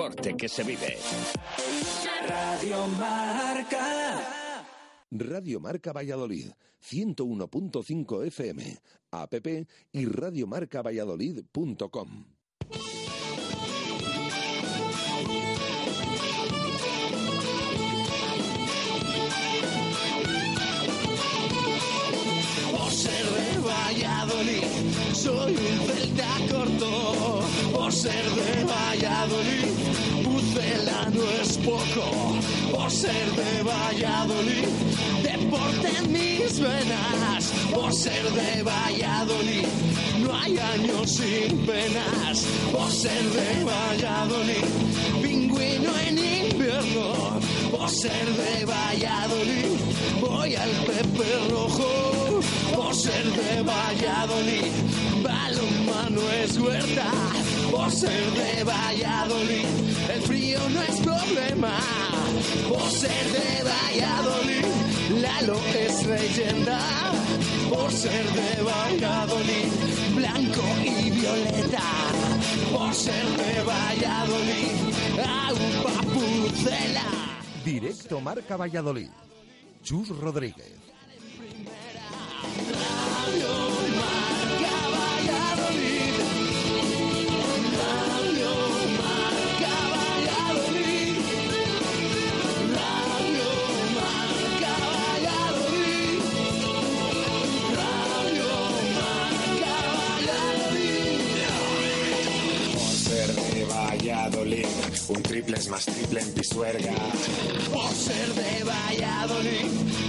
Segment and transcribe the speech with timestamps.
[0.00, 0.96] deporte que se vive.
[2.26, 4.64] Radio Marca.
[5.10, 8.78] Radio Marca Valladolid, 101.5 FM,
[9.10, 9.34] app
[9.92, 12.39] y radiomarcavalladolid.com.
[27.90, 29.66] Por ser de Valladolid,
[30.22, 32.36] Pucela no es poco.
[32.70, 34.68] Por ser de Valladolid,
[35.24, 37.50] deporte mis venas.
[37.74, 39.66] Por ser de Valladolid,
[40.20, 42.46] no hay años sin penas.
[42.70, 44.66] Por ser de Valladolid,
[45.20, 47.40] pingüino en invierno.
[47.72, 49.66] Por ser de Valladolid,
[50.20, 52.40] voy al Pepe Rojo.
[52.72, 54.70] Por ser de Valladolid,
[55.24, 57.49] balonmano es huerta.
[57.70, 59.66] Por ser de Valladolid,
[60.14, 61.78] el frío no es problema.
[62.68, 64.64] Por ser de Valladolid,
[65.22, 66.80] Lalo es leyenda.
[67.68, 69.72] Por ser de Valladolid,
[70.16, 71.82] blanco y violeta.
[72.72, 74.72] Por ser de Valladolid,
[75.18, 77.04] agua pucela.
[77.64, 79.10] Directo Marca Valladolid.
[79.82, 80.80] Chus Rodríguez.
[105.10, 106.92] Un triple es más triple en Pisuerga.
[107.72, 109.66] Por ser de Valladolid,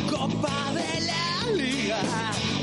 [0.09, 2.01] Copa de la Liga.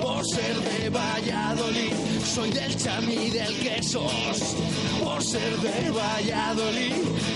[0.01, 1.93] Por ser de Valladolid,
[2.25, 4.57] soy del chami del quesos.
[5.03, 6.93] Por ser de Valladolid,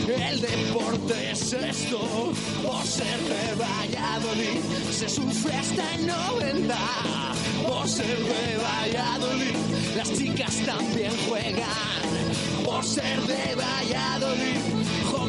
[0.09, 2.33] el deporte es esto.
[2.65, 4.61] Por ser de Valladolid,
[4.93, 6.77] se sufre hasta el 90.
[7.67, 9.57] Por ser de Valladolid,
[9.97, 12.03] las chicas también juegan.
[12.65, 14.82] Por ser de Valladolid,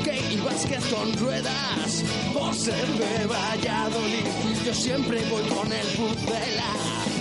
[0.04, 2.04] hockey y básquet con ruedas.
[2.34, 4.26] Por ser de Valladolid,
[4.66, 7.13] yo siempre voy con el pucela.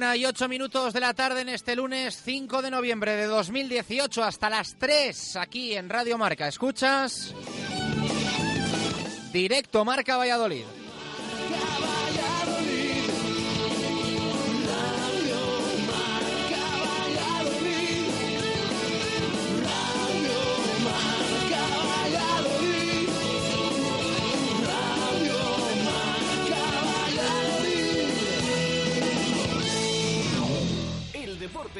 [0.00, 4.24] Una y ocho minutos de la tarde en este lunes 5 de noviembre de 2018
[4.24, 6.48] hasta las 3 aquí en Radio Marca.
[6.48, 7.34] ¿Escuchas?
[9.30, 10.64] Directo Marca Valladolid.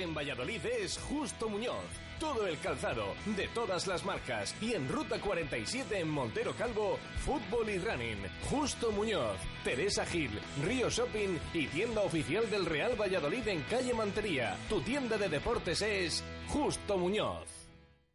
[0.01, 1.85] En Valladolid es Justo Muñoz.
[2.19, 4.55] Todo el calzado, de todas las marcas.
[4.61, 8.19] Y en Ruta 47 en Montero Calvo, fútbol y running.
[8.51, 10.31] Justo Muñoz, Teresa Gil,
[10.65, 14.57] Río Shopping y tienda oficial del Real Valladolid en calle Mantería.
[14.69, 17.61] Tu tienda de deportes es Justo Muñoz.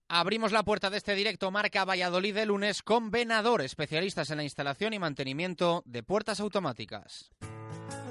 [0.07, 4.43] Abrimos la puerta de este directo Marca Valladolid de lunes con Venador, especialistas en la
[4.43, 7.31] instalación y mantenimiento de puertas automáticas.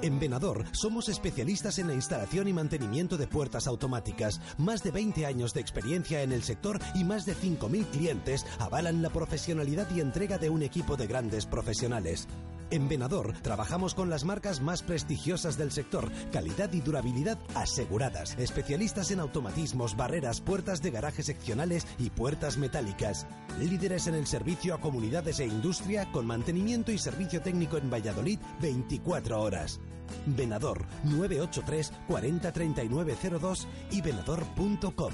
[0.01, 4.41] En Venador somos especialistas en la instalación y mantenimiento de puertas automáticas.
[4.57, 9.01] Más de 20 años de experiencia en el sector y más de 5.000 clientes avalan
[9.01, 12.27] la profesionalidad y entrega de un equipo de grandes profesionales.
[12.71, 18.35] En Venador trabajamos con las marcas más prestigiosas del sector, calidad y durabilidad aseguradas.
[18.39, 23.27] Especialistas en automatismos, barreras, puertas de garaje seccionales y puertas metálicas.
[23.59, 28.39] Líderes en el servicio a comunidades e industria con mantenimiento y servicio técnico en Valladolid
[28.61, 29.79] 24 horas.
[30.25, 35.13] Venador 983 40 39 02 y venador.com.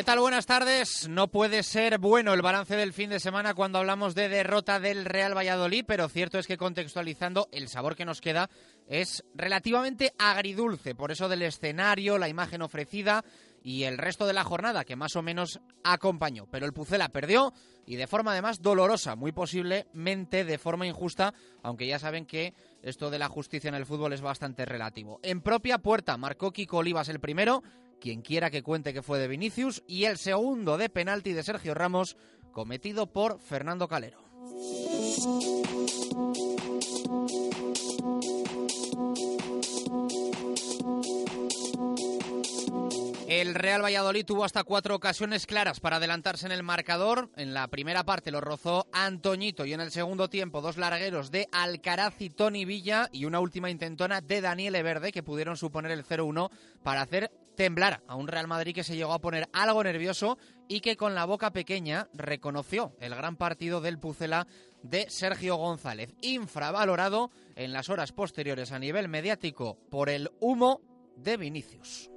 [0.00, 0.20] ¿Qué tal?
[0.20, 1.10] Buenas tardes.
[1.10, 5.04] No puede ser bueno el balance del fin de semana cuando hablamos de derrota del
[5.04, 8.48] Real Valladolid, pero cierto es que contextualizando el sabor que nos queda
[8.86, 13.26] es relativamente agridulce, por eso del escenario, la imagen ofrecida
[13.62, 16.46] y el resto de la jornada que más o menos acompañó.
[16.50, 17.52] Pero el Pucela perdió
[17.84, 23.10] y de forma además dolorosa, muy posiblemente de forma injusta, aunque ya saben que esto
[23.10, 25.20] de la justicia en el fútbol es bastante relativo.
[25.22, 27.62] En propia puerta marcó Kiko Olivas el primero
[28.00, 31.74] quien quiera que cuente que fue de Vinicius, y el segundo de penalti de Sergio
[31.74, 32.16] Ramos,
[32.52, 34.18] cometido por Fernando Calero.
[43.30, 47.30] El Real Valladolid tuvo hasta cuatro ocasiones claras para adelantarse en el marcador.
[47.36, 51.48] En la primera parte lo rozó Antoñito y en el segundo tiempo dos largueros de
[51.52, 56.04] Alcaraz y Tony Villa y una última intentona de Daniel Verde que pudieron suponer el
[56.04, 56.50] 0-1
[56.82, 60.80] para hacer temblar a un Real Madrid que se llegó a poner algo nervioso y
[60.80, 64.46] que con la boca pequeña reconoció el gran partido del Pucela
[64.82, 70.80] de Sergio González, infravalorado en las horas posteriores a nivel mediático por el humo
[71.16, 72.08] de Vinicius.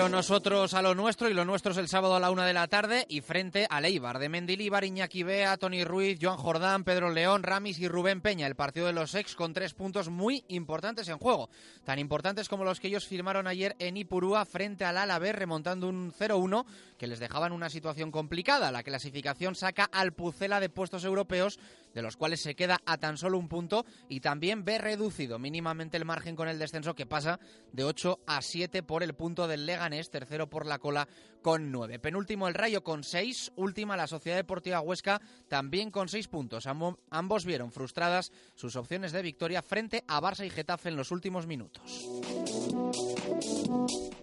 [0.00, 2.54] Pero nosotros a lo nuestro, y lo nuestro es el sábado a la una de
[2.54, 7.10] la tarde, y frente a Leibar, de Mendilíbar, Iñaki Bea, Tony Ruiz, Joan Jordán, Pedro
[7.10, 11.06] León, Ramis y Rubén Peña, el partido de los ex con tres puntos muy importantes
[11.08, 11.50] en juego,
[11.84, 16.14] tan importantes como los que ellos firmaron ayer en Ipurúa frente al Alavés, remontando un
[16.18, 16.64] 0-1
[17.00, 18.70] que les dejaba una situación complicada.
[18.70, 21.58] La clasificación saca al Pucela de puestos europeos,
[21.94, 25.96] de los cuales se queda a tan solo un punto, y también ve reducido mínimamente
[25.96, 27.40] el margen con el descenso que pasa
[27.72, 31.08] de 8 a 7 por el punto del Leganés, tercero por la cola
[31.42, 31.98] con nueve.
[31.98, 36.66] Penúltimo el Rayo con seis, última la Sociedad Deportiva Huesca también con seis puntos.
[37.10, 41.46] ambos vieron frustradas sus opciones de victoria frente a Barça y Getafe en los últimos
[41.46, 42.08] minutos.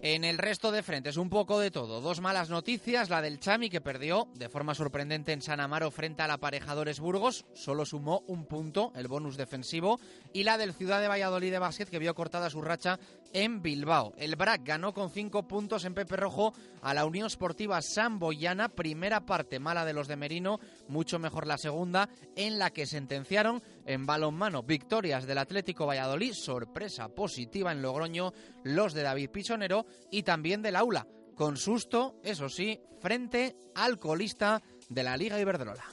[0.00, 2.00] En el resto de frentes, un poco de todo.
[2.00, 3.10] Dos malas noticias.
[3.10, 7.44] La del Chami, que perdió de forma sorprendente en San Amaro frente al Aparejadores Burgos.
[7.52, 9.98] Solo sumó un punto, el bonus defensivo.
[10.32, 13.00] Y la del Ciudad de Valladolid de Básquet, que vio cortada su racha
[13.32, 14.14] en Bilbao.
[14.16, 18.68] El BRAC ganó con cinco puntos en Pepe Rojo a la Unión Sportiva Samboyana.
[18.68, 23.62] Primera parte mala de los de Merino, mucho mejor la segunda, en la que sentenciaron
[23.86, 26.32] en balonmano victorias del Atlético Valladolid.
[26.34, 28.32] Sorpresa positiva en Logroño,
[28.62, 31.06] los de David Pisonero y también del Aula.
[31.34, 35.84] Con susto, eso sí, frente al colista de la Liga Iberdrola.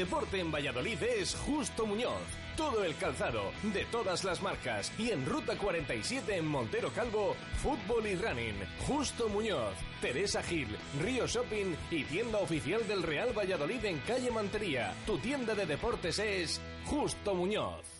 [0.00, 2.22] Deporte en Valladolid es Justo Muñoz.
[2.56, 4.90] Todo el calzado, de todas las marcas.
[4.98, 8.54] Y en Ruta 47 en Montero Calvo, fútbol y running.
[8.86, 10.68] Justo Muñoz, Teresa Gil,
[11.02, 14.94] Río Shopping y tienda oficial del Real Valladolid en calle Mantería.
[15.04, 17.99] Tu tienda de deportes es Justo Muñoz.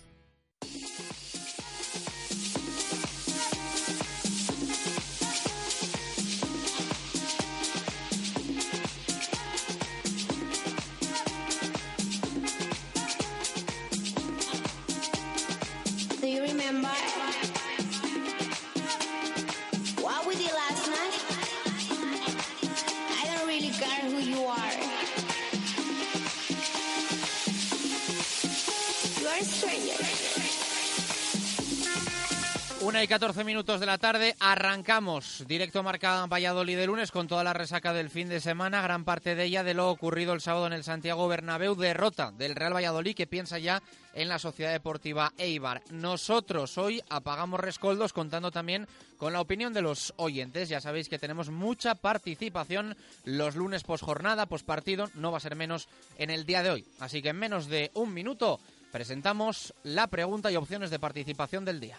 [33.00, 37.42] 1 y 14 minutos de la tarde arrancamos directo marca Valladolid de lunes con toda
[37.42, 40.66] la resaca del fin de semana, gran parte de ella de lo ocurrido el sábado
[40.66, 45.32] en el Santiago Bernabéu, derrota del Real Valladolid que piensa ya en la Sociedad Deportiva
[45.38, 45.80] Eibar.
[45.88, 50.68] Nosotros hoy apagamos rescoldos contando también con la opinión de los oyentes.
[50.68, 55.88] Ya sabéis que tenemos mucha participación los lunes posjornada, pospartido, no va a ser menos
[56.18, 56.84] en el día de hoy.
[56.98, 58.60] Así que en menos de un minuto
[58.92, 61.96] presentamos la pregunta y opciones de participación del día.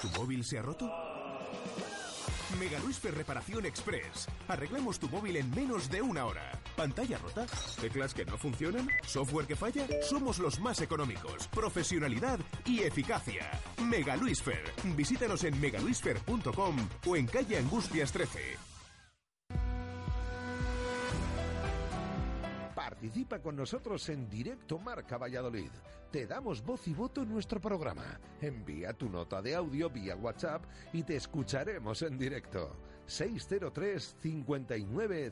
[0.00, 0.90] ¿Tu móvil se ha roto?
[2.58, 4.28] Mega Luisfer Reparación Express.
[4.48, 6.52] Arreglamos tu móvil en menos de una hora.
[6.76, 7.46] ¿Pantalla rota?
[7.80, 8.88] ¿Teclas que no funcionan?
[9.06, 9.86] ¿Software que falla?
[10.02, 11.48] Somos los más económicos.
[11.48, 13.50] Profesionalidad y eficacia.
[13.82, 14.62] Mega Luisfer.
[14.96, 18.70] Visítanos en megaluisfer.com o en calle Angustias 13.
[22.74, 25.70] Participa con nosotros en directo Marca Valladolid.
[26.10, 28.18] Te damos voz y voto en nuestro programa.
[28.40, 32.74] Envía tu nota de audio vía WhatsApp y te escucharemos en directo.
[33.06, 35.30] 603 59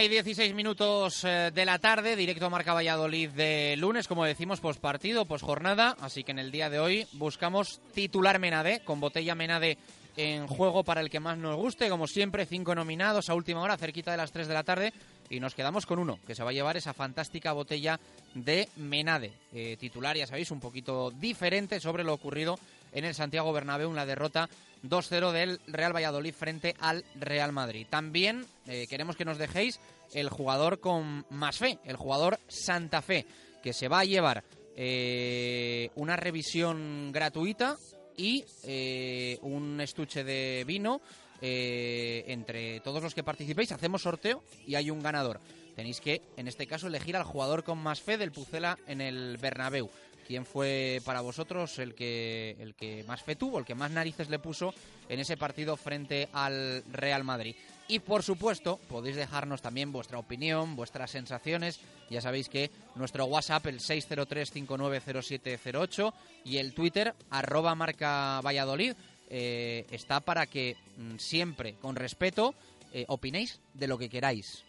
[0.00, 4.24] Una y 16 minutos eh, de la tarde, directo a Marca Valladolid de lunes, como
[4.24, 5.94] decimos, pospartido, posjornada.
[6.00, 9.76] Así que en el día de hoy buscamos titular Menade, con botella Menade
[10.16, 11.90] en juego para el que más nos guste.
[11.90, 14.94] Como siempre, cinco nominados a última hora, cerquita de las 3 de la tarde.
[15.28, 18.00] Y nos quedamos con uno, que se va a llevar esa fantástica botella
[18.34, 19.34] de Menade.
[19.52, 22.58] Eh, titular, ya sabéis, un poquito diferente sobre lo ocurrido
[22.92, 24.48] en el Santiago Bernabéu, una derrota
[24.82, 27.86] 2-0 del Real Valladolid frente al Real Madrid.
[27.88, 29.80] También eh, queremos que nos dejéis
[30.12, 33.26] el jugador con más fe, el jugador Santa Fe,
[33.62, 34.44] que se va a llevar
[34.76, 37.76] eh, una revisión gratuita
[38.16, 41.00] y eh, un estuche de vino
[41.42, 43.72] entre todos los que participéis.
[43.72, 45.40] Hacemos sorteo y hay un ganador.
[45.74, 49.38] Tenéis que, en este caso, elegir al jugador con más fe del Pucela en el
[49.38, 49.88] Bernabéu.
[50.30, 54.30] ¿Quién fue para vosotros el que, el que más fe tuvo, el que más narices
[54.30, 54.72] le puso
[55.08, 57.56] en ese partido frente al Real Madrid?
[57.88, 61.80] Y por supuesto, podéis dejarnos también vuestra opinión, vuestras sensaciones.
[62.10, 66.12] Ya sabéis que nuestro WhatsApp, el 603-590708,
[66.44, 68.94] y el Twitter, arroba marca Valladolid,
[69.30, 72.54] eh, está para que mm, siempre, con respeto,
[72.92, 74.62] eh, opinéis de lo que queráis.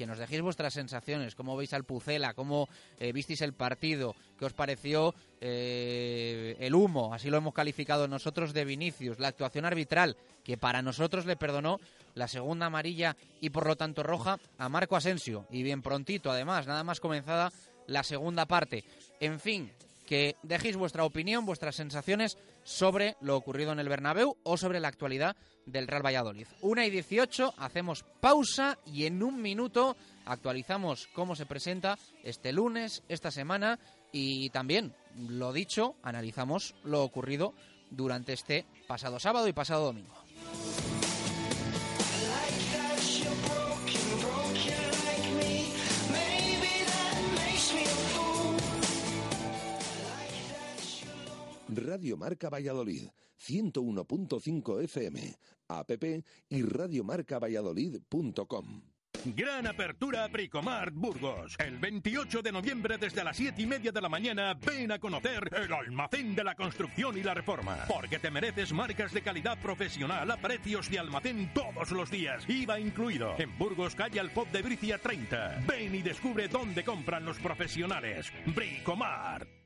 [0.00, 4.46] Que nos dejéis vuestras sensaciones, cómo veis al Pucela, cómo eh, visteis el partido, qué
[4.46, 10.16] os pareció eh, el humo, así lo hemos calificado nosotros de Vinicius, la actuación arbitral,
[10.42, 11.80] que para nosotros le perdonó
[12.14, 15.44] la segunda amarilla y por lo tanto roja a Marco Asensio.
[15.50, 17.52] Y bien prontito, además, nada más comenzada
[17.86, 18.84] la segunda parte.
[19.20, 19.70] En fin,
[20.10, 24.88] que dejéis vuestra opinión, vuestras sensaciones sobre lo ocurrido en el Bernabéu o sobre la
[24.88, 25.36] actualidad
[25.66, 26.48] del Real Valladolid.
[26.62, 33.04] Una y 18, hacemos pausa y en un minuto actualizamos cómo se presenta este lunes,
[33.08, 33.78] esta semana
[34.10, 37.54] y también, lo dicho, analizamos lo ocurrido
[37.92, 40.16] durante este pasado sábado y pasado domingo.
[51.76, 55.36] Radio Marca Valladolid, 101.5 FM,
[55.68, 55.90] app
[56.48, 58.82] y radiomarcavalladolid.com.
[59.24, 61.54] Gran apertura Bricomart Burgos.
[61.58, 65.50] El 28 de noviembre desde las 7 y media de la mañana ven a conocer
[65.52, 67.84] el almacén de la construcción y la reforma.
[67.86, 72.48] Porque te mereces marcas de calidad profesional a precios de almacén todos los días.
[72.48, 73.34] IVA incluido.
[73.38, 75.64] En Burgos, calle Alpop de Bricia 30.
[75.68, 78.32] Ven y descubre dónde compran los profesionales.
[78.46, 79.59] Bricomart.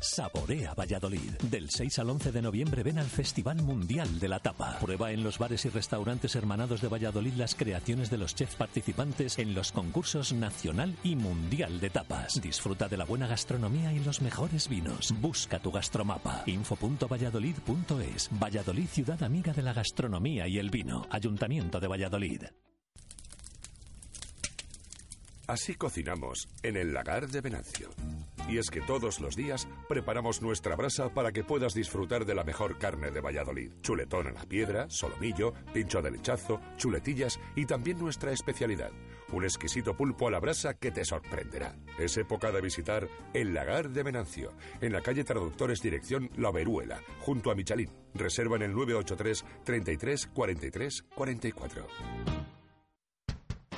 [0.00, 1.32] Saborea Valladolid.
[1.50, 4.78] Del 6 al 11 de noviembre ven al Festival Mundial de la Tapa.
[4.78, 9.38] Prueba en los bares y restaurantes hermanados de Valladolid las creaciones de los chefs participantes
[9.38, 12.40] en los concursos nacional y mundial de tapas.
[12.40, 15.14] Disfruta de la buena gastronomía y los mejores vinos.
[15.20, 16.44] Busca tu gastromapa.
[16.46, 18.30] info.valladolid.es.
[18.32, 21.06] Valladolid, ciudad amiga de la gastronomía y el vino.
[21.10, 22.42] Ayuntamiento de Valladolid.
[25.46, 27.90] Así cocinamos en el lagar de Venancio.
[28.48, 32.44] Y es que todos los días preparamos nuestra brasa para que puedas disfrutar de la
[32.44, 33.72] mejor carne de Valladolid.
[33.80, 38.90] Chuletón a la piedra, solomillo, pincho de lechazo, chuletillas y también nuestra especialidad,
[39.32, 41.76] un exquisito pulpo a la brasa que te sorprenderá.
[41.98, 47.00] Es época de visitar el lagar de Venancio, en la calle Traductores Dirección La Veruela,
[47.20, 47.90] junto a Michalín.
[48.14, 52.59] Reserva en el 983 33 43 44.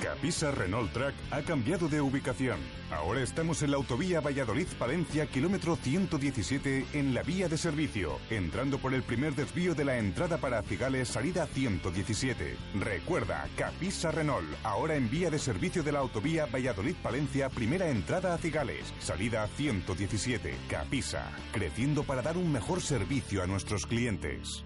[0.03, 2.59] Capisa Renault Track ha cambiado de ubicación.
[2.91, 8.93] Ahora estamos en la autovía Valladolid-Palencia, kilómetro 117, en la vía de servicio, entrando por
[8.93, 12.57] el primer desvío de la entrada para Cigales, salida 117.
[12.75, 18.37] Recuerda, Capisa Renault, ahora en vía de servicio de la autovía Valladolid-Palencia, primera entrada a
[18.37, 20.53] Cigales, salida 117.
[20.69, 24.65] Capisa, creciendo para dar un mejor servicio a nuestros clientes.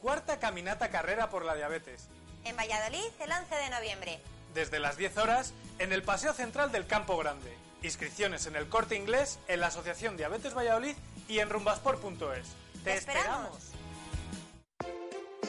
[0.00, 2.08] Cuarta caminata carrera por la diabetes.
[2.44, 4.20] En Valladolid el 11 de noviembre.
[4.54, 7.56] Desde las 10 horas en el Paseo Central del Campo Grande.
[7.82, 10.96] Inscripciones en el Corte Inglés, en la Asociación Diabetes Valladolid
[11.28, 12.48] y en rumbasport.es.
[12.84, 13.69] ¡Te, esperamos!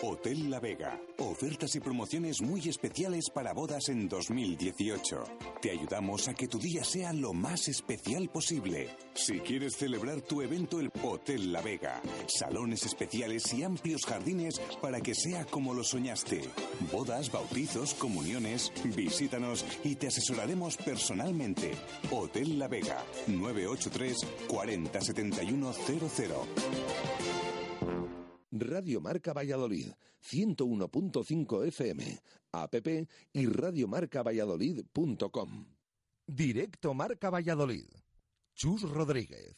[0.03, 0.99] Hotel La Vega.
[1.19, 5.23] Ofertas y promociones muy especiales para bodas en 2018.
[5.61, 8.89] Te ayudamos a que tu día sea lo más especial posible.
[9.13, 12.01] Si quieres celebrar tu evento, el Hotel La Vega.
[12.25, 16.41] Salones especiales y amplios jardines para que sea como lo soñaste.
[16.91, 18.71] Bodas, bautizos, comuniones.
[18.83, 21.73] Visítanos y te asesoraremos personalmente.
[22.09, 23.03] Hotel La Vega.
[23.27, 24.17] 983
[24.47, 27.40] 40 71 00.
[28.51, 32.19] Radio Marca Valladolid, 101.5 FM,
[32.51, 32.75] app
[33.31, 35.65] y radiomarcavalladolid.com.
[36.27, 37.85] Directo Marca Valladolid.
[38.53, 39.55] Chus Rodríguez.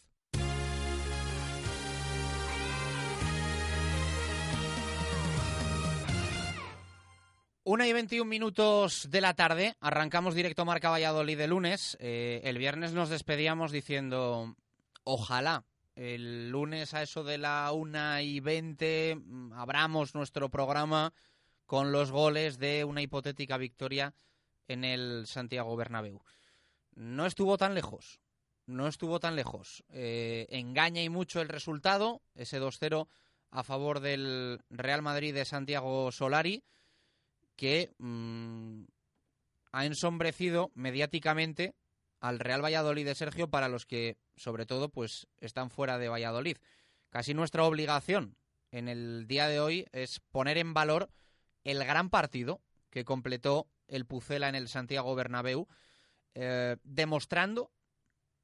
[7.65, 11.95] Una y 21 minutos de la tarde, arrancamos directo Marca Valladolid de lunes.
[11.99, 14.57] Eh, el viernes nos despedíamos diciendo,
[15.05, 15.63] ojalá
[15.95, 21.13] el lunes a eso de la una y 20 mm, abramos nuestro programa
[21.65, 24.13] con los goles de una hipotética victoria
[24.67, 26.21] en el Santiago Bernabéu.
[26.95, 28.19] No estuvo tan lejos,
[28.65, 29.83] no estuvo tan lejos.
[29.89, 33.07] Eh, engaña y mucho el resultado, ese 2-0
[33.51, 36.63] a favor del Real Madrid de Santiago Solari
[37.55, 38.83] que mm,
[39.71, 41.75] ha ensombrecido mediáticamente
[42.23, 46.55] al Real Valladolid de Sergio para los que, sobre todo, pues están fuera de Valladolid.
[47.09, 48.37] Casi nuestra obligación
[48.71, 51.09] en el día de hoy es poner en valor
[51.65, 55.67] el gran partido que completó el Pucela en el Santiago Bernabéu,
[56.33, 57.73] eh, demostrando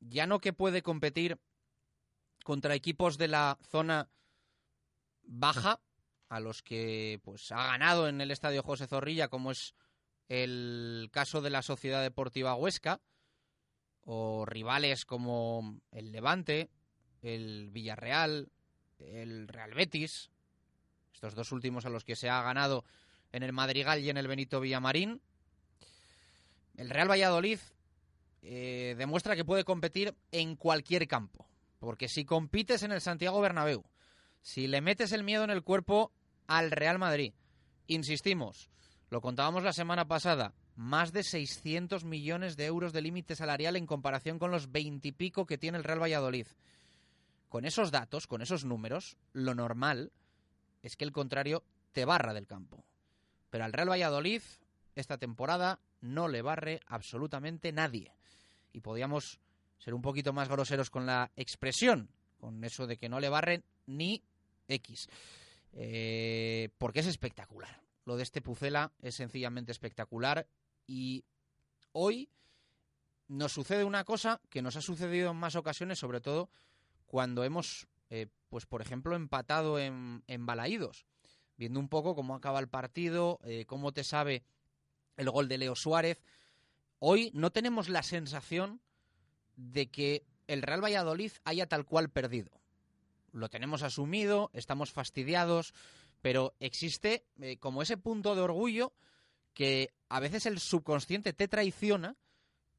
[0.01, 1.39] ya no que puede competir
[2.43, 4.09] contra equipos de la zona
[5.24, 5.79] baja,
[6.27, 9.74] a los que pues ha ganado en el estadio José Zorrilla, como es
[10.27, 13.00] el caso de la Sociedad Deportiva Huesca,
[14.12, 16.72] o rivales como el Levante,
[17.22, 18.50] el Villarreal,
[18.98, 20.32] el Real Betis,
[21.13, 22.84] estos dos últimos a los que se ha ganado
[23.32, 25.22] en el Madrigal y en el Benito Villamarín.
[26.75, 27.60] El Real Valladolid
[28.42, 31.48] eh, demuestra que puede competir en cualquier campo,
[31.78, 33.84] porque si compites en el Santiago Bernabéu,
[34.42, 36.12] si le metes el miedo en el cuerpo
[36.48, 37.36] al Real Madrid.
[37.86, 38.72] Insistimos,
[39.12, 43.85] lo contábamos la semana pasada, más de 600 millones de euros de límite salarial en
[43.85, 46.48] comparación con los veintipico que tiene el Real Valladolid.
[47.50, 50.13] Con esos datos, con esos números, lo normal
[50.81, 52.85] es que el contrario te barra del campo.
[53.50, 54.42] Pero al Real Valladolid
[54.96, 58.13] esta temporada no le barre absolutamente nadie.
[58.72, 59.42] Y podíamos
[59.79, 63.65] ser un poquito más groseros con la expresión, con eso de que no le barren
[63.85, 64.24] ni
[64.70, 65.09] X.
[65.74, 67.81] Eh, porque es espectacular.
[68.05, 70.48] Lo de este Pucela es sencillamente espectacular
[70.90, 71.24] y
[71.92, 72.32] hoy
[73.28, 76.50] nos sucede una cosa que nos ha sucedido en más ocasiones, sobre todo
[77.06, 81.06] cuando hemos, eh, pues por ejemplo, empatado en, en Balaídos,
[81.58, 84.44] viendo un poco cómo acaba el partido, eh, cómo te sabe
[85.16, 86.24] el gol de Leo Suárez.
[86.98, 88.82] Hoy no tenemos la sensación
[89.58, 92.60] de que el Real Valladolid haya tal cual perdido
[93.32, 95.75] lo tenemos asumido, estamos fastidiados,
[96.24, 98.92] pero existe eh, como ese punto de orgullo
[99.59, 102.15] que a veces el subconsciente te traiciona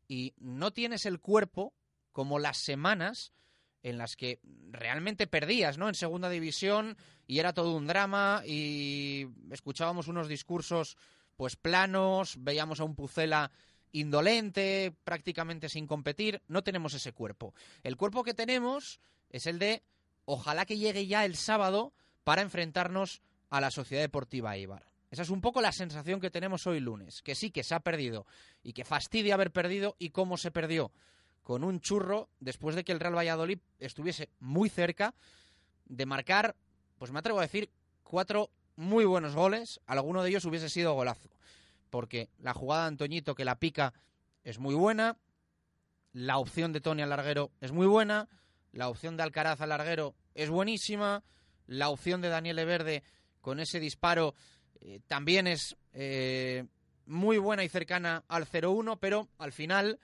[0.09, 1.75] y no tienes el cuerpo
[2.11, 3.35] como las semanas
[3.83, 4.41] en las que
[4.71, 5.91] realmente perdías, ¿no?
[5.91, 10.97] En segunda división y era todo un drama y escuchábamos unos discursos
[11.37, 13.51] pues planos, veíamos a un Pucela
[13.93, 17.53] indolente, prácticamente sin competir, no tenemos ese cuerpo.
[17.83, 19.83] El cuerpo que tenemos es el de
[20.25, 21.93] ojalá que llegue ya el sábado
[22.25, 24.90] para enfrentarnos a la Sociedad Deportiva Eibar.
[25.11, 27.81] Esa es un poco la sensación que tenemos hoy lunes, que sí que se ha
[27.81, 28.27] perdido
[28.63, 30.93] y que fastidia haber perdido y cómo se perdió
[31.43, 35.15] con un churro después de que el Real Valladolid estuviese muy cerca
[35.87, 36.55] de marcar,
[36.99, 37.71] pues me atrevo a decir,
[38.05, 41.31] cuatro muy buenos goles, alguno de ellos hubiese sido golazo,
[41.91, 43.93] porque la jugada de Antoñito que la pica
[44.45, 45.17] es muy buena,
[46.13, 48.29] la opción de Tony Alarguero es muy buena,
[48.73, 51.25] la opción de Alcaraz al larguero es buenísima.
[51.67, 53.03] La opción de Daniel Verde
[53.41, 54.35] con ese disparo
[54.81, 56.67] eh, también es eh,
[57.07, 59.99] muy buena y cercana al 0-1, pero al final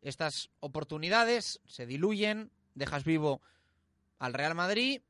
[0.00, 3.40] estas oportunidades se diluyen, dejas vivo
[4.18, 5.02] al Real Madrid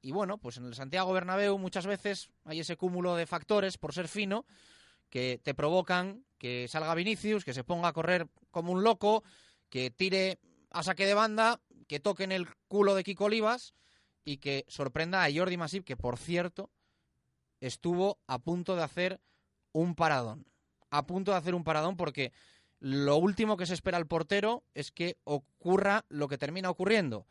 [0.00, 3.94] y bueno, pues en el Santiago Bernabéu muchas veces hay ese cúmulo de factores por
[3.94, 4.44] ser fino
[5.10, 9.22] que te provocan que salga Vinicius, que se ponga a correr como un loco,
[9.68, 10.38] que tire
[10.70, 13.74] a saque de banda que toque en el culo de Kiko Olivas
[14.24, 16.70] y que sorprenda a Jordi Masip, que por cierto
[17.62, 19.20] estuvo a punto de hacer
[19.72, 20.44] un paradón.
[20.90, 22.32] A punto de hacer un paradón porque
[22.80, 27.26] lo último que se espera al portero es que ocurra lo que termina ocurriendo.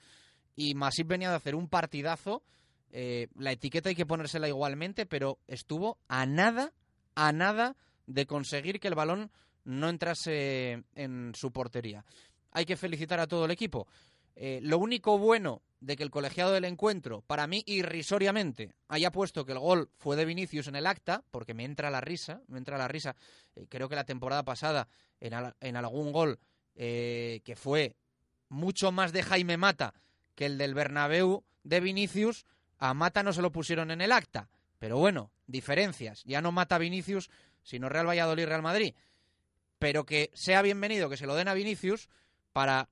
[0.55, 2.43] Y Masip venía de hacer un partidazo.
[2.91, 6.71] Eh, la etiqueta hay que ponérsela igualmente, pero estuvo a nada,
[7.15, 7.75] a nada
[8.07, 9.31] de conseguir que el balón
[9.65, 12.05] no entrase en su portería.
[12.51, 13.87] Hay que felicitar a todo el equipo.
[14.35, 19.45] Eh, lo único bueno de que el colegiado del encuentro, para mí irrisoriamente, haya puesto
[19.45, 22.59] que el gol fue de Vinicius en el acta, porque me entra la risa, me
[22.59, 23.15] entra la risa.
[23.55, 24.87] Eh, creo que la temporada pasada,
[25.19, 26.39] en, algún gol
[26.75, 27.95] eh, que fue
[28.49, 29.93] mucho más de Jaime Mata
[30.35, 32.45] que el del Bernabéu de Vinicius,
[32.77, 36.23] A Mata no se lo pusieron en el acta, pero bueno, diferencias.
[36.25, 37.29] Ya no Mata Vinicius,
[37.63, 38.95] sino Real Valladolid Real Madrid.
[39.77, 42.09] Pero que sea bienvenido que se lo den a Vinicius
[42.53, 42.89] para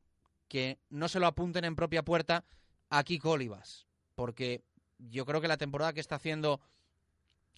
[0.49, 2.43] que no se lo apunten en propia puerta
[2.89, 3.87] a Kiko Olivas.
[4.15, 4.63] Porque
[4.97, 6.59] yo creo que la temporada que está haciendo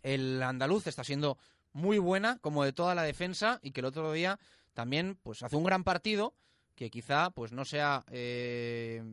[0.03, 1.37] el andaluz está siendo
[1.73, 4.39] muy buena, como de toda la defensa, y que el otro día
[4.73, 6.35] también pues hace un gran partido
[6.75, 9.03] que quizá pues no sea eh,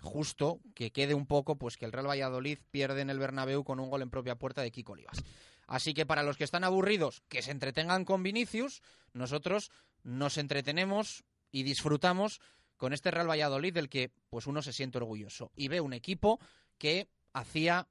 [0.00, 3.80] justo que quede un poco pues que el Real Valladolid pierde en el Bernabéu con
[3.80, 5.22] un gol en propia puerta de Kiko Olivas.
[5.66, 9.70] Así que para los que están aburridos, que se entretengan con Vinicius, nosotros
[10.02, 12.40] nos entretenemos y disfrutamos
[12.78, 16.40] con este Real Valladolid del que pues uno se siente orgulloso y ve un equipo
[16.78, 17.86] que hacía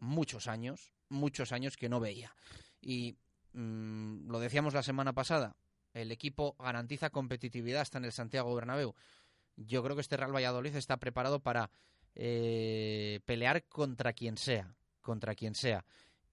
[0.00, 2.34] muchos años, muchos años que no veía.
[2.80, 3.16] Y
[3.52, 5.54] mm, lo decíamos la semana pasada,
[5.92, 8.94] el equipo garantiza competitividad hasta en el Santiago Bernabéu.
[9.56, 11.70] Yo creo que este Real Valladolid está preparado para
[12.14, 15.84] eh, pelear contra quien sea, contra quien sea.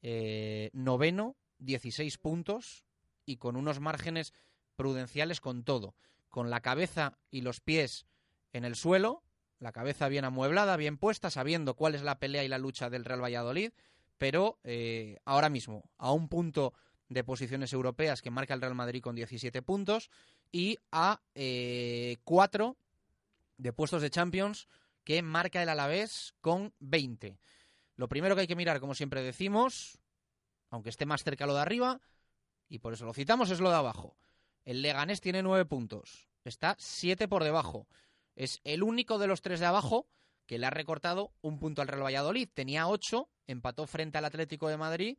[0.02, 2.86] Eh, noveno, 16 puntos
[3.26, 4.34] y con unos márgenes
[4.78, 5.96] prudenciales con todo,
[6.30, 8.06] con la cabeza y los pies
[8.54, 9.24] en el suelo,
[9.60, 13.06] la cabeza bien amueblada, bien puesta, sabiendo cuál es la pelea y la lucha del
[13.06, 13.72] Real Valladolid,
[14.18, 16.74] pero eh, ahora mismo a un punto
[17.10, 20.10] de posiciones europeas que marca el Real Madrid con 17 puntos
[20.52, 22.78] y a eh, cuatro
[23.58, 24.68] de puestos de Champions
[25.04, 27.40] que marca el Alavés con 20.
[27.96, 30.00] Lo primero que hay que mirar, como siempre decimos,
[30.70, 32.00] aunque esté más cerca lo de arriba,
[32.70, 34.16] y por eso lo citamos, es lo de abajo.
[34.70, 37.88] El Leganés tiene nueve puntos, está siete por debajo.
[38.36, 40.08] Es el único de los tres de abajo
[40.46, 42.48] que le ha recortado un punto al Real Valladolid.
[42.54, 45.18] Tenía ocho, empató frente al Atlético de Madrid.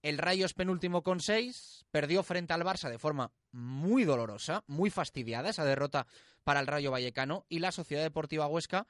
[0.00, 4.88] El Rayo es penúltimo con seis, perdió frente al Barça de forma muy dolorosa, muy
[4.88, 6.06] fastidiada esa derrota
[6.42, 8.86] para el Rayo Vallecano y la Sociedad Deportiva Huesca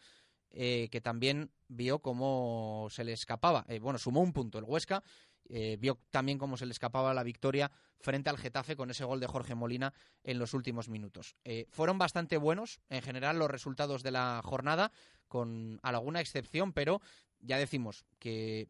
[0.52, 5.04] eh, que también vio cómo se le escapaba, eh, bueno, sumó un punto el Huesca,
[5.50, 9.20] eh, vio también cómo se le escapaba la victoria frente al Getafe con ese gol
[9.20, 9.92] de Jorge Molina
[10.24, 11.36] en los últimos minutos.
[11.68, 14.90] fueron bastante buenos en general los resultados de la jornada,
[15.28, 17.02] con alguna excepción, pero
[17.40, 18.68] ya decimos que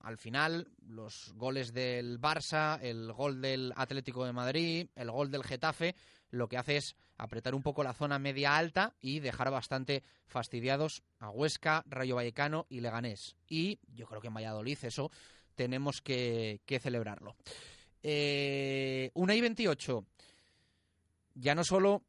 [0.00, 5.44] al final los goles del Barça, el gol del Atlético de Madrid, el gol del
[5.44, 5.94] Getafe,
[6.30, 11.02] lo que hace es apretar un poco la zona media alta y dejar bastante fastidiados
[11.18, 13.36] a Huesca, Rayo Vallecano y Leganés.
[13.46, 15.10] Y yo creo que en Valladolid eso
[15.60, 17.36] tenemos que, celebrarlo.
[18.02, 20.06] Eh, una y 28.
[21.34, 22.02] Ya no solo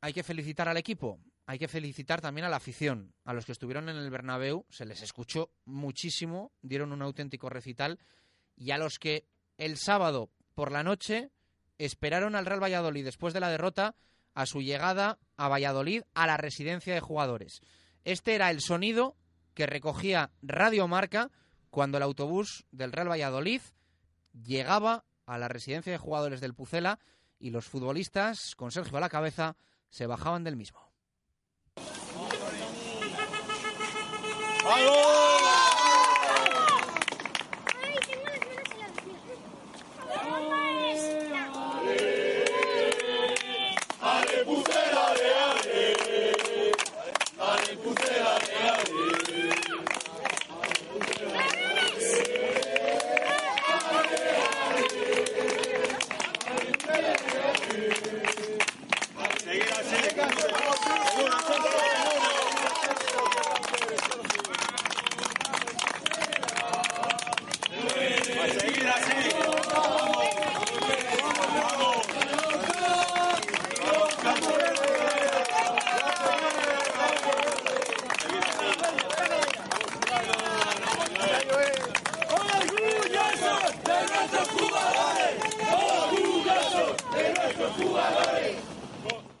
[0.00, 3.52] hay que felicitar al equipo, hay que felicitar también a la afición, a los que
[3.52, 8.00] estuvieron en el Bernabéu, se les escuchó muchísimo, dieron un auténtico recital,
[8.56, 11.30] y a los que el sábado por la noche
[11.78, 13.94] esperaron al Real Valladolid después de la derrota
[14.34, 17.60] a su llegada a Valladolid a la residencia de jugadores.
[18.02, 19.14] Este era el sonido
[19.54, 21.30] que recogía Radio Marca
[21.70, 23.60] cuando el autobús del Real Valladolid
[24.32, 26.98] llegaba a la residencia de jugadores del Pucela
[27.38, 29.56] y los futbolistas, con Sergio a la cabeza,
[29.90, 30.80] se bajaban del mismo.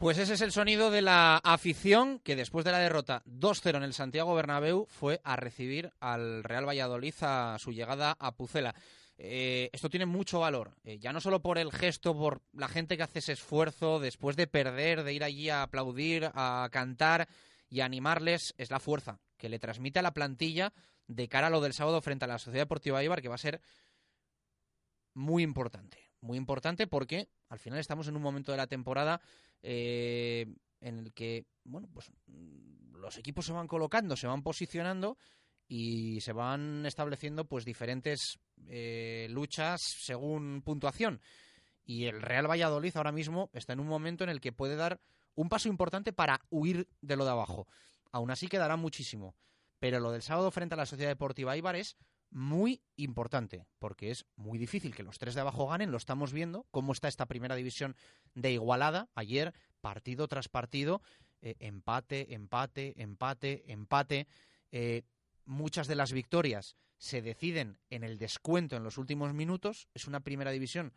[0.06, 3.82] Pues ese es el sonido de la afición que después de la derrota 2-0 en
[3.82, 8.76] el Santiago Bernabéu fue a recibir al Real Valladolid a su llegada a Pucela.
[9.18, 12.96] Eh, esto tiene mucho valor, eh, ya no solo por el gesto, por la gente
[12.96, 17.26] que hace ese esfuerzo después de perder, de ir allí a aplaudir, a cantar
[17.68, 20.72] y a animarles, es la fuerza que le transmite a la plantilla
[21.08, 23.38] de cara a lo del sábado frente a la Sociedad Deportiva Ibar, que va a
[23.38, 23.60] ser
[25.14, 26.05] muy importante.
[26.26, 29.20] Muy importante porque al final estamos en un momento de la temporada
[29.62, 30.46] eh,
[30.80, 35.16] en el que, bueno, pues mm, los equipos se van colocando, se van posicionando
[35.68, 41.20] y se van estableciendo pues diferentes eh, luchas según puntuación.
[41.84, 45.00] Y el Real Valladolid ahora mismo está en un momento en el que puede dar
[45.36, 47.68] un paso importante para huir de lo de abajo.
[48.10, 49.36] Aún así quedará muchísimo.
[49.78, 51.96] Pero lo del sábado frente a la Sociedad Deportiva Ibar es
[52.30, 56.66] muy importante, porque es muy difícil que los tres de abajo ganen, lo estamos viendo,
[56.70, 57.96] cómo está esta primera división
[58.34, 61.02] de igualada, ayer, partido tras partido,
[61.42, 64.26] eh, empate, empate, empate, empate,
[64.72, 65.02] eh,
[65.44, 70.20] muchas de las victorias se deciden en el descuento en los últimos minutos, es una
[70.20, 70.92] primera división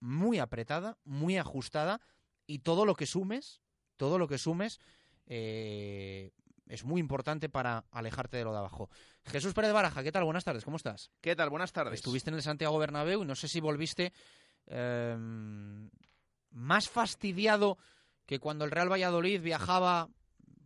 [0.00, 2.00] muy apretada, muy ajustada,
[2.46, 3.60] y todo lo que sumes,
[3.96, 4.80] todo lo que sumes,
[5.26, 6.32] eh,
[6.68, 8.90] es muy importante para alejarte de lo de abajo.
[9.24, 10.24] Jesús Pérez Baraja, ¿qué tal?
[10.24, 11.10] Buenas tardes, ¿cómo estás?
[11.20, 11.50] ¿Qué tal?
[11.50, 11.94] Buenas tardes.
[11.94, 14.12] Estuviste en el Santiago Bernabéu y no sé si volviste
[14.66, 15.90] em,
[16.50, 17.78] más fastidiado
[18.26, 20.08] que cuando el Real Valladolid viajaba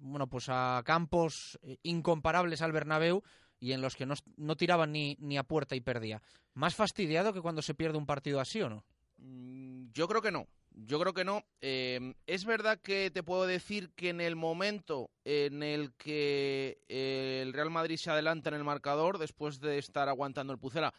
[0.02, 3.22] bueno, pues a campos eh, incomparables al Bernabéu
[3.60, 6.20] y en los que no, no tiraban ni, ni a puerta y perdía.
[6.54, 8.84] ¿Más fastidiado que cuando se pierde un partido así o no?
[9.18, 10.48] Mm, Yo creo que no.
[10.74, 11.44] Yo creo que no.
[11.60, 17.40] Eh, es verdad que te puedo decir que en el momento en el que eh,
[17.42, 20.94] el Real Madrid se adelanta en el marcador, después de estar aguantando el Pucela,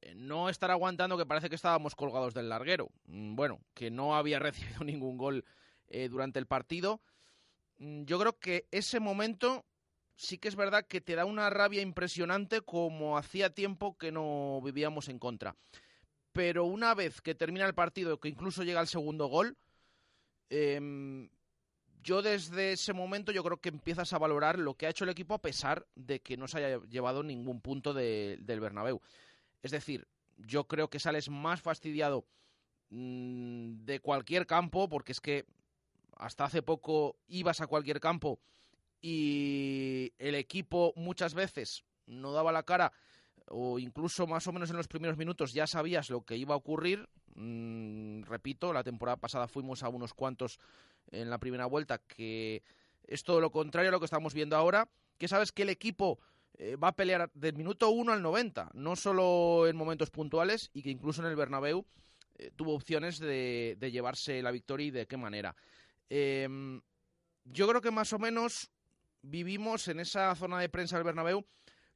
[0.00, 2.88] eh, no estar aguantando que parece que estábamos colgados del larguero.
[3.06, 4.38] Mm, Bueno, que no había
[4.78, 5.44] recibido ningún gol
[5.88, 7.00] eh, durante el partido.
[7.78, 9.64] Mm, Yo creo que ese momento
[10.14, 14.60] sí que es verdad que te da una rabia impresionante como hacía tiempo que no
[14.64, 15.56] vivíamos en contra
[16.36, 19.56] pero una vez que termina el partido, que incluso llega el segundo gol,
[20.50, 21.30] em,
[22.02, 25.10] yo desde ese momento yo creo que empiezas a valorar lo que ha hecho el
[25.10, 29.00] equipo a pesar de que no se haya llevado ningún punto de- del Bernabéu.
[29.62, 32.26] Es decir, yo creo que sales más fastidiado
[32.90, 35.44] mm, de cualquier campo, porque es que
[36.18, 38.38] hasta hace poco ibas a cualquier campo
[39.00, 42.92] y el equipo muchas veces no daba la cara
[43.48, 46.58] o incluso más o menos en los primeros minutos ya sabías lo que iba a
[46.58, 47.08] ocurrir.
[47.34, 50.58] Mm, repito, la temporada pasada fuimos a unos cuantos
[51.10, 52.62] en la primera vuelta que
[53.06, 56.18] es todo lo contrario a lo que estamos viendo ahora, que sabes que el equipo
[56.58, 60.82] eh, va a pelear del minuto 1 al 90, no solo en momentos puntuales y
[60.82, 61.84] que incluso en el Bernabéu
[62.38, 65.54] eh, tuvo opciones de, de llevarse la victoria y de qué manera.
[66.08, 66.80] Em,
[67.44, 68.70] yo creo que más o menos
[69.22, 71.44] vivimos en esa zona de prensa del Bernabéu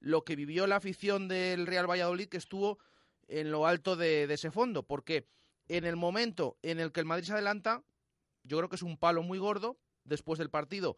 [0.01, 2.79] lo que vivió la afición del Real Valladolid, que estuvo
[3.29, 5.29] en lo alto de, ese fondo, porque
[5.69, 7.85] en el momento en el que el Madrid se adelanta,
[8.43, 10.97] yo creo que es un palo muy gordo después del partido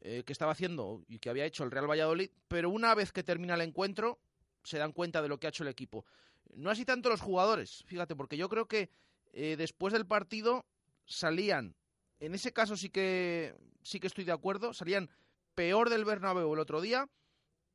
[0.00, 3.22] eh, que estaba haciendo y que había hecho el Real Valladolid, pero una vez que
[3.22, 4.20] termina el encuentro
[4.62, 6.06] se dan cuenta de lo que ha hecho el equipo.
[6.54, 8.90] No así tanto los jugadores, fíjate, porque yo creo que
[9.32, 10.66] eh, después del partido
[11.04, 11.74] salían,
[12.20, 15.10] en ese caso sí que sí que estoy de acuerdo, salían
[15.54, 17.08] peor del Bernabéu el otro día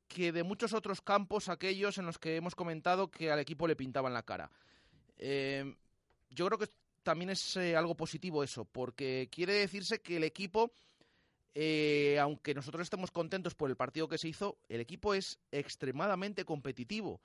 [0.08, 3.76] que de muchos otros campos, aquellos en los que hemos comentado que al equipo le
[3.76, 4.52] pintaban la cara.
[5.18, 5.76] Eh,
[6.30, 6.70] yo creo que
[7.04, 10.72] también es eh, algo positivo eso, porque quiere decirse que el equipo,
[11.54, 16.46] eh, aunque nosotros estemos contentos por el partido que se hizo, el equipo es extremadamente
[16.46, 17.22] competitivo.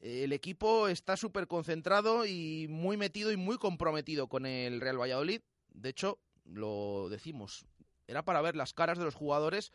[0.00, 5.40] El equipo está súper concentrado y muy metido y muy comprometido con el Real Valladolid.
[5.70, 7.66] De hecho, lo decimos,
[8.06, 9.72] era para ver las caras de los jugadores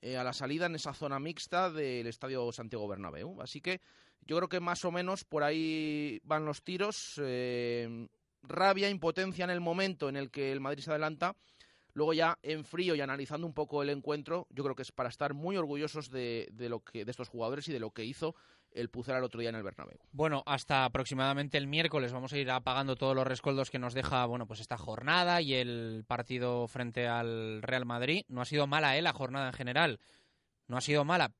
[0.00, 3.40] eh, a la salida en esa zona mixta del Estadio Santiago Bernabéu.
[3.40, 3.80] Así que
[4.26, 7.20] yo creo que más o menos por ahí van los tiros.
[7.22, 8.08] eh,
[8.42, 11.34] rabia, impotencia en el momento en el que el Madrid se adelanta.
[11.98, 15.08] Luego ya en frío y analizando un poco el encuentro, yo creo que es para
[15.08, 18.36] estar muy orgullosos de, de lo que de estos jugadores y de lo que hizo
[18.70, 19.98] el Pucela el otro día en el Bernabéu.
[20.12, 24.24] Bueno, hasta aproximadamente el miércoles vamos a ir apagando todos los rescoldos que nos deja,
[24.26, 28.24] bueno, pues esta jornada y el partido frente al Real Madrid.
[28.28, 29.02] No ha sido mala, ¿eh?
[29.02, 29.98] La jornada en general.
[30.68, 31.32] No ha sido mala.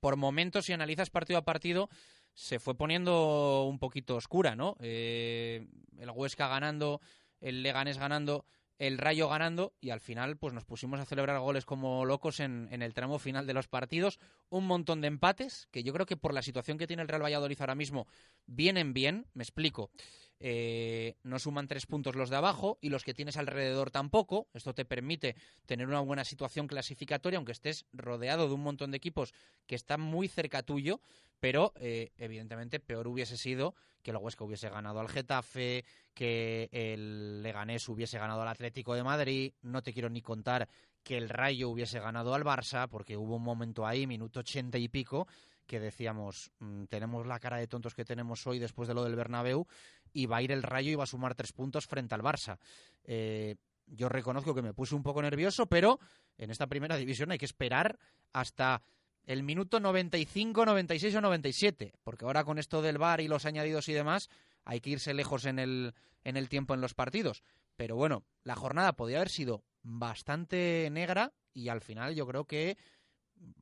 [0.00, 1.90] Por momentos, si analizas partido a partido,
[2.32, 4.74] se fue poniendo un poquito oscura, ¿no?
[4.80, 7.02] Eh, el Huesca ganando,
[7.40, 8.46] el Leganés ganando,
[8.78, 12.68] el Rayo ganando y al final pues nos pusimos a celebrar goles como locos en,
[12.70, 14.18] en el tramo final de los partidos.
[14.48, 17.22] Un montón de empates que yo creo que por la situación que tiene el Real
[17.22, 18.06] Valladolid ahora mismo
[18.46, 19.90] vienen bien, me explico.
[20.38, 24.48] Eh, no suman tres puntos los de abajo y los que tienes alrededor tampoco.
[24.52, 28.98] Esto te permite tener una buena situación clasificatoria, aunque estés rodeado de un montón de
[28.98, 29.32] equipos
[29.66, 31.00] que están muy cerca tuyo,
[31.40, 37.42] pero eh, evidentemente peor hubiese sido que el Huesca hubiese ganado al Getafe, que el
[37.42, 39.52] Leganés hubiese ganado al Atlético de Madrid.
[39.62, 40.68] No te quiero ni contar
[41.02, 44.88] que el Rayo hubiese ganado al Barça, porque hubo un momento ahí, minuto ochenta y
[44.88, 45.26] pico,
[45.66, 49.16] que decíamos, mm, tenemos la cara de tontos que tenemos hoy después de lo del
[49.16, 49.66] Bernabéu,
[50.12, 52.58] y va a ir el Rayo y va a sumar tres puntos frente al Barça.
[53.04, 56.00] Eh, yo reconozco que me puse un poco nervioso, pero
[56.38, 57.98] en esta primera división hay que esperar
[58.32, 58.82] hasta
[59.24, 63.88] el minuto 95, 96 o 97, porque ahora con esto del VAR y los añadidos
[63.88, 64.30] y demás,
[64.64, 67.42] hay que irse lejos en el, en el tiempo en los partidos.
[67.76, 72.78] Pero bueno, la jornada podría haber sido bastante negra y al final yo creo que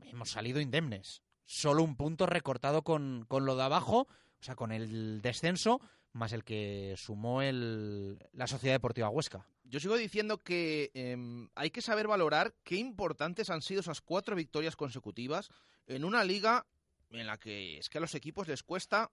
[0.02, 1.22] hemos salido indemnes.
[1.44, 5.80] Solo un punto recortado con, con lo de abajo, o sea, con el descenso,
[6.12, 9.46] más el que sumó el, la Sociedad Deportiva Huesca.
[9.64, 14.37] Yo sigo diciendo que em, hay que saber valorar qué importantes han sido esas cuatro
[14.37, 15.50] victorias consecutivas
[15.87, 16.66] en una liga
[17.11, 19.11] en la que es que a los equipos les cuesta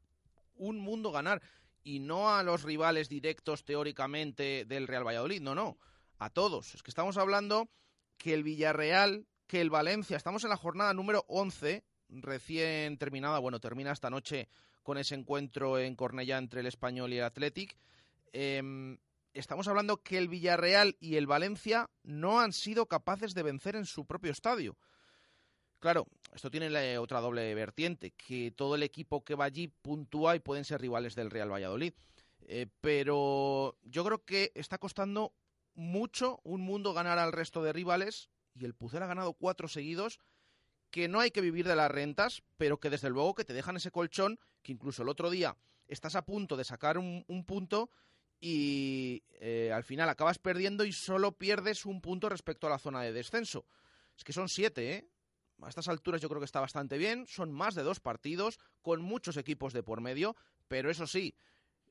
[0.56, 1.41] un mundo ganar
[1.84, 5.78] y no a los rivales directos teóricamente del Real Valladolid, no, no,
[6.20, 6.76] a todos.
[6.76, 7.70] Es que estamos hablando
[8.17, 13.60] que el Villarreal, que el Valencia, estamos en la jornada número 11, recién terminada, bueno,
[13.60, 14.50] termina esta noche
[14.84, 17.78] con ese encuentro en Cornellá entre el Español y el Athletic.
[18.34, 18.97] Em,
[19.34, 23.86] estamos hablando que el Villarreal y el Valencia no han sido capaces de vencer en
[23.86, 24.78] su propio estadio.
[25.80, 30.39] Claro, esto tiene otra doble vertiente, que todo el equipo que va allí puntúa y
[30.39, 31.93] pueden ser rivales del Real Valladolid.
[32.41, 35.34] Eh, pero yo creo que está costando
[35.74, 40.19] mucho un mundo ganar al resto de rivales y el Pucel ha ganado cuatro seguidos
[40.91, 43.77] que no hay que vivir de las rentas, pero que desde luego que te dejan
[43.77, 47.89] ese colchón que incluso el otro día estás a punto de sacar un, un punto
[48.39, 53.01] y eh, al final acabas perdiendo y solo pierdes un punto respecto a la zona
[53.01, 53.65] de descenso.
[54.17, 55.08] Es que son siete, ¿eh?
[55.62, 57.27] A estas alturas yo creo que está bastante bien.
[57.27, 60.36] Son más de dos partidos, con muchos equipos de por medio,
[60.67, 61.36] pero eso sí,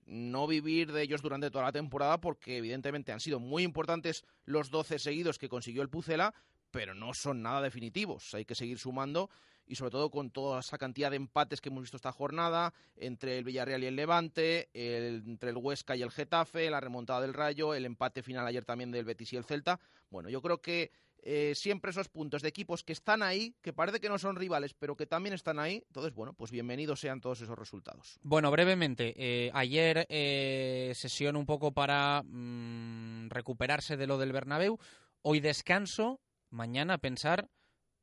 [0.06, 4.70] no vivir de ellos durante toda la temporada porque evidentemente han sido muy importantes los
[4.70, 6.34] 12 seguidos que consiguió el Pucela,
[6.70, 8.34] pero no son nada definitivos.
[8.34, 9.30] Hay que seguir sumando
[9.66, 13.38] y sobre todo con toda esa cantidad de empates que hemos visto esta jornada entre
[13.38, 17.74] el Villarreal y el Levante, entre el Huesca y el Getafe, la remontada del Rayo,
[17.74, 19.78] el empate final ayer también del Betis y el Celta.
[20.10, 20.90] Bueno, yo creo que
[21.22, 24.74] eh, siempre esos puntos de equipos que están ahí, que parece que no son rivales,
[24.74, 25.84] pero que también están ahí.
[25.86, 28.18] Entonces, bueno, pues bienvenidos sean todos esos resultados.
[28.22, 34.78] Bueno, brevemente, eh, ayer eh, sesión un poco para mm, recuperarse de lo del Bernabéu.
[35.22, 37.48] Hoy descanso, mañana pensar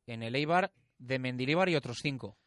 [0.06, 2.38] en el Eibar de Mendilibar y otros cinco.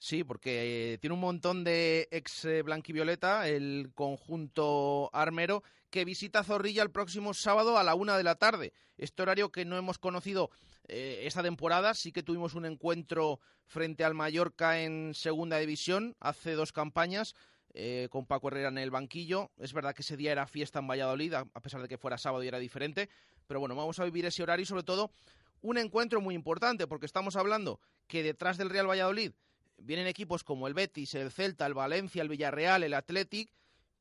[0.00, 6.92] Sí, porque tiene un montón de ex blanquivioleta, el conjunto armero, que visita Zorrilla el
[6.92, 8.72] próximo sábado a la una de la tarde.
[8.96, 10.50] Este horario que no hemos conocido
[10.86, 16.52] eh, esta temporada, sí que tuvimos un encuentro frente al Mallorca en segunda división hace
[16.52, 17.34] dos campañas.
[17.74, 19.52] Eh, con Paco Herrera en el banquillo.
[19.58, 22.42] Es verdad que ese día era fiesta en Valladolid, a pesar de que fuera sábado
[22.42, 23.10] y era diferente.
[23.46, 25.12] Pero bueno, vamos a vivir ese horario y sobre todo
[25.60, 29.32] un encuentro muy importante, porque estamos hablando que detrás del Real Valladolid
[29.78, 33.52] vienen equipos como el Betis, el Celta, el Valencia, el Villarreal, el Athletic,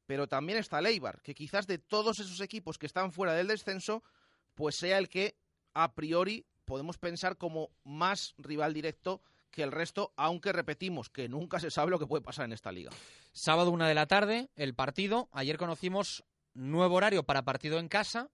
[0.05, 3.47] pero también está el Eibar, que quizás de todos esos equipos que están fuera del
[3.47, 4.03] descenso,
[4.55, 5.35] pues sea el que
[5.73, 11.59] a priori podemos pensar como más rival directo que el resto, aunque repetimos que nunca
[11.59, 12.91] se sabe lo que puede pasar en esta liga.
[13.31, 15.29] Sábado una de la tarde, el partido.
[15.31, 18.29] Ayer conocimos nuevo horario para partido en casa,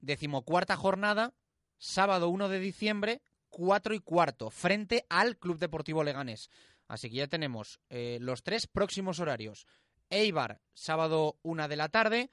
[0.00, 1.34] decimocuarta jornada,
[1.78, 6.50] sábado 1 de diciembre, cuatro y cuarto, frente al Club Deportivo Leganés.
[6.86, 9.66] Así que ya tenemos eh, los tres próximos horarios.
[10.10, 12.30] Eibar, sábado una de la tarde.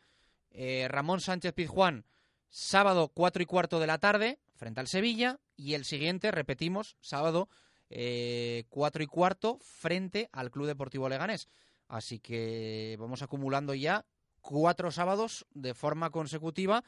[0.52, 2.06] Eh, Ramón Sánchez Pizjuán,
[2.50, 5.40] sábado cuatro y cuarto de la tarde, frente al Sevilla.
[5.58, 7.50] Y el siguiente, repetimos, sábado
[7.90, 11.50] eh, cuatro y cuarto, frente al Club Deportivo Leganés.
[11.88, 14.06] Así que vamos acumulando ya
[14.42, 16.84] cuatro sábados de forma consecutiva,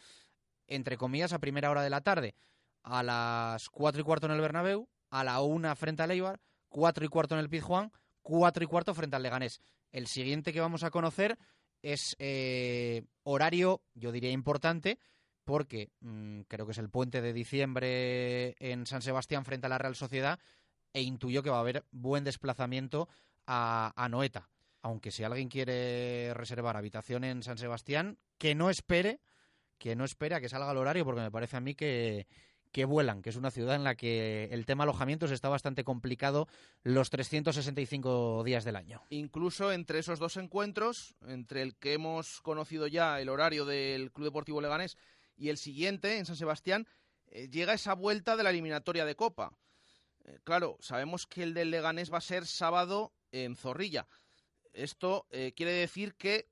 [0.67, 2.36] entre comillas, a primera hora de la tarde.
[2.84, 7.06] A las cuatro y cuarto en el Bernabéu, a la una frente al Eibar, cuatro
[7.06, 9.62] y cuarto en el Pizjuán, cuatro y cuarto frente al Leganés.
[9.91, 11.38] El siguiente que vamos a conocer
[11.82, 14.99] es eh, horario, yo diría importante,
[15.43, 19.77] porque mm, creo que es el puente de diciembre en San Sebastián frente a la
[19.77, 20.39] Real Sociedad
[20.93, 23.08] e intuyo que va a haber buen desplazamiento
[23.45, 24.49] a, a Noeta.
[24.82, 29.19] Aunque si alguien quiere reservar habitación en San Sebastián, que no espere,
[29.78, 32.28] que no espere a que salga el horario, porque me parece a mí que,
[32.72, 36.47] que vuelan, que es una ciudad en la que el tema alojamientos está bastante complicado
[36.84, 39.01] los 365 días del año.
[39.10, 44.28] Incluso entre esos dos encuentros, entre el que hemos conocido ya el horario del Club
[44.28, 44.97] Deportivo Leganés
[45.36, 46.88] y el siguiente en San Sebastián,
[47.28, 49.58] eh, llega esa vuelta de la eliminatoria de Copa.
[50.26, 54.08] Eh, claro, sabemos que el del Leganés va a ser sábado en Zorrilla.
[54.74, 56.49] Esto eh, quiere decir que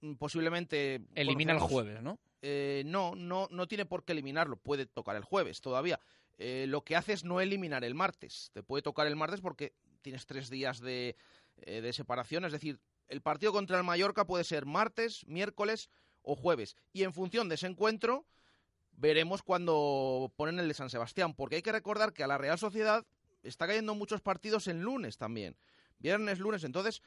[0.00, 1.02] mm, posiblemente...
[1.14, 2.18] Elimina el jueves, ¿no?
[2.42, 6.00] Eh, no, no, no tiene por qué eliminarlo, puede tocar el jueves todavía.
[6.38, 8.50] Eh, lo que hace es no eliminar el martes.
[8.54, 11.16] Te puede tocar el martes porque tienes tres días de,
[11.58, 15.90] eh, de separación, es decir, el partido contra el Mallorca puede ser martes, miércoles
[16.22, 16.76] o jueves.
[16.92, 18.24] Y en función de ese encuentro,
[18.92, 22.58] veremos cuando ponen el de San Sebastián, porque hay que recordar que a la Real
[22.58, 23.04] Sociedad
[23.42, 25.56] está cayendo muchos partidos en lunes también.
[25.98, 27.02] Viernes, lunes, entonces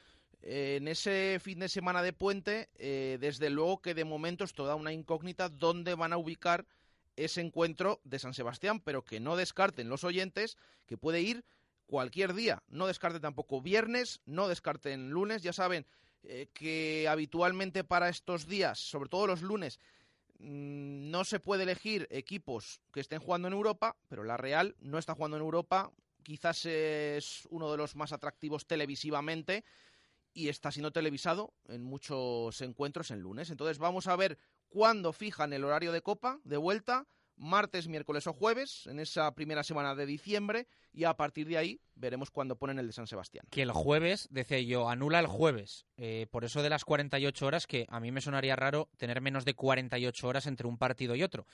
[0.46, 4.74] en ese fin de semana de puente, eh, desde luego que de momento es toda
[4.74, 6.66] una incógnita dónde van a ubicar
[7.16, 11.46] ese encuentro de San Sebastián, pero que no descarten los oyentes que puede ir
[11.86, 12.62] cualquier día.
[12.68, 15.42] No descarten tampoco viernes, no descarten lunes.
[15.42, 15.86] Ya saben
[16.24, 19.80] eh, que habitualmente para estos días, sobre todo los lunes,
[20.40, 24.98] mm, no se puede elegir equipos que estén jugando en Europa, pero la Real no
[24.98, 25.90] está jugando en Europa.
[26.22, 29.64] Quizás es uno de los más atractivos televisivamente
[30.34, 33.50] y está siendo televisado en muchos encuentros en lunes.
[33.50, 37.06] Entonces vamos a ver cuándo fijan el horario de Copa de vuelta,
[37.36, 41.80] martes, miércoles o jueves, en esa primera semana de diciembre, y a partir de ahí
[41.94, 43.46] veremos cuándo ponen el de San Sebastián.
[43.50, 45.86] Que el jueves, decía yo, anula el jueves.
[45.96, 49.44] Eh, por eso de las 48 horas, que a mí me sonaría raro tener menos
[49.44, 51.46] de 48 horas entre un partido y otro.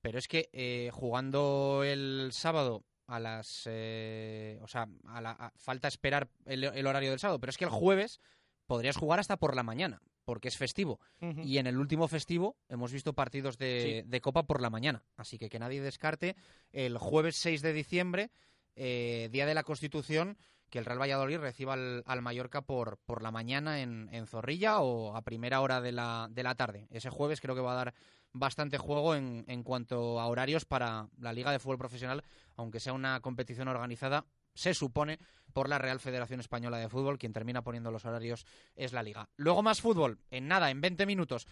[0.00, 3.62] Pero es que eh, jugando el sábado a las.
[3.66, 7.64] Eh, o sea, a la, falta esperar el, el, horario del sábado, pero es que
[7.64, 8.20] el jueves
[8.66, 11.00] podrías jugar hasta por la mañana, porque es festivo.
[11.20, 11.44] Uh -huh.
[11.44, 14.08] Y en el último festivo hemos visto partidos de, sí.
[14.08, 15.02] de, Copa por la mañana.
[15.16, 16.36] Así que que nadie descarte
[16.70, 18.30] el jueves 6 de diciembre,
[18.76, 20.36] eh, Día de la Constitución,
[20.68, 24.80] que el Real Valladolid reciba al, al Mallorca por, por la mañana en, en, Zorrilla
[24.80, 26.86] o a primera hora de la, de la tarde.
[26.90, 27.94] Ese jueves creo que va a dar
[28.32, 32.22] bastante juego en, cuanto a horarios para la Liga de Fútbol Profesional,
[32.56, 34.24] aunque sea una competición organizada
[34.54, 35.20] se supone,
[35.52, 37.16] por la Real Federación Española de Fútbol.
[37.16, 39.28] Quien termina poniendo los horarios es la Liga.
[39.36, 41.46] Luego más fútbol, en nada, en 20 minutos.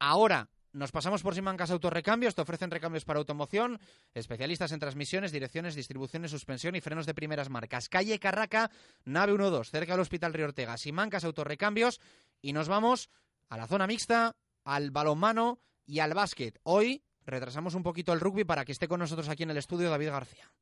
[0.00, 3.80] Ahora nos pasamos por Simancas Autorrecambios, te ofrecen recambios para automoción,
[4.14, 7.88] especialistas en transmisiones, direcciones, distribuciones, suspensión y frenos de primeras marcas.
[7.88, 8.70] Calle Carraca,
[9.04, 10.76] nave 12, cerca del Hospital Río Ortega.
[10.76, 12.00] Simancas Autorrecambios
[12.40, 13.10] y nos vamos
[13.48, 15.60] a la zona mixta, al balonmano
[15.90, 16.60] y al básquet.
[16.62, 19.90] Hoy retrasamos un poquito el rugby para que esté con nosotros aquí en el estudio
[19.90, 20.52] David García.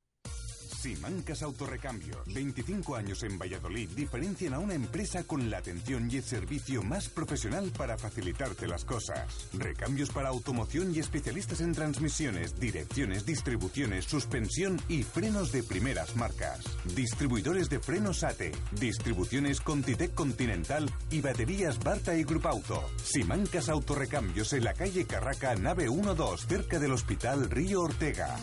[0.81, 6.23] Simancas Autorrecambios, 25 años en Valladolid, diferencian a una empresa con la atención y el
[6.23, 9.49] servicio más profesional para facilitarte las cosas.
[9.55, 16.61] Recambios para automoción y especialistas en transmisiones, direcciones, distribuciones, suspensión y frenos de primeras marcas.
[16.95, 22.89] Distribuidores de frenos ATE, distribuciones Contitec Continental y baterías Barta y Grupauto.
[23.03, 28.37] Simancas Autorrecambios en la calle Carraca, nave 12, cerca del Hospital Río Ortega.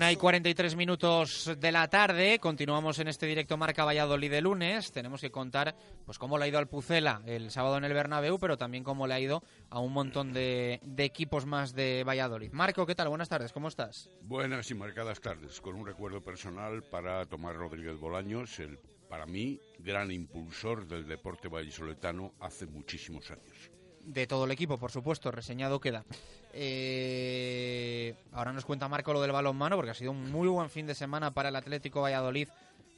[0.00, 4.92] Una y 43 minutos de la tarde, continuamos en este directo Marca Valladolid de lunes.
[4.92, 5.76] Tenemos que contar
[6.06, 9.06] pues cómo le ha ido al Pucela el sábado en el Bernabéu, pero también cómo
[9.06, 12.50] le ha ido a un montón de, de equipos más de Valladolid.
[12.50, 13.10] Marco, ¿qué tal?
[13.10, 14.10] Buenas tardes, ¿cómo estás?
[14.22, 18.78] Buenas y marcadas tardes, con un recuerdo personal para Tomás Rodríguez Bolaños, el
[19.10, 23.70] para mí gran impulsor del deporte vallisoletano hace muchísimos años
[24.04, 26.04] de todo el equipo, por supuesto, reseñado queda.
[26.52, 30.86] Eh, ahora nos cuenta Marco lo del balonmano, porque ha sido un muy buen fin
[30.86, 32.48] de semana para el Atlético Valladolid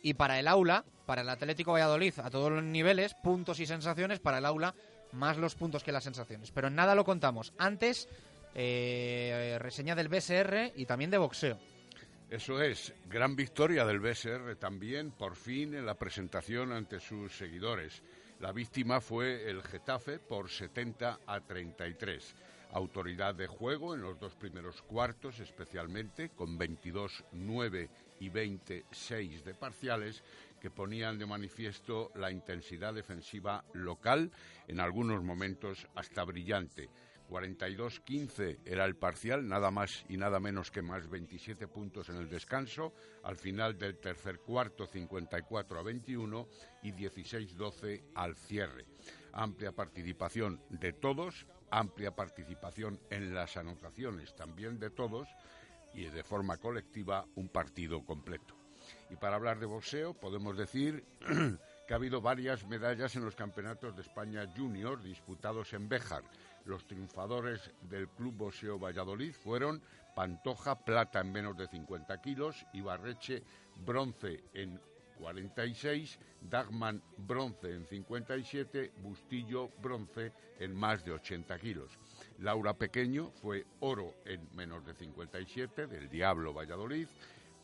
[0.03, 4.21] y para el aula, para el Atlético Valladolid a todos los niveles, puntos y sensaciones,
[4.21, 4.75] para el aula
[5.13, 6.51] más los puntos que las sensaciones.
[6.51, 7.53] Pero en nada lo contamos.
[7.59, 8.09] Antes,
[8.55, 11.59] eh, reseña del BSR y también de boxeo.
[12.31, 18.03] Eso es, gran victoria del BSR también, por fin, en la presentación ante sus seguidores.
[18.43, 22.35] La víctima fue el Getafe por 70 a 33.
[22.73, 27.89] Autoridad de juego en los dos primeros cuartos, especialmente, con 22-9
[28.19, 30.25] y 26 de parciales,
[30.61, 34.33] que ponían de manifiesto la intensidad defensiva local,
[34.67, 36.91] en algunos momentos hasta brillante.
[37.33, 42.29] 42-15 era el parcial, nada más y nada menos que más 27 puntos en el
[42.29, 42.93] descanso.
[43.23, 46.49] Al final del tercer cuarto, 54 a 21
[46.83, 48.85] y 16-12 al cierre.
[49.33, 55.27] Amplia participación de todos, amplia participación en las anotaciones también de todos
[55.95, 58.55] y de forma colectiva un partido completo.
[59.09, 61.03] Y para hablar de boxeo, podemos decir
[61.93, 66.23] ha habido varias medallas en los campeonatos de España Junior disputados en Béjar
[66.65, 69.83] los triunfadores del Club Boxeo Valladolid fueron
[70.15, 73.43] Pantoja, plata en menos de 50 kilos, Ibarreche,
[73.85, 74.81] bronce en
[75.19, 81.99] 46, Dagman, bronce en 57, Bustillo, bronce en más de 80 kilos.
[82.39, 87.09] Laura Pequeño fue oro en menos de 57 del Diablo Valladolid.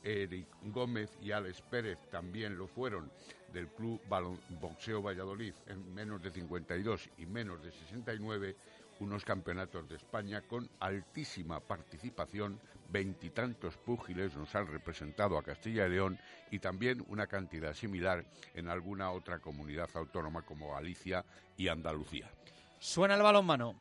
[0.03, 3.11] Eric Gómez y Alex Pérez también lo fueron
[3.53, 8.57] del Club Balon Boxeo Valladolid en menos de 52 y menos de 69
[9.01, 15.91] unos campeonatos de España con altísima participación, veintitantos púgiles nos han representado a Castilla y
[15.91, 16.19] León
[16.51, 18.25] y también una cantidad similar
[18.55, 21.25] en alguna otra comunidad autónoma como Galicia
[21.57, 22.31] y Andalucía.
[22.79, 23.81] Suena el balón mano.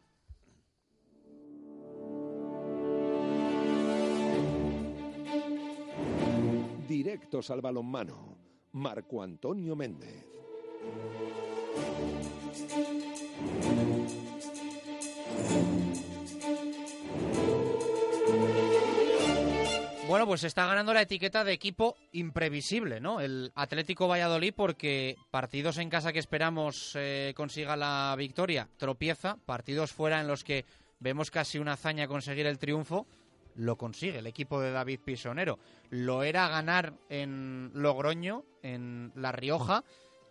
[6.87, 8.36] Directos al balonmano.
[8.77, 10.23] Marco Antonio Méndez.
[20.07, 23.19] Bueno, pues está ganando la etiqueta de equipo imprevisible, ¿no?
[23.19, 29.91] El Atlético Valladolid, porque partidos en casa que esperamos eh, consiga la victoria, tropieza, partidos
[29.91, 30.65] fuera en los que
[30.99, 33.05] vemos casi una hazaña conseguir el triunfo,
[33.57, 35.59] lo consigue el equipo de David Pisonero.
[35.89, 39.83] Lo era ganar en Logroño, en La Rioja,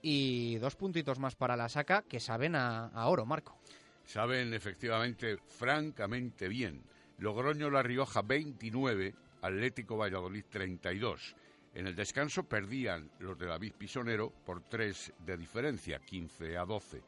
[0.02, 3.58] y dos puntitos más para la saca que saben a, a oro, Marco.
[4.04, 6.82] Saben efectivamente francamente bien.
[7.18, 11.34] Logroño La Rioja 29, Atlético Valladolid 32.
[11.74, 17.02] En el descanso perdían los de David Pisonero por 3 de diferencia, 15 a 12.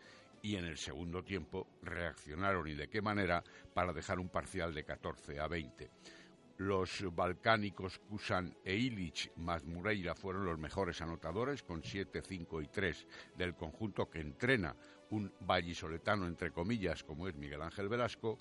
[0.49, 3.45] Y en el segundo tiempo reaccionaron y de qué manera
[3.75, 5.91] para dejar un parcial de 14 a 20.
[6.57, 12.69] Los balcánicos Kusan e Illich más Mureira fueron los mejores anotadores con 7, 5 y
[12.69, 14.75] 3 del conjunto que entrena
[15.11, 18.39] un vallisoletano entre comillas como es Miguel Ángel Velasco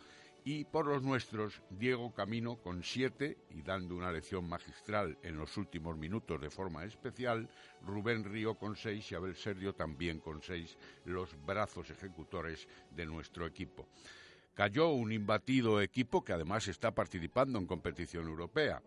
[0.50, 5.58] y por los nuestros, Diego Camino con siete y dando una lección magistral en los
[5.58, 7.50] últimos minutos de forma especial,
[7.82, 13.46] Rubén Río con seis y Abel Sergio también con seis, los brazos ejecutores de nuestro
[13.46, 13.90] equipo.
[14.54, 18.82] Cayó un imbatido equipo que además está participando en competición europea.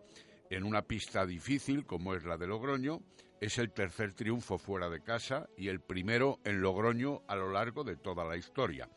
[0.49, 3.01] En una pista difícil como es la de Logroño,
[3.39, 7.83] es el tercer triunfo fuera de casa y el primero en Logroño a lo largo
[7.83, 8.89] de toda la historia.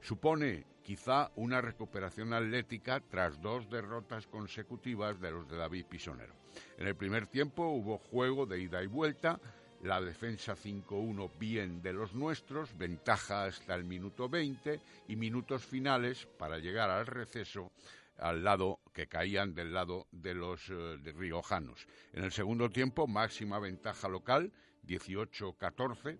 [0.00, 6.34] Supone quizá una recuperación atlética tras dos derrotas consecutivas de los de David Pisonero.
[6.78, 9.40] En el primer tiempo hubo juego de ida y vuelta,
[9.82, 16.26] la defensa 5-1 bien de los nuestros, ventaja hasta el minuto 20 y minutos finales
[16.38, 17.72] para llegar al receso
[18.18, 21.88] al lado que caían del lado de los eh, de riojanos.
[22.12, 24.52] En el segundo tiempo máxima ventaja local
[24.86, 26.18] 18-14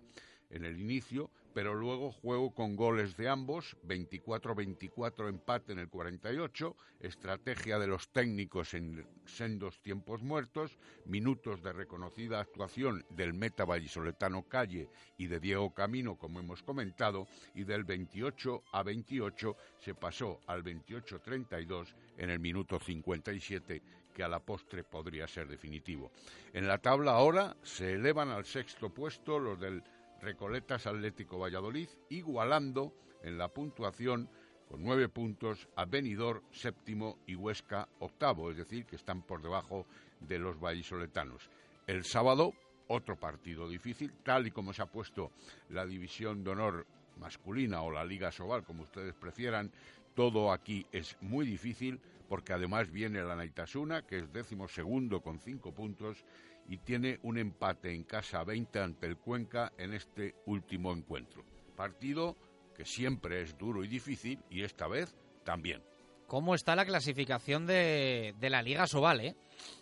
[0.51, 6.77] en el inicio, pero luego juego con goles de ambos, 24-24 empate en el 48,
[6.99, 10.77] estrategia de los técnicos en sendos tiempos muertos,
[11.07, 17.29] minutos de reconocida actuación del meta vallisoletano Calle y de Diego Camino, como hemos comentado,
[17.55, 23.81] y del 28 a 28 se pasó al 28-32 en el minuto 57
[24.13, 26.11] que a la postre podría ser definitivo.
[26.53, 29.83] En la tabla ahora se elevan al sexto puesto los del
[30.25, 34.31] Recoletas Atlético Valladolid, igualando en la puntuación
[34.69, 39.87] con nueve puntos a Benidorm séptimo y Huesca octavo, es decir, que están por debajo
[40.21, 41.51] de los vallisoletanos.
[41.87, 42.55] El sábado,
[42.89, 45.31] otro partido difícil, tal y como se ha puesto
[45.69, 46.87] la división de honor
[47.19, 49.71] masculina o la Liga Sobal, como ustedes prefieran,
[50.15, 55.39] todo aquí es muy difícil porque además viene la Naitasuna, que es décimo segundo con
[55.39, 56.25] cinco puntos,
[56.69, 61.45] y tiene un empate en casa 20 ante el Cuenca en este último encuentro.
[61.77, 62.37] Partido
[62.75, 65.83] que siempre es duro y difícil y esta vez también.
[66.27, 69.21] ¿Cómo está la clasificación de, de la Liga Sobal?
[69.21, 69.37] Eh?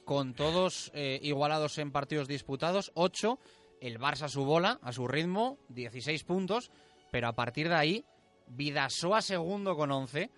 [0.05, 3.39] Con todos eh, igualados en partidos disputados, 8.
[3.80, 6.70] El Barça a su bola, a su ritmo, 16 puntos.
[7.11, 8.05] Pero a partir de ahí,
[8.49, 10.30] Vidasoa segundo con 11.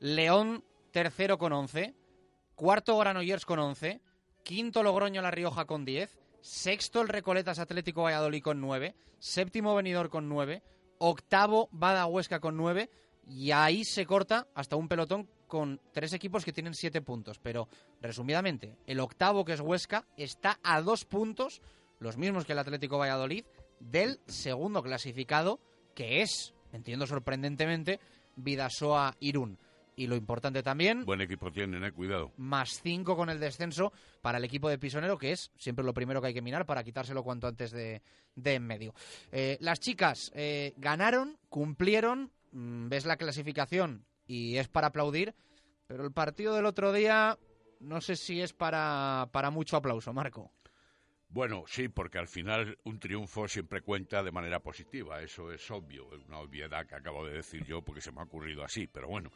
[0.00, 1.94] León tercero con 11.
[2.54, 4.00] Cuarto Granollers con 11
[4.46, 10.08] quinto Logroño La Rioja con 10, sexto el Recoletas Atlético Valladolid con 9, séptimo Venidor
[10.08, 10.62] con 9,
[10.98, 12.88] octavo Bada Huesca con 9
[13.26, 17.40] y ahí se corta hasta un pelotón con tres equipos que tienen 7 puntos.
[17.40, 17.68] Pero,
[18.00, 21.60] resumidamente, el octavo, que es Huesca, está a dos puntos,
[21.98, 23.44] los mismos que el Atlético Valladolid,
[23.80, 25.58] del segundo clasificado,
[25.92, 27.98] que es, entiendo sorprendentemente,
[28.36, 29.58] Vidasoa Irún.
[29.98, 31.06] Y lo importante también...
[31.06, 32.32] Buen equipo tienen, eh, cuidado.
[32.36, 36.20] Más 5 con el descenso para el equipo de Pisonero, que es siempre lo primero
[36.20, 38.02] que hay que mirar para quitárselo cuanto antes de,
[38.34, 38.94] de en medio.
[39.32, 45.34] Eh, las chicas eh, ganaron, cumplieron, mm, ves la clasificación y es para aplaudir,
[45.86, 47.38] pero el partido del otro día
[47.80, 50.52] no sé si es para, para mucho aplauso, Marco.
[51.28, 56.14] Bueno, sí, porque al final un triunfo siempre cuenta de manera positiva, eso es obvio,
[56.14, 59.08] es una obviedad que acabo de decir yo porque se me ha ocurrido así, pero
[59.08, 59.30] bueno,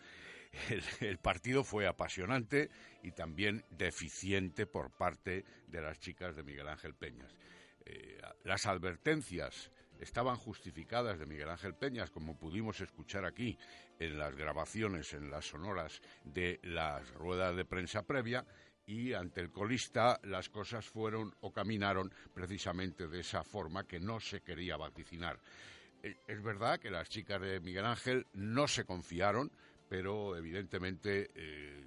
[1.01, 2.71] el, partido fue apasionante
[3.03, 7.35] y también deficiente por parte de las chicas de Miguel Ángel Peñas.
[7.85, 9.71] Eh, las advertencias
[10.01, 13.59] estaban justificadas de Miguel Ángel Peñas, como pudimos escuchar aquí
[13.99, 18.47] en las grabaciones, en las sonoras de las ruedas de prensa previa,
[18.87, 24.19] y ante el colista las cosas fueron o caminaron precisamente de esa forma que no
[24.19, 25.39] se quería vaticinar.
[26.03, 29.53] Eh, Es verdad que las chicas de Miguel Ángel no se confiaron,
[29.91, 31.85] pero evidentemente eh,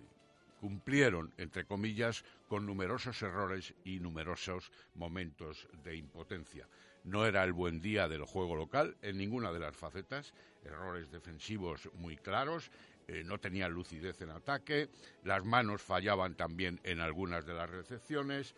[0.60, 6.68] cumplieron, entre comillas, con numerosos errores y numerosos momentos de impotencia.
[7.06, 10.34] No era el buen día del juego local en ninguna de las facetas,
[10.66, 12.72] errores defensivos muy claros,
[13.08, 14.90] eh, no tenían lucidez en ataque,
[15.24, 18.54] las manos fallaban también en algunas de las recepciones,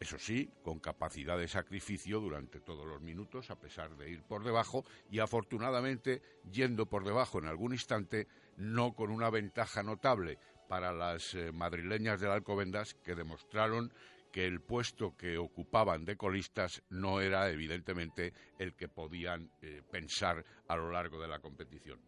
[0.00, 4.44] eso sí, con capacidad de sacrificio durante todos los minutos, a pesar de ir por
[4.44, 6.22] debajo, y afortunadamente
[6.52, 8.28] yendo por debajo en algún instante,
[8.58, 10.38] no con una ventaja notable
[10.68, 13.92] para las eh, madrileñas del Alcobendas, que demostraron
[14.30, 20.44] que el puesto que ocupaban de colistas no era evidentemente el que podían eh, pensar
[20.66, 21.98] a lo largo de la competición.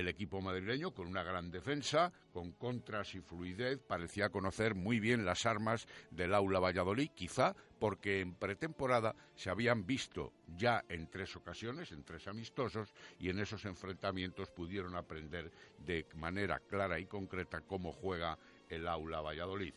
[0.00, 5.26] El equipo madrileño, con una gran defensa, con contras y fluidez, parecía conocer muy bien
[5.26, 11.36] las armas del aula Valladolid, quizá porque en pretemporada se habían visto ya en tres
[11.36, 15.52] ocasiones, en tres amistosos, y en esos enfrentamientos pudieron aprender
[15.84, 18.38] de manera clara y concreta cómo juega
[18.70, 19.74] el aula Valladolid.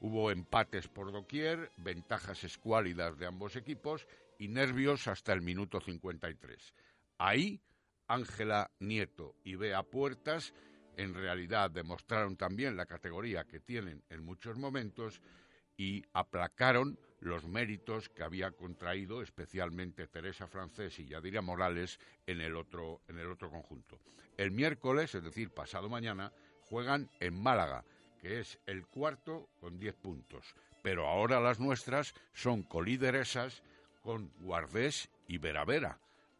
[0.00, 4.08] Hubo empates por doquier, ventajas escuálidas de ambos equipos
[4.40, 6.74] y nervios hasta el minuto 53.
[7.18, 7.60] Ahí
[8.12, 10.52] Ángela Nieto y Bea Puertas
[10.98, 15.22] en realidad demostraron también la categoría que tienen en muchos momentos
[15.78, 22.54] y aplacaron los méritos que había contraído especialmente Teresa Francés y Yadira Morales en el
[22.54, 23.98] otro en el otro conjunto.
[24.36, 26.32] El miércoles, es decir, pasado mañana,
[26.68, 27.82] juegan en Málaga,
[28.20, 33.62] que es el cuarto con 10 puntos, pero ahora las nuestras son colíderesas
[34.02, 35.98] con Guardés y Veravera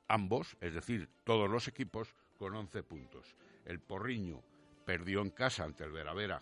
[0.08, 3.36] ambos, es decir, todos los equipos, con 11 puntos.
[3.64, 4.42] El Porriño
[4.84, 6.40] perdió en casa ante el Veravera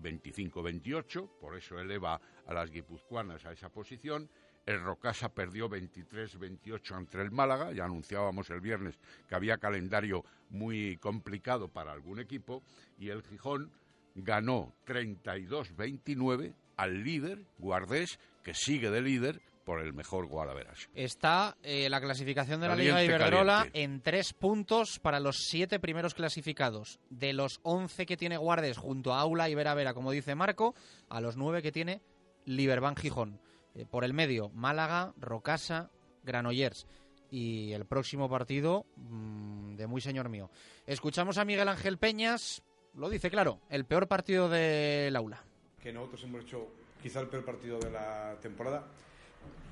[0.00, 4.28] 25-28, por eso eleva a las guipuzcoanas a esa posición.
[4.64, 8.98] El Rocasa perdió 23-28 ante el Málaga, ya anunciábamos el viernes
[9.28, 12.62] que había calendario muy complicado para algún equipo,
[12.98, 13.72] y el Gijón
[14.14, 20.74] ganó 32-29 al líder, Guardés, que sigue de líder, por el mejor Guadalajara.
[20.94, 23.82] Está eh, la clasificación de la Liga Iberdrola caliente.
[23.82, 26.98] en tres puntos para los siete primeros clasificados.
[27.10, 30.74] De los once que tiene Guardes junto a Aula y Vera Vera, como dice Marco,
[31.08, 32.02] a los nueve que tiene
[32.44, 33.40] Liberban Gijón.
[33.74, 35.90] Eh, por el medio, Málaga, Rocasa,
[36.24, 36.86] Granollers.
[37.30, 40.50] Y el próximo partido mm, de muy señor mío.
[40.86, 42.62] Escuchamos a Miguel Ángel Peñas,
[42.94, 45.42] lo dice claro, el peor partido del Aula.
[45.82, 46.68] que nosotros hemos hecho
[47.02, 48.86] quizá el peor partido de la temporada.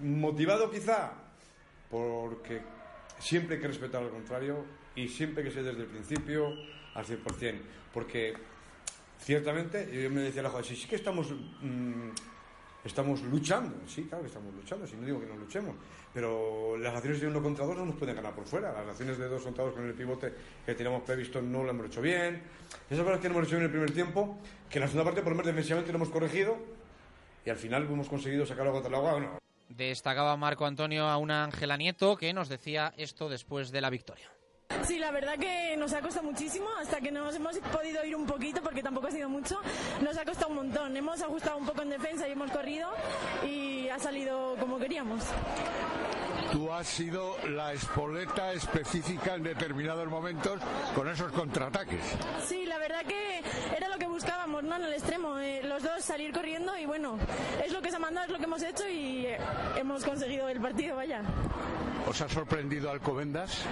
[0.01, 1.13] Motivado quizá
[1.91, 2.63] porque
[3.19, 4.65] siempre hay que respetar al contrario
[4.95, 6.55] y siempre que ser desde el principio
[6.95, 7.61] al 100%.
[7.93, 8.35] Porque
[9.19, 12.11] ciertamente, yo me decía la joven, sí, sí que estamos, mm,
[12.85, 13.77] estamos luchando.
[13.87, 15.75] Sí, claro que estamos luchando, si no digo que no luchemos.
[16.15, 18.73] Pero las acciones de uno contra dos no nos pueden ganar por fuera.
[18.73, 20.33] Las acciones de dos contra dos con el pivote
[20.65, 22.43] que teníamos previsto no lo hemos hecho bien.
[22.89, 25.05] Esas cosas que no hemos hecho bien en el primer tiempo, que en la segunda
[25.05, 26.57] parte por lo menos defensivamente lo hemos corregido
[27.45, 29.41] y al final hemos conseguido sacarlo contra el agua.
[29.71, 34.29] Destacaba Marco Antonio a una Ángela Nieto que nos decía esto después de la victoria.
[34.83, 38.27] Sí, la verdad que nos ha costado muchísimo hasta que nos hemos podido ir un
[38.27, 39.61] poquito porque tampoco ha sido mucho.
[40.03, 40.97] Nos ha costado un montón.
[40.97, 42.91] Hemos ajustado un poco en defensa y hemos corrido
[43.47, 45.23] y ha salido como queríamos.
[46.53, 50.61] Tú has sido la espoleta específica en determinados momentos
[50.95, 52.01] con esos contraataques.
[52.47, 53.43] Sí, la verdad que
[53.77, 54.77] era lo que buscábamos, ¿no?
[54.77, 57.19] En el extremo, eh, los dos salir corriendo y bueno,
[57.65, 59.39] es lo que se ha mandado, es lo que hemos hecho y eh,
[59.77, 61.23] hemos conseguido el partido, vaya.
[62.09, 63.63] ¿Os ha sorprendido Alcobendas?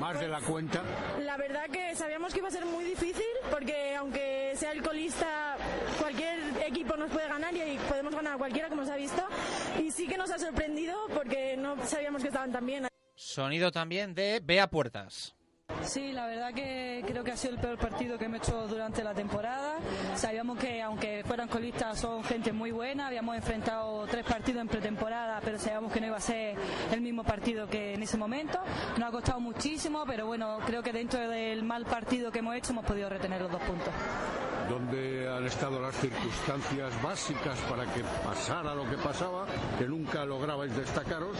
[0.00, 0.82] ¿Más de la cuenta?
[1.24, 5.56] La verdad que sabíamos que iba a ser muy difícil porque aunque sea el colista,
[5.98, 9.22] cualquier equipo nos puede ganar y podemos ganar a cualquiera como se ha visto.
[9.82, 12.86] Y sí que nos ha sorprendido porque no sabíamos que estaban tan bien.
[13.14, 15.34] Sonido también de Bea Puertas.
[15.86, 19.04] Sí, la verdad que creo que ha sido el peor partido que hemos hecho durante
[19.04, 19.78] la temporada.
[20.16, 25.40] Sabíamos que aunque fueran colistas son gente muy buena, habíamos enfrentado tres partidos en pretemporada,
[25.44, 26.56] pero sabíamos que no iba a ser
[26.92, 28.58] el mismo partido que en ese momento.
[28.98, 32.72] Nos ha costado muchísimo, pero bueno, creo que dentro del mal partido que hemos hecho
[32.72, 33.94] hemos podido retener los dos puntos.
[34.68, 39.46] ¿Dónde han estado las circunstancias básicas para que pasara lo que pasaba,
[39.78, 41.36] que nunca lograbais destacaros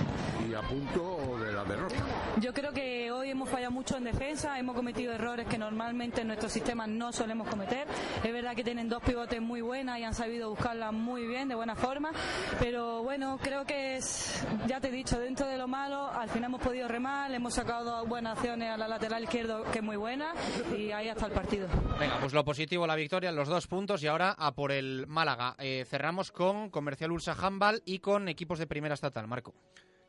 [0.49, 1.97] y a punto de la derrota?
[2.37, 6.29] Yo creo que hoy hemos fallado mucho en defensa, hemos cometido errores que normalmente en
[6.29, 7.87] nuestro sistema no solemos cometer.
[8.25, 11.55] Es verdad que tienen dos pivotes muy buenas y han sabido buscarlas muy bien, de
[11.55, 12.13] buena forma,
[12.59, 16.49] pero bueno, creo que es, ya te he dicho, dentro de lo malo, al final
[16.49, 19.97] hemos podido remar, hemos sacado dos buenas acciones a la lateral izquierdo que es muy
[19.97, 20.33] buena
[20.75, 21.69] y ahí hasta el partido.
[22.01, 25.57] Venga, pues lo positivo, la victoria, los dos puntos y ahora a por el Málaga.
[25.59, 29.27] Eh, cerramos con Comercial Ursa Handball y con equipos de primera estatal.
[29.29, 29.53] Marco.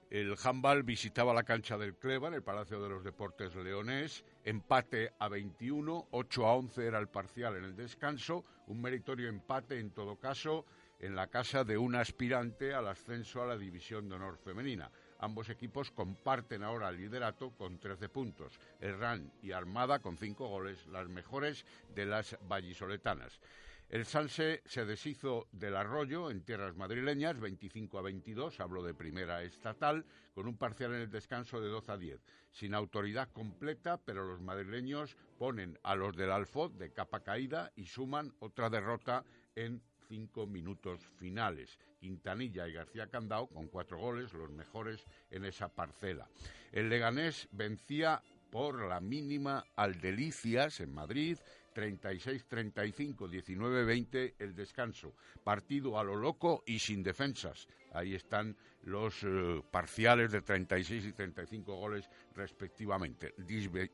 [0.09, 4.23] El handball visitaba la cancha del Cleva, en el Palacio de los Deportes Leonés.
[4.45, 8.45] Empate a 21, 8 a 11 era el parcial en el descanso.
[8.67, 10.65] Un meritorio empate, en todo caso,
[11.01, 14.89] en la casa de un aspirante al ascenso a la División de Honor Femenina.
[15.19, 18.57] Ambos equipos comparten ahora el liderato con 13 puntos.
[18.79, 23.41] El RAN y Armada con 5 goles, las mejores de las vallisoletanas.
[23.89, 29.43] El Sanse se deshizo del arroyo en tierras madrileñas, 25 a 22, hablo de primera
[29.43, 32.21] estatal, con un parcial en el descanso de 12 a 10.
[32.51, 37.85] Sin autoridad completa, pero los madrileños ponen a los del Alfot de capa caída y
[37.85, 39.23] suman otra derrota
[39.55, 41.79] en cinco minutos finales.
[42.01, 46.27] Quintanilla y García Candao con cuatro goles, los mejores en esa parcela.
[46.73, 48.21] El Leganés vencía
[48.51, 51.37] por la mínima al Delicias en Madrid
[51.77, 55.13] 36-35, 19-20 el descanso.
[55.43, 57.67] Partido a lo loco y sin defensas.
[57.93, 63.35] Ahí están los eh, parciales de 36 y 35 goles respectivamente.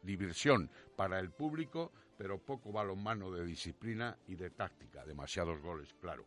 [0.02, 5.04] diversión para el público, pero poco balonmano de disciplina y de táctica.
[5.06, 6.26] Demasiados goles, claro.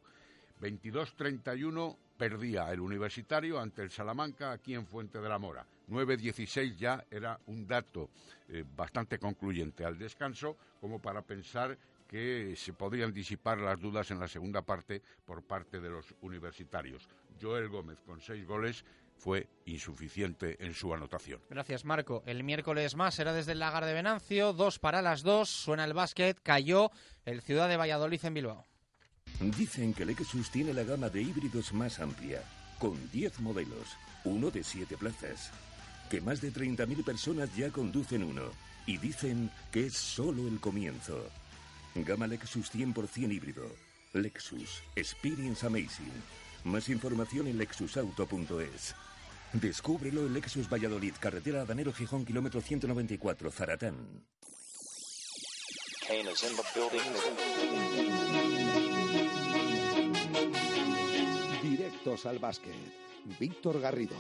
[0.60, 5.66] 22-31 perdía el universitario ante el Salamanca aquí en Fuente de la Mora.
[5.88, 8.10] 9-16 ya era un dato
[8.48, 11.78] eh, bastante concluyente al descanso como para pensar
[12.08, 17.08] que se podrían disipar las dudas en la segunda parte por parte de los universitarios.
[17.40, 18.84] Joel Gómez con seis goles
[19.18, 21.40] fue insuficiente en su anotación.
[21.48, 22.22] Gracias, Marco.
[22.26, 25.94] El miércoles más será desde el Lagar de Venancio, dos para las dos, suena el
[25.94, 26.90] básquet, cayó
[27.24, 28.66] el Ciudad de Valladolid en Bilbao.
[29.40, 32.42] Dicen que Lexus tiene la gama de híbridos más amplia,
[32.78, 35.52] con 10 modelos, uno de 7 plazas.
[36.10, 38.50] Que más de 30.000 personas ya conducen uno,
[38.86, 41.28] y dicen que es solo el comienzo.
[41.94, 43.66] Gama Lexus 100% híbrido.
[44.12, 44.82] Lexus.
[44.94, 46.12] Experience Amazing.
[46.64, 48.94] Más información en lexusauto.es.
[49.52, 53.96] Descúbrelo en Lexus Valladolid, carretera Adanero Gijón, kilómetro 194, Zaratán.
[61.62, 62.74] Directos al básquet.
[63.40, 64.16] Víctor Garrido.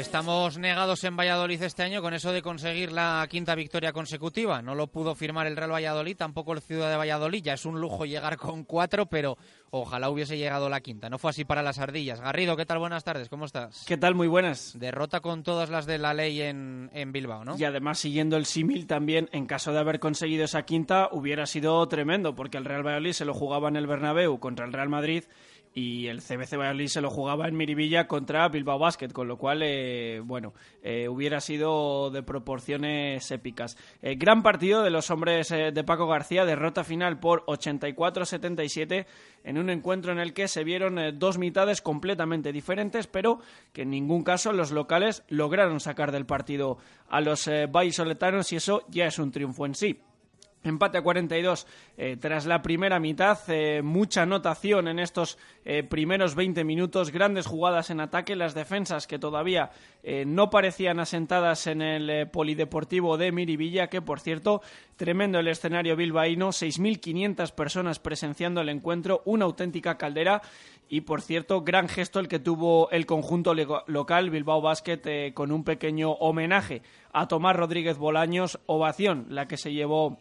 [0.00, 4.62] Estamos negados en Valladolid este año con eso de conseguir la quinta victoria consecutiva.
[4.62, 7.42] No lo pudo firmar el Real Valladolid, tampoco el Ciudad de Valladolid.
[7.42, 9.36] Ya es un lujo llegar con cuatro, pero
[9.68, 11.10] ojalá hubiese llegado la quinta.
[11.10, 12.18] No fue así para las ardillas.
[12.18, 12.78] Garrido, ¿qué tal?
[12.78, 13.84] Buenas tardes, ¿cómo estás?
[13.86, 14.14] ¿Qué tal?
[14.14, 14.72] Muy buenas.
[14.78, 17.58] Derrota con todas las de la ley en, en Bilbao, ¿no?
[17.58, 21.86] Y además, siguiendo el símil también, en caso de haber conseguido esa quinta, hubiera sido
[21.88, 25.24] tremendo, porque el Real Valladolid se lo jugaba en el Bernabéu contra el Real Madrid
[25.72, 29.62] y el CBC Valladolid se lo jugaba en Miribilla contra Bilbao Basket, con lo cual,
[29.62, 30.52] eh, bueno,
[30.82, 33.76] eh, hubiera sido de proporciones épicas.
[34.02, 39.06] Eh, gran partido de los hombres de Paco García, derrota final por 84-77
[39.44, 43.38] en un encuentro en el que se vieron dos mitades completamente diferentes, pero
[43.72, 48.82] que en ningún caso los locales lograron sacar del partido a los vallisoletanos y eso
[48.88, 50.00] ya es un triunfo en sí.
[50.62, 56.34] Empate a 42 eh, tras la primera mitad, eh, mucha anotación en estos eh, primeros
[56.34, 59.70] 20 minutos, grandes jugadas en ataque, las defensas que todavía
[60.24, 64.62] no parecían asentadas en el polideportivo de Miribilla, que por cierto,
[64.96, 70.40] tremendo el escenario bilbaíno, 6.500 personas presenciando el encuentro, una auténtica caldera
[70.88, 75.64] y por cierto, gran gesto el que tuvo el conjunto local Bilbao Basket con un
[75.64, 76.80] pequeño homenaje
[77.12, 80.18] a Tomás Rodríguez Bolaños, ovación la que se llevó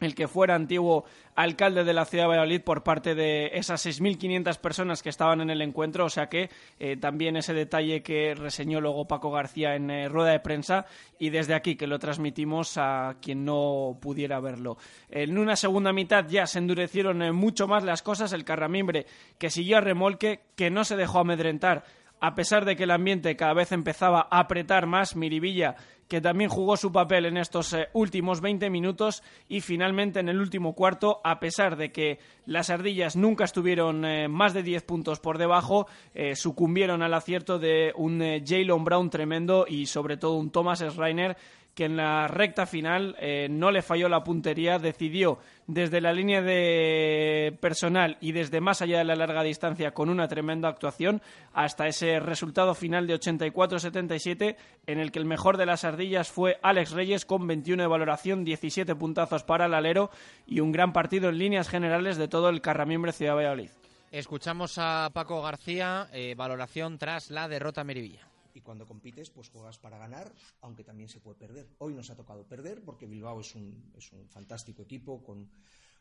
[0.00, 4.58] el que fuera antiguo alcalde de la ciudad de Valladolid por parte de esas 6.500
[4.58, 8.80] personas que estaban en el encuentro, o sea que eh, también ese detalle que reseñó
[8.80, 10.86] luego Paco García en eh, rueda de prensa
[11.18, 14.76] y desde aquí que lo transmitimos a quien no pudiera verlo.
[15.10, 19.06] En una segunda mitad ya se endurecieron eh, mucho más las cosas, el Carramimbre
[19.38, 21.84] que siguió a remolque, que no se dejó amedrentar
[22.26, 25.76] a pesar de que el ambiente cada vez empezaba a apretar más, Miribilla
[26.08, 30.38] que también jugó su papel en estos eh, últimos 20 minutos y finalmente en el
[30.38, 35.20] último cuarto, a pesar de que las ardillas nunca estuvieron eh, más de 10 puntos
[35.20, 40.50] por debajo, eh, sucumbieron al acierto de un Jalen Brown tremendo y sobre todo un
[40.50, 41.36] Thomas Schreiner
[41.74, 46.42] que en la recta final eh, no le falló la puntería, decidió desde la línea
[46.42, 51.22] de personal y desde más allá de la larga distancia con una tremenda actuación
[51.52, 54.56] hasta ese resultado final de 84-77
[54.86, 58.44] en el que el mejor de las ardillas fue Alex Reyes con 21 de valoración,
[58.44, 60.10] 17 puntazos para el alero
[60.46, 63.70] y un gran partido en líneas generales de todo el Carramiembre Ciudad Valladolid.
[64.10, 68.33] Escuchamos a Paco García, eh, valoración tras la derrota a Merivilla.
[68.54, 70.32] Y cuando compites pues juegas para ganar,
[70.62, 71.68] aunque también se puede perder.
[71.78, 75.50] Hoy nos ha tocado perder porque Bilbao es un, es un fantástico equipo con,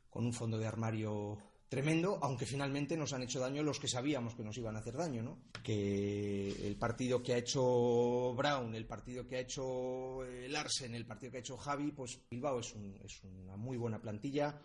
[0.09, 1.37] con un fondo de armario
[1.67, 4.95] tremendo, aunque finalmente nos han hecho daño los que sabíamos que nos iban a hacer
[4.95, 5.39] daño, ¿no?
[5.63, 11.07] Que el partido que ha hecho Brown, el partido que ha hecho eh, Larsen, el
[11.07, 14.61] partido que ha hecho Javi, pues Bilbao es, un- es una muy buena plantilla,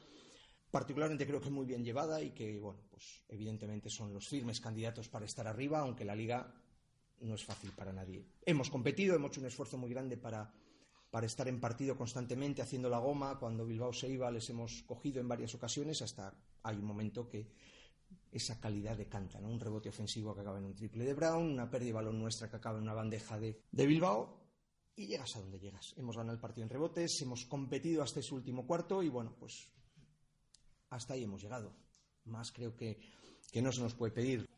[0.71, 5.09] particularmente creo que muy bien llevada y que, bueno, pues evidentemente son los firmes candidatos
[5.09, 6.55] para estar arriba, aunque la liga
[7.21, 8.25] no es fácil para nadie.
[8.45, 10.53] Hemos competido, hemos hecho un esfuerzo muy grande para,
[11.11, 13.39] para estar en partido constantemente, haciendo la goma.
[13.39, 17.51] Cuando Bilbao se iba, les hemos cogido en varias ocasiones, hasta hay un momento que
[18.31, 19.49] esa calidad decanta, ¿no?
[19.49, 22.51] Un rebote ofensivo que acaba en un triple de Brown, una pérdida de balón nuestra
[22.51, 24.39] que acaba en una bandeja de, de Bilbao,
[24.97, 25.95] y llegas a donde llegas.
[25.97, 29.71] Hemos ganado el partido en rebotes, hemos competido hasta ese último cuarto, y bueno, pues
[30.91, 31.75] hasta ahí hemos llegado.
[32.25, 33.01] Más creo que,
[33.51, 34.49] que no se nos puede pedir.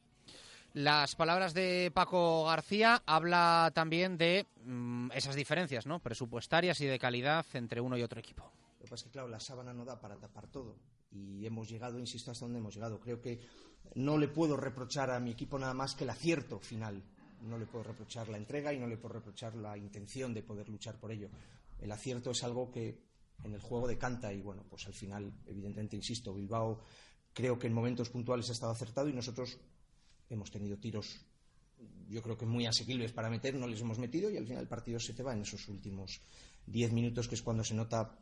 [0.73, 5.99] Las palabras de Paco García habla también de mm, esas diferencias ¿no?
[5.99, 8.53] presupuestarias y de calidad entre uno y otro equipo.
[8.79, 10.77] Lo que pasa es que, claro, la sábana no da para tapar todo.
[11.11, 13.01] Y hemos llegado, insisto, hasta donde hemos llegado.
[13.01, 13.41] Creo que
[13.97, 17.03] no le puedo reprochar a mi equipo nada más que el acierto final.
[17.43, 20.69] No le puedo reprochar la entrega y no le puedo reprochar la intención de poder
[20.69, 21.31] luchar por ello.
[21.81, 23.03] El acierto es algo que
[23.43, 26.81] en el juego decanta y, bueno, pues al final, evidentemente, insisto, Bilbao
[27.33, 29.59] creo que en momentos puntuales ha estado acertado y nosotros
[30.31, 31.21] hemos tenido tiros
[32.09, 34.69] yo creo que muy asequibles para meter, no les hemos metido y al final el
[34.69, 36.21] partido se te va en esos últimos
[36.67, 38.19] 10 minutos que es cuando se nota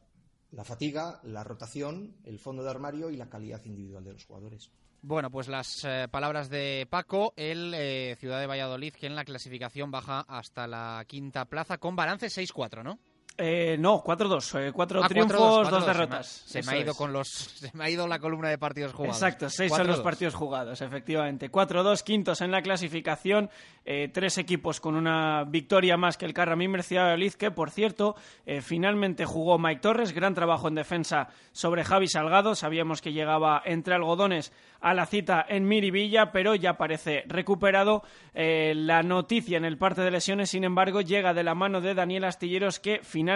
[0.52, 4.70] la fatiga, la rotación, el fondo de armario y la calidad individual de los jugadores.
[5.00, 9.24] Bueno, pues las eh, palabras de Paco, el eh, Ciudad de Valladolid, que en la
[9.24, 12.98] clasificación baja hasta la quinta plaza con balance 6-4, ¿no?
[13.40, 14.54] Eh, no, 4-2.
[14.58, 16.26] eh, cuatro Ah, triunfos, 4-2, 4-2, dos se me ha- derrotas.
[16.26, 16.96] Se me, ha ido es.
[16.98, 19.16] con los, se me ha ido la columna de partidos jugados.
[19.16, 20.02] Exacto, seis son los 4-2.
[20.02, 21.48] partidos jugados, efectivamente.
[21.48, 23.48] 4-2, quintos en la clasificación,
[23.84, 28.60] eh, tres equipos con una victoria más que el de Valladolid, que por cierto, eh,
[28.60, 32.56] finalmente jugó Mike Torres, gran trabajo en defensa sobre Javi Salgado.
[32.56, 38.02] Sabíamos que llegaba entre algodones a la cita en Miribilla, pero ya parece recuperado.
[38.34, 41.94] Eh, la noticia en el parte de lesiones, sin embargo, llega de la mano de
[41.94, 43.27] Daniel Astilleros, que finalmente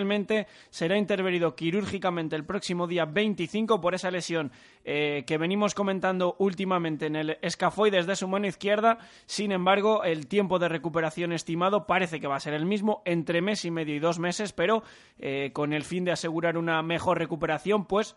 [0.71, 4.51] será intervenido quirúrgicamente el próximo día 25 por esa lesión
[4.85, 8.99] eh, que venimos comentando últimamente en el escafoides de su mano izquierda.
[9.27, 13.43] Sin embargo, el tiempo de recuperación estimado parece que va a ser el mismo, entre
[13.43, 14.83] mes y medio y dos meses, pero
[15.19, 18.17] eh, con el fin de asegurar una mejor recuperación, pues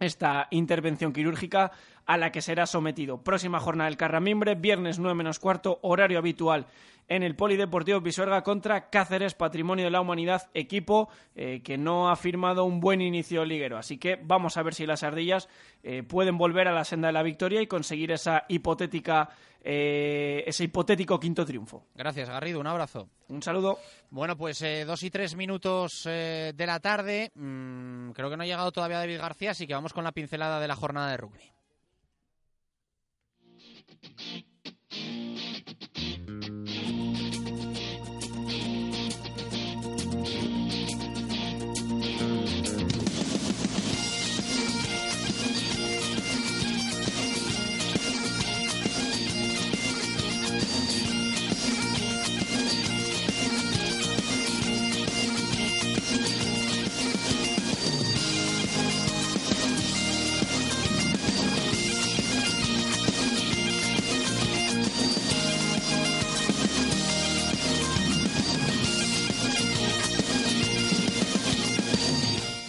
[0.00, 1.72] esta intervención quirúrgica
[2.06, 3.22] a la que será sometido.
[3.22, 6.66] Próxima jornada del Carramimbre, viernes 9 menos cuarto, horario habitual
[7.16, 12.16] en el Polideportivo Pisuerga contra Cáceres, Patrimonio de la Humanidad, equipo eh, que no ha
[12.16, 13.76] firmado un buen inicio liguero.
[13.76, 15.46] Así que vamos a ver si las ardillas
[15.82, 19.28] eh, pueden volver a la senda de la victoria y conseguir esa hipotética,
[19.62, 21.84] eh, ese hipotético quinto triunfo.
[21.94, 22.60] Gracias, Garrido.
[22.60, 23.10] Un abrazo.
[23.28, 23.78] Un saludo.
[24.08, 27.30] Bueno, pues eh, dos y tres minutos eh, de la tarde.
[27.34, 30.60] Mm, creo que no ha llegado todavía David García, así que vamos con la pincelada
[30.60, 31.52] de la jornada de rugby.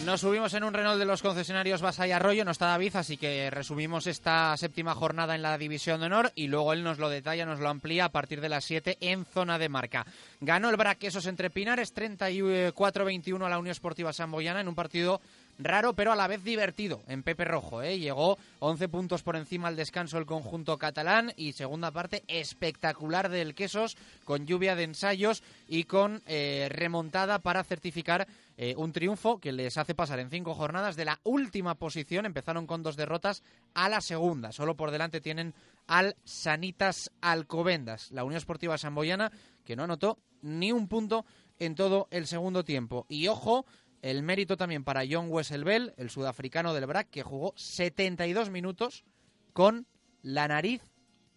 [0.05, 3.15] Nos subimos en un Renault de los concesionarios Basa y Arroyo, no está David, así
[3.15, 7.07] que resumimos esta séptima jornada en la División de Honor y luego él nos lo
[7.07, 10.05] detalla, nos lo amplía a partir de las 7 en zona de marca.
[10.41, 15.21] Ganó el Braquesos entre Pinares 34-21 a la Unión Esportiva Samboyana en un partido
[15.59, 17.81] raro pero a la vez divertido en Pepe Rojo.
[17.81, 17.99] ¿eh?
[17.99, 23.55] Llegó 11 puntos por encima al descanso el conjunto catalán y segunda parte espectacular del
[23.55, 28.27] Quesos con lluvia de ensayos y con eh, remontada para certificar
[28.57, 32.25] eh, un triunfo que les hace pasar en cinco jornadas de la última posición.
[32.25, 33.43] Empezaron con dos derrotas
[33.73, 34.51] a la segunda.
[34.51, 35.53] Solo por delante tienen
[35.87, 38.11] al Sanitas Alcobendas.
[38.11, 39.31] La Unión Esportiva Samboyana
[39.63, 41.25] que no anotó ni un punto
[41.59, 43.05] en todo el segundo tiempo.
[43.09, 43.65] Y ojo,
[44.01, 49.05] el mérito también para John Wesselbell, el sudafricano del BRAC, que jugó 72 minutos
[49.53, 49.87] con
[50.21, 50.81] la nariz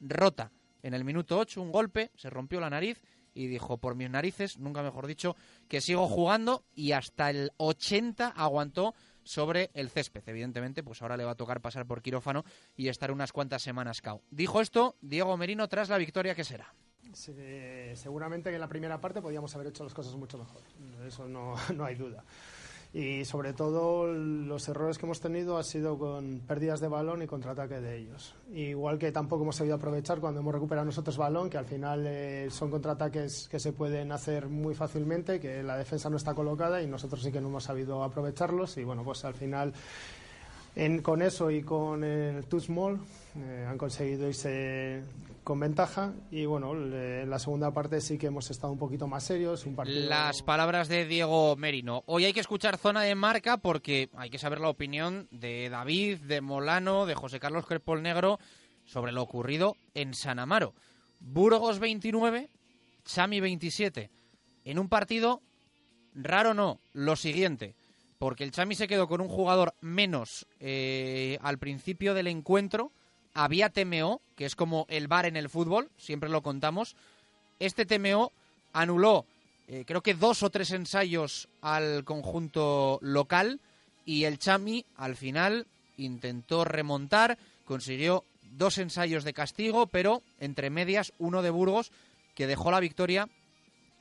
[0.00, 0.52] rota.
[0.82, 3.00] En el minuto 8, un golpe, se rompió la nariz
[3.36, 5.36] y dijo, por mis narices, nunca mejor dicho,
[5.68, 10.22] que sigo jugando y hasta el 80 aguantó sobre el césped.
[10.26, 12.44] Evidentemente, pues ahora le va a tocar pasar por quirófano
[12.76, 14.22] y estar unas cuantas semanas cao.
[14.30, 16.74] Dijo esto Diego Merino tras la victoria que será.
[17.12, 20.62] Seguramente que en la primera parte podíamos haber hecho las cosas mucho mejor,
[21.06, 22.24] eso no, no hay duda
[22.96, 27.26] y sobre todo los errores que hemos tenido han sido con pérdidas de balón y
[27.26, 28.34] contraataque de ellos.
[28.54, 32.48] Igual que tampoco hemos sabido aprovechar cuando hemos recuperado nosotros balón, que al final eh,
[32.50, 36.86] son contraataques que se pueden hacer muy fácilmente, que la defensa no está colocada y
[36.86, 39.74] nosotros sí que no hemos sabido aprovecharlos y bueno, pues al final
[41.02, 43.00] con eso y con el Too Small
[43.36, 45.02] eh, han conseguido irse
[45.42, 49.24] con ventaja y bueno, en la segunda parte sí que hemos estado un poquito más
[49.24, 49.64] serios.
[49.64, 50.08] Un partido...
[50.08, 52.02] Las palabras de Diego Merino.
[52.06, 56.18] Hoy hay que escuchar zona de marca porque hay que saber la opinión de David,
[56.18, 58.38] de Molano, de José Carlos Crepol Negro
[58.84, 60.74] sobre lo ocurrido en San Amaro.
[61.20, 62.50] Burgos 29,
[63.04, 64.10] Chami 27.
[64.64, 65.40] En un partido
[66.12, 67.76] raro no, lo siguiente,
[68.18, 72.92] porque el Chami se quedó con un jugador menos eh, al principio del encuentro
[73.36, 76.96] había TMO, que es como el bar en el fútbol, siempre lo contamos.
[77.58, 78.32] Este TMO
[78.72, 79.26] anuló,
[79.68, 83.60] eh, creo que dos o tres ensayos al conjunto local
[84.06, 85.66] y el Chami al final
[85.98, 87.36] intentó remontar,
[87.66, 88.24] consiguió
[88.56, 91.92] dos ensayos de castigo, pero entre medias uno de Burgos
[92.34, 93.28] que dejó la victoria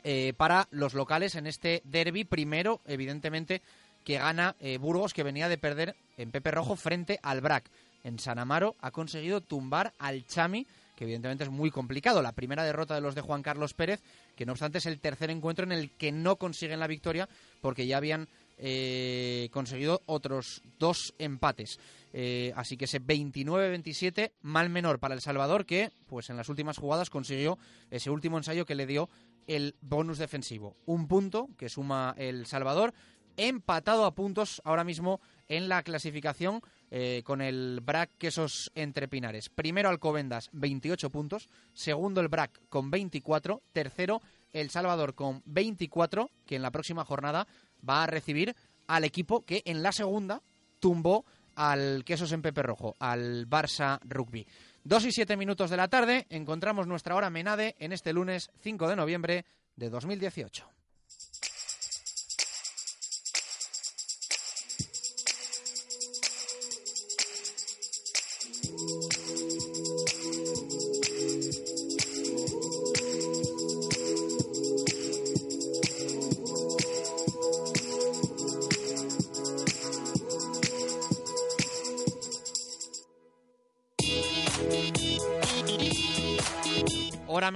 [0.04, 2.24] eh, para los locales en este derby.
[2.24, 3.62] Primero, evidentemente,
[4.06, 7.70] que gana eh, Burgos, que venía de perder en Pepe Rojo frente al BRAC
[8.06, 12.22] en San Amaro ha conseguido tumbar al Chami, que evidentemente es muy complicado.
[12.22, 14.02] La primera derrota de los de Juan Carlos Pérez,
[14.36, 17.28] que no obstante es el tercer encuentro en el que no consiguen la victoria
[17.62, 18.30] porque ya habían
[18.60, 21.80] eh, conseguido otros dos empates.
[22.14, 26.78] Eh, así que ese 29-27, mal menor para El Salvador, que pues en las últimas
[26.78, 27.58] jugadas consiguió
[27.90, 29.10] ese último ensayo que le dio
[29.48, 30.76] el bonus defensivo.
[30.86, 32.94] Un punto que suma El Salvador,
[33.38, 36.62] empatado a puntos ahora mismo en la clasificación
[36.92, 39.50] eh, con el BRAC Quesos Entre Pinares.
[39.50, 41.50] Primero Alcobendas, 28 puntos.
[41.74, 43.62] Segundo el BRAC con 24.
[43.74, 44.22] Tercero
[44.54, 47.48] El Salvador con 24, que en la próxima jornada
[47.88, 48.56] va a recibir
[48.88, 50.42] al equipo que en la segunda
[50.80, 51.26] tumbó
[51.56, 54.46] al Quesos en Pepe Rojo, al Barça Rugby.
[54.84, 58.88] Dos y siete minutos de la tarde, encontramos nuestra hora Menade en este lunes 5
[58.88, 60.75] de noviembre de 2018.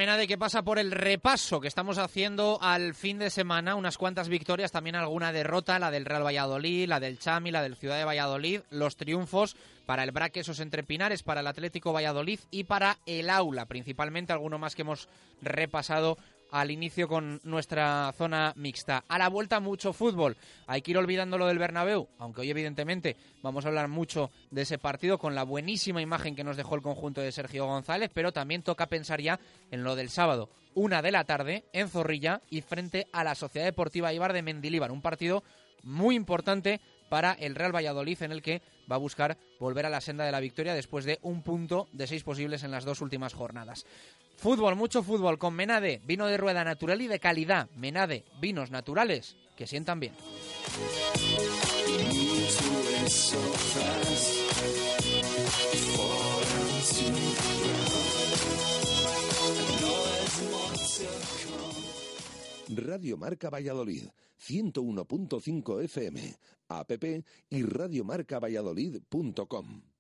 [0.02, 3.98] Hora de que pasa por el repaso que estamos haciendo al fin de semana, unas
[3.98, 7.98] cuantas victorias, también alguna derrota, la del Real Valladolid, la del Chami, la del Ciudad
[7.98, 12.98] de Valladolid, los triunfos para el Braquesos entre Pinares, para el Atlético Valladolid y para
[13.06, 15.10] el Aula, principalmente alguno más que hemos
[15.42, 16.18] repasado
[16.52, 19.04] al inicio con nuestra zona mixta.
[19.08, 20.38] A la vuelta mucho fútbol.
[20.68, 24.64] Hay que ir olvidando lo del Bernabéu, aunque hoy evidentemente vamos a hablar mucho de
[24.64, 28.32] ese partido con la buenísima imagen que nos dejó el conjunto de Sergio González, pero
[28.32, 29.40] también toca pensar ya
[29.72, 33.66] en lo del sábado, una de la tarde en Zorrilla y frente a la Sociedad
[33.66, 35.44] Deportiva Ibar de Mendilíbar, un partido
[35.84, 40.02] muy importante para el Real Valladolid en el que va a buscar volver a la
[40.02, 43.34] senda de la victoria después de un punto de seis posibles en las dos últimas
[43.34, 43.86] jornadas.
[44.40, 47.70] Fútbol, mucho fútbol con Menade, vino de rueda natural y de calidad.
[47.76, 50.14] Menade, vinos naturales que sientan bien.
[62.70, 64.06] Radio Marca Valladolid,
[64.40, 66.34] 101.5 FM,
[66.70, 66.92] app
[67.50, 69.99] y radiomarcavalladolid.com.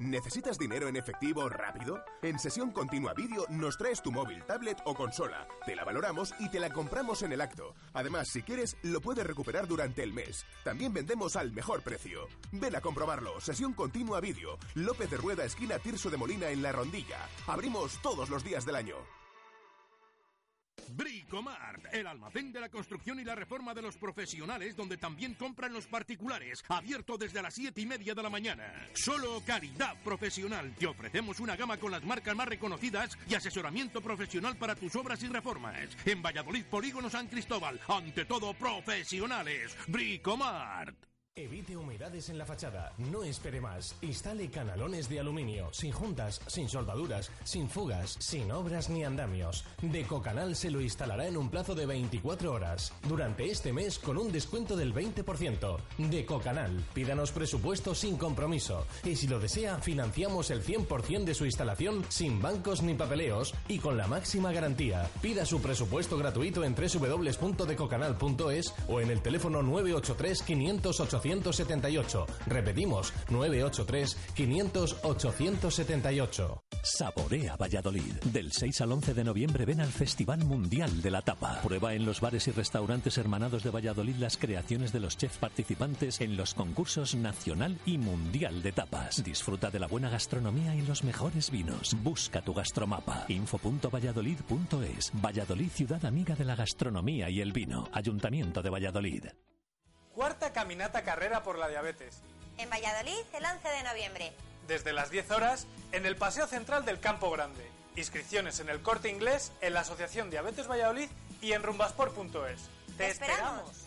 [0.00, 2.00] ¿Necesitas dinero en efectivo rápido?
[2.22, 5.48] En Sesión Continua Vídeo nos traes tu móvil, tablet o consola.
[5.66, 7.74] Te la valoramos y te la compramos en el acto.
[7.94, 10.46] Además, si quieres, lo puedes recuperar durante el mes.
[10.62, 12.28] También vendemos al mejor precio.
[12.52, 13.40] Ven a comprobarlo.
[13.40, 14.56] Sesión Continua Vídeo.
[14.74, 17.18] López de Rueda, esquina Tirso de Molina en La Rondilla.
[17.48, 19.17] Abrimos todos los días del año.
[20.90, 25.72] Bricomart, el almacén de la construcción y la reforma de los profesionales, donde también compran
[25.72, 26.62] los particulares.
[26.68, 28.88] Abierto desde las 7 y media de la mañana.
[28.94, 30.74] Solo calidad profesional.
[30.78, 35.22] Te ofrecemos una gama con las marcas más reconocidas y asesoramiento profesional para tus obras
[35.22, 35.88] y reformas.
[36.04, 37.80] En Valladolid, Polígono San Cristóbal.
[37.88, 39.76] Ante todo, profesionales.
[39.86, 41.17] Bricomart.
[41.38, 43.94] Evite humedades en la fachada, no espere más.
[44.02, 49.64] Instale canalones de aluminio, sin juntas, sin soldaduras, sin fugas, sin obras ni andamios.
[49.80, 52.92] Decocanal se lo instalará en un plazo de 24 horas.
[53.08, 55.76] Durante este mes con un descuento del 20%.
[56.10, 58.84] Decocanal, pídanos presupuesto sin compromiso.
[59.04, 63.78] Y si lo desea, financiamos el 100% de su instalación sin bancos ni papeleos y
[63.78, 65.08] con la máxima garantía.
[65.22, 72.26] Pida su presupuesto gratuito en www.decocanal.es o en el teléfono 983 500 878.
[72.46, 76.62] Repetimos, 983 500 878.
[76.82, 78.14] Saborea Valladolid.
[78.32, 81.60] Del 6 al 11 de noviembre ven al Festival Mundial de la Tapa.
[81.62, 86.20] Prueba en los bares y restaurantes hermanados de Valladolid las creaciones de los chefs participantes
[86.20, 89.22] en los concursos nacional y mundial de tapas.
[89.22, 91.96] Disfruta de la buena gastronomía y los mejores vinos.
[92.02, 93.26] Busca tu gastromapa.
[93.28, 95.12] info.valladolid.es.
[95.14, 97.88] Valladolid, ciudad amiga de la gastronomía y el vino.
[97.92, 99.24] Ayuntamiento de Valladolid.
[100.18, 102.24] Cuarta caminata carrera por la diabetes.
[102.56, 104.32] En Valladolid, el 11 de noviembre.
[104.66, 107.64] Desde las 10 horas, en el Paseo Central del Campo Grande.
[107.94, 111.08] Inscripciones en el Corte Inglés, en la Asociación Diabetes Valladolid
[111.40, 112.68] y en rumbasport.es.
[112.96, 113.84] ¡Te esperamos!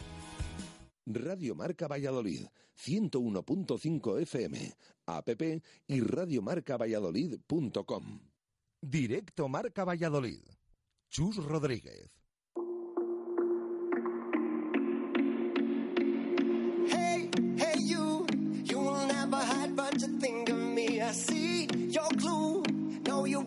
[1.05, 2.47] Radio Marca Valladolid,
[2.81, 4.73] 101.5 FM,
[5.07, 5.29] app
[5.87, 8.21] y radiomarcavalladolid.com.
[8.79, 10.39] Directo Marca Valladolid.
[11.09, 12.20] Chus Rodríguez.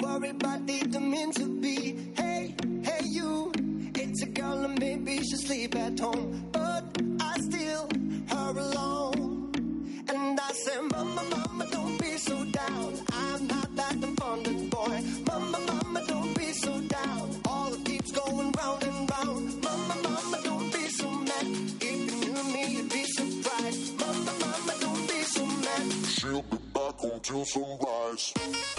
[0.03, 2.12] Worry, but didn't mean to be.
[2.16, 3.53] Hey, hey, you,
[3.95, 6.84] it's a girl and maybe she sleep at home, but
[7.20, 7.88] I still
[8.28, 9.53] her alone.
[10.09, 12.95] And I say, Mama, Mama, don't be so down.
[13.12, 14.63] I'm not that abundant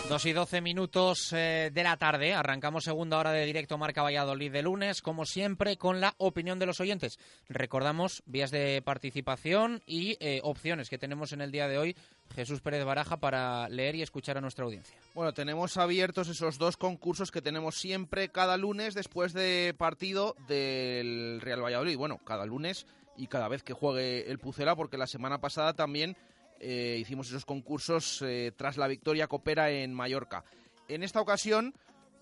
[0.10, 2.34] 2 y 12 minutos eh, de la tarde.
[2.34, 6.66] Arrancamos segunda hora de directo Marca Valladolid de lunes, como siempre, con la opinión de
[6.66, 7.20] los oyentes.
[7.50, 11.96] Recordamos vías de participación y eh, opciones que tenemos en el día de hoy.
[12.34, 14.98] Jesús Pérez Baraja para leer y escuchar a nuestra audiencia.
[15.14, 21.42] Bueno, tenemos abiertos esos dos concursos que tenemos siempre cada lunes después de partido del
[21.42, 21.98] Real Valladolid.
[21.98, 26.18] Bueno, cada lunes y cada vez que juegue el Pucela, porque la semana pasada también
[26.68, 30.44] eh, hicimos esos concursos eh, tras la victoria copera en Mallorca.
[30.88, 31.76] En esta ocasión,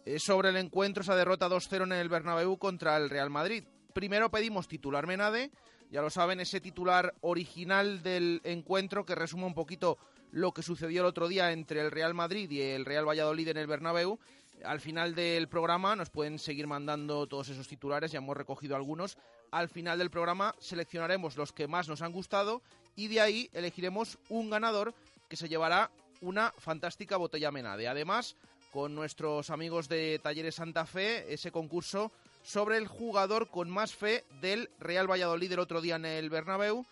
[0.06, 3.64] eh, sobre el encuentro, esa derrota 2-0 en el Bernabéu contra el Real Madrid.
[3.94, 5.50] Primero pedimos titular Menade,
[5.89, 9.98] ya lo saben, ese titular original del encuentro que resume un poquito
[10.32, 13.58] lo que sucedió el otro día entre el Real Madrid y el Real Valladolid en
[13.58, 14.20] el Bernabéu.
[14.66, 19.18] Al final del programa nos pueden seguir mandando todos esos titulares, ya hemos recogido algunos.
[19.52, 22.62] Al final del programa seleccionaremos los que más nos han gustado
[22.96, 24.94] y de ahí elegiremos un ganador
[25.28, 25.89] que se llevará
[26.22, 27.88] una fantástica botella Menade.
[27.88, 28.36] Además,
[28.72, 32.12] con nuestros amigos de Talleres Santa Fe, ese concurso
[32.44, 36.86] sobre el jugador con más fe del Real Valladolid el otro día en el Bernabéu.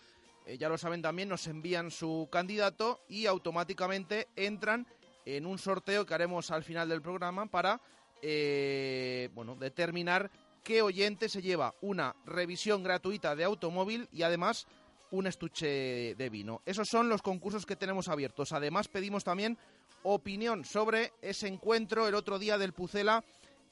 [0.46, 4.86] Eh, ya lo saben también, nos envían su candidato y automáticamente entran
[5.24, 7.80] en un sorteo que haremos al final del programa para
[8.22, 10.30] eh, bueno, determinar
[10.64, 14.66] qué oyente se lleva una revisión gratuita de automóvil y además
[15.12, 16.62] un estuche de vino.
[16.66, 18.52] Esos son los concursos que tenemos abiertos.
[18.52, 19.56] Además pedimos también
[20.02, 23.22] opinión sobre ese encuentro el otro día del Pucela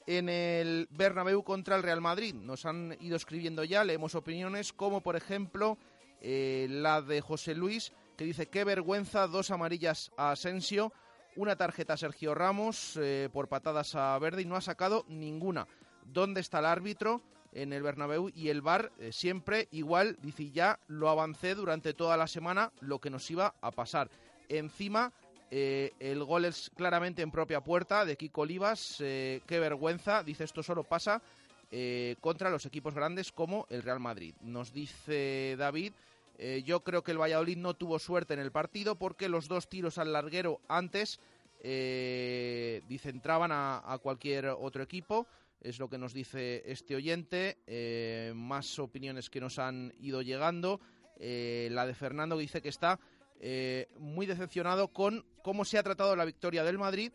[0.07, 2.35] en el Bernabéu contra el Real Madrid.
[2.35, 5.77] Nos han ido escribiendo ya, leemos opiniones como por ejemplo
[6.21, 10.93] eh, la de José Luis que dice qué vergüenza, dos amarillas a Asensio,
[11.35, 15.67] una tarjeta a Sergio Ramos eh, por patadas a Verde y no ha sacado ninguna.
[16.05, 17.23] ¿Dónde está el árbitro?
[17.53, 22.17] En el Bernabéu y el VAR eh, siempre igual, dice, ya lo avancé durante toda
[22.17, 24.09] la semana lo que nos iba a pasar.
[24.49, 25.11] Encima,
[25.49, 30.43] eh, el gol es claramente en propia puerta de Kiko Olivas, eh, qué vergüenza, dice,
[30.43, 31.21] esto solo pasa
[32.19, 34.35] contra los equipos grandes como el Real Madrid.
[34.41, 35.93] Nos dice David,
[36.65, 39.97] yo creo que el Valladolid no tuvo suerte en el partido porque los dos tiros
[39.97, 41.21] al larguero antes,
[41.61, 45.27] dice, entraban a cualquier otro equipo
[45.61, 47.59] es lo que nos dice este oyente.
[47.67, 50.79] Eh, más opiniones que nos han ido llegando.
[51.17, 52.99] Eh, la de Fernando dice que está
[53.39, 57.11] eh, muy decepcionado con cómo se ha tratado la victoria del Madrid,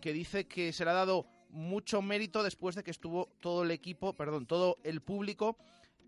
[0.00, 3.70] que dice que se le ha dado mucho mérito después de que estuvo todo el
[3.70, 5.58] equipo, perdón, todo el público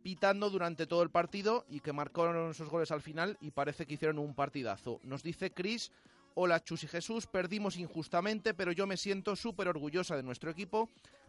[0.03, 3.95] pitando durante todo el partido y que marcaron esos goles al final y parece que
[3.95, 5.01] hicieron un partidazo.
[5.03, 5.93] Nos dice Chris,
[6.35, 10.89] hola Chus y Jesús, perdimos injustamente, pero yo me siento súper orgullosa de nuestro equipo.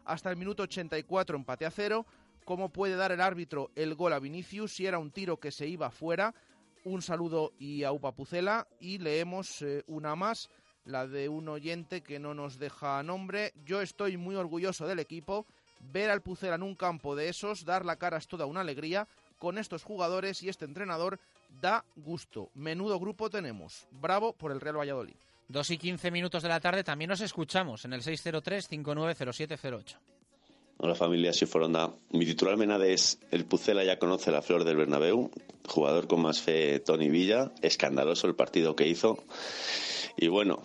[0.10, 2.04] Hasta el minuto 84 empate a cero.
[2.44, 5.68] ¿Cómo puede dar el árbitro el gol a Vinicius si era un tiro que se
[5.68, 6.34] iba fuera?
[6.84, 10.50] Un saludo y a Upa Pucela y leemos eh, una más,
[10.84, 13.54] la de un oyente que no nos deja nombre.
[13.64, 15.46] Yo estoy muy orgulloso del equipo.
[15.92, 19.08] Ver al Pucela en un campo de esos, dar la cara es toda una alegría.
[19.38, 21.20] Con estos jugadores y este entrenador
[21.62, 22.50] da gusto.
[22.56, 23.88] Menudo grupo tenemos.
[23.92, 25.18] Bravo por el Real Valladolid.
[25.50, 29.96] 2 y 15 minutos de la tarde también nos escuchamos en el 603-590708.
[30.78, 31.92] Hola familia, soy Foronda.
[32.12, 35.32] Mi titular menade es El Pucela ya conoce la flor del Bernabéu.
[35.68, 37.52] Jugador con más fe, Tony Villa.
[37.62, 39.24] Escandaloso el partido que hizo.
[40.22, 40.62] Y bueno,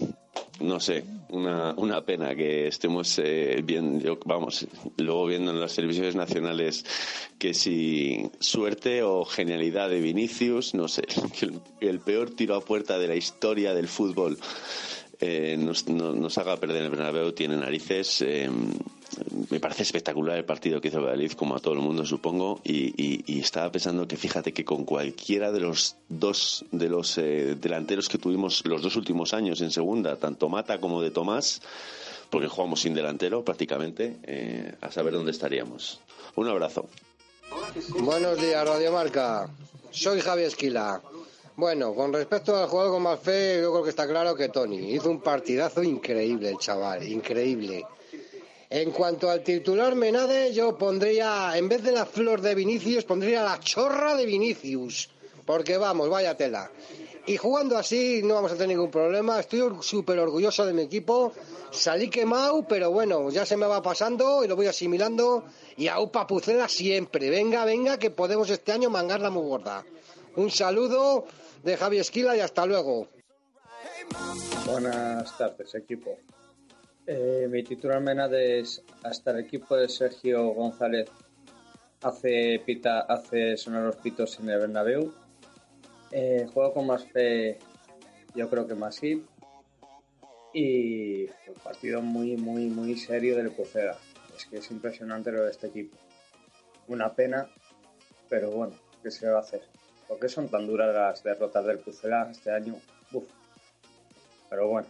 [0.61, 4.67] no sé, una, una pena que estemos eh, viendo, vamos,
[4.97, 6.85] luego viendo en las televisiones nacionales
[7.39, 11.05] que si suerte o genialidad de Vinicius, no sé,
[11.43, 14.39] el, el peor tiro a puerta de la historia del fútbol
[15.21, 18.21] eh, nos, no- nos haga perder el Bernabéu tiene narices.
[18.23, 18.51] eh,
[19.51, 22.95] me parece espectacular el partido que hizo Valladolid, como a todo el mundo supongo, y,
[23.03, 27.57] y- y estaba pensando que fíjate que con cualquiera de los dos de los eh,
[27.61, 31.61] delanteros que tuvimos los dos últimos años en segunda, tanto Mata como de Tomás,
[32.31, 36.01] porque jugamos sin delantero prácticamente, eh, a saber dónde estaríamos.
[36.37, 36.87] Un abrazo.
[38.01, 39.49] Buenos días, Radio Marca.
[39.91, 41.01] Soy Javi Esquila.
[41.57, 44.93] Bueno, con respecto al jugador con más fe, yo creo que está claro que Tony
[44.95, 47.85] hizo un partidazo increíble, el chaval, increíble.
[48.71, 53.43] En cuanto al titular Menade, yo pondría, en vez de la flor de Vinicius, pondría
[53.43, 55.11] la chorra de Vinicius.
[55.45, 56.71] Porque vamos, vaya tela.
[57.27, 59.41] Y jugando así no vamos a tener ningún problema.
[59.41, 61.33] Estoy súper orgulloso de mi equipo.
[61.71, 65.45] Salí quemado, pero bueno, ya se me va pasando y lo voy asimilando.
[65.77, 67.31] Y a Upa Pucela siempre.
[67.31, 69.85] Venga, venga, que podemos este año mangarla muy gorda.
[70.37, 71.27] Un saludo
[71.63, 73.09] de Javi Esquila y hasta luego.
[74.67, 76.19] Buenas tardes, equipo.
[77.07, 81.11] Eh, mi titular menade es hasta el equipo de Sergio González
[82.01, 85.13] hace pita, hace sonar los pitos en el Bernabéu.
[86.11, 87.59] Eh, juego con más fe,
[88.35, 89.23] yo creo que más hit.
[90.55, 93.99] Y un partido muy, muy, muy serio del Pucera.
[94.35, 95.99] Es que es impresionante lo de este equipo.
[96.89, 97.51] Una pena,
[98.31, 99.63] pero bueno, ¿qué se va a hacer?
[100.09, 102.77] ¿Por qué son tan duras las derrotas del Pucela este año?
[103.13, 103.25] Uf.
[104.49, 104.89] Pero bueno,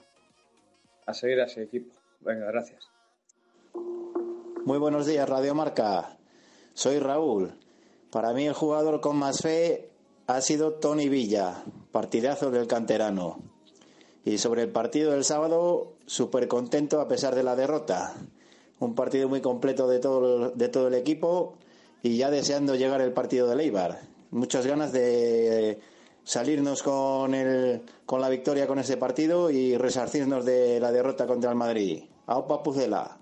[1.06, 2.03] a seguir a ese equipo.
[2.24, 2.88] Venga, gracias.
[4.64, 6.16] Muy buenos días, Radio Marca.
[6.72, 7.52] Soy Raúl.
[8.10, 9.90] Para mí el jugador con más fe
[10.26, 13.40] ha sido Tony Villa, partidazo del canterano.
[14.24, 18.14] Y sobre el partido del sábado, súper contento a pesar de la derrota.
[18.78, 21.58] Un partido muy completo de todo, de todo el equipo
[22.02, 24.00] y ya deseando llegar el partido de Leibar.
[24.30, 25.78] Muchas ganas de
[26.24, 31.50] salirnos con, el, con la victoria con ese partido y resarcirnos de la derrota contra
[31.50, 32.04] el Madrid.
[32.26, 33.18] ¡Aupa Pucela!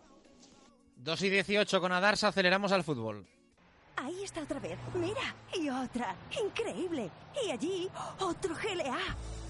[0.97, 3.27] 2 y 18 con Adarsa, aceleramos al fútbol.
[3.97, 4.79] Ahí está otra vez.
[4.95, 6.15] Mira, y otra.
[6.43, 7.11] Increíble.
[7.45, 8.99] Y allí, otro GLA.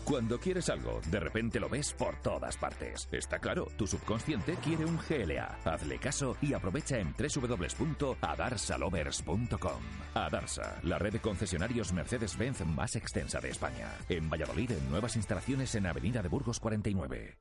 [0.04, 3.08] Cuando quieres algo, de repente lo ves por todas partes.
[3.12, 5.60] Está claro, tu subconsciente quiere un GLA.
[5.64, 9.82] Hazle caso y aprovecha en www.adarsalovers.com.
[10.14, 13.92] Adarsa, la red de concesionarios Mercedes-Benz más extensa de España.
[14.08, 17.38] En Valladolid, en nuevas instalaciones en Avenida de Burgos 49.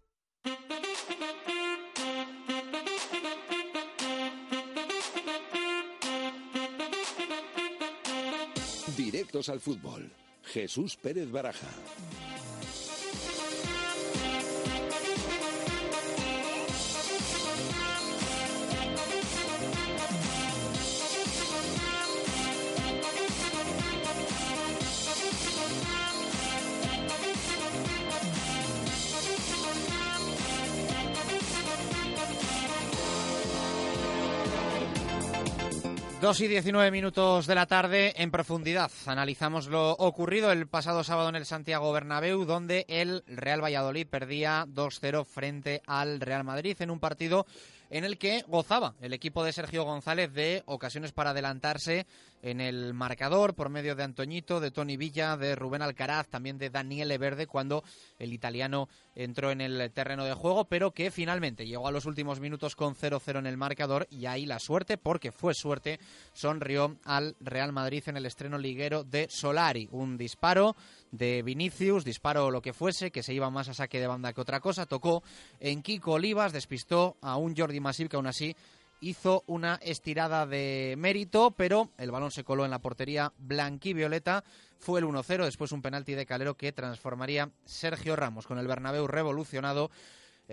[9.01, 10.11] Directos al fútbol.
[10.43, 11.67] Jesús Pérez Baraja.
[36.21, 38.91] Dos y 19 minutos de la tarde en profundidad.
[39.07, 44.67] Analizamos lo ocurrido el pasado sábado en el Santiago Bernabéu, donde el Real Valladolid perdía
[44.67, 47.47] 2-0 frente al Real Madrid en un partido
[47.91, 52.07] en el que gozaba el equipo de Sergio González de ocasiones para adelantarse
[52.41, 56.69] en el marcador por medio de Antoñito, de Tony Villa, de Rubén Alcaraz, también de
[56.69, 57.83] Daniele Verde cuando
[58.17, 62.39] el italiano entró en el terreno de juego, pero que finalmente llegó a los últimos
[62.39, 65.99] minutos con 0-0 en el marcador y ahí la suerte, porque fue suerte,
[66.33, 69.89] sonrió al Real Madrid en el estreno liguero de Solari.
[69.91, 70.77] Un disparo
[71.11, 74.41] de Vinicius, disparo lo que fuese, que se iba más a saque de banda que
[74.41, 75.23] otra cosa, tocó
[75.59, 78.55] en Kiko Olivas, despistó a un Jordi Masip que aún así
[79.01, 84.43] hizo una estirada de mérito, pero el balón se coló en la portería blanquivioleta.
[84.77, 89.07] Fue el 1-0, después un penalti de Calero que transformaría Sergio Ramos con el Bernabéu
[89.07, 89.89] revolucionado.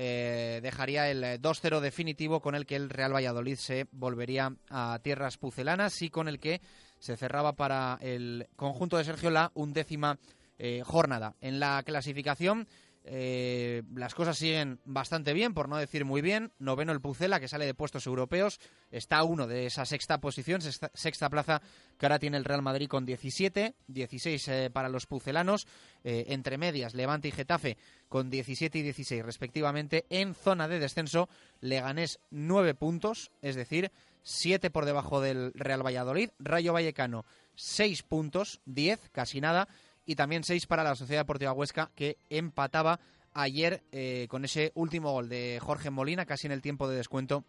[0.01, 5.39] eh, dejaría el 2-0 definitivo con el que el Real Valladolid se volvería a tierras
[5.39, 6.61] pucelanas y con el que
[7.01, 10.19] se cerraba para el conjunto de Sergio la undécima
[10.59, 11.37] eh, jornada.
[11.41, 12.67] En la clasificación
[13.05, 16.53] eh, las cosas siguen bastante bien, por no decir muy bien.
[16.59, 18.61] Noveno el Pucela, que sale de puestos europeos.
[18.91, 21.63] Está uno de esa sexta posición, sexta, plaza
[21.97, 23.75] que ahora tiene el Real Madrid con 17.
[23.87, 25.67] 16 eh, para los pucelanos.
[26.05, 27.77] Entre medias, Levante y Getafe
[28.09, 30.07] con 17 y 16 respectivamente.
[30.11, 31.29] En zona de descenso,
[31.61, 33.91] Leganés 9 puntos, es decir,
[34.23, 36.31] 7 por debajo del Real Valladolid.
[36.39, 37.25] Rayo Vallecano
[37.55, 39.69] 6 puntos, 10, casi nada
[40.09, 42.99] y también seis para la Sociedad Deportiva Huesca que empataba
[43.35, 47.45] ayer eh, con ese último gol de Jorge Molina casi en el tiempo de descuento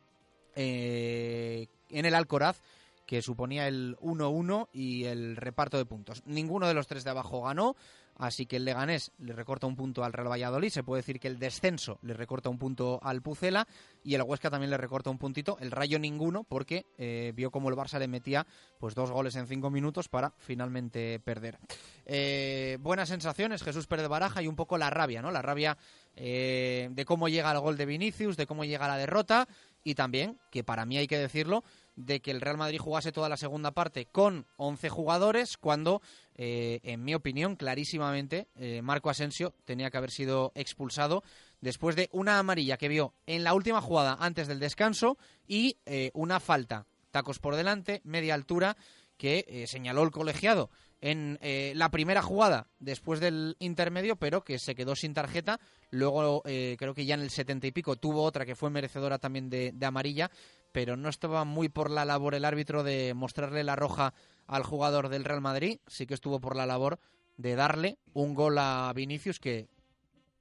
[0.57, 2.61] eh, en el Alcoraz
[3.10, 6.22] que suponía el 1-1 y el reparto de puntos.
[6.27, 7.76] Ninguno de los tres de abajo ganó,
[8.15, 11.27] así que el Leganés le recorta un punto al Real Valladolid, se puede decir que
[11.27, 13.68] el descenso le recorta un punto al Pucela
[14.03, 17.69] y el Huesca también le recorta un puntito, el Rayo ninguno porque eh, vio como
[17.69, 18.45] el Barça le metía
[18.77, 21.57] pues dos goles en cinco minutos para finalmente perder.
[22.06, 25.31] Eh, buenas sensaciones, Jesús Pérez Baraja y un poco la rabia, ¿no?
[25.31, 25.80] La rabia
[26.15, 29.48] eh, de cómo llega el gol de Vinicius, de cómo llega la derrota
[29.84, 31.64] y también, que para mí hay que decirlo,
[31.95, 36.01] de que el Real Madrid jugase toda la segunda parte con 11 jugadores cuando,
[36.35, 41.23] eh, en mi opinión, clarísimamente, eh, Marco Asensio tenía que haber sido expulsado
[41.60, 46.11] después de una amarilla que vio en la última jugada antes del descanso y eh,
[46.14, 48.77] una falta, tacos por delante, media altura,
[49.19, 50.71] que eh, señaló el colegiado
[51.01, 55.59] en eh, la primera jugada después del intermedio, pero que se quedó sin tarjeta.
[55.91, 59.19] Luego, eh, creo que ya en el setenta y pico tuvo otra que fue merecedora
[59.19, 60.31] también de, de amarilla,
[60.71, 64.13] pero no estaba muy por la labor el árbitro de mostrarle la roja
[64.47, 65.79] al jugador del Real Madrid.
[65.85, 66.97] Sí que estuvo por la labor
[67.37, 69.67] de darle un gol a Vinicius que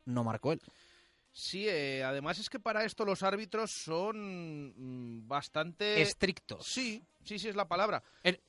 [0.05, 0.63] no marcó él.
[1.41, 6.03] Sí, eh, además es que para esto los árbitros son mm, bastante...
[6.03, 6.67] Estrictos.
[6.67, 8.03] Sí, sí, sí es la palabra.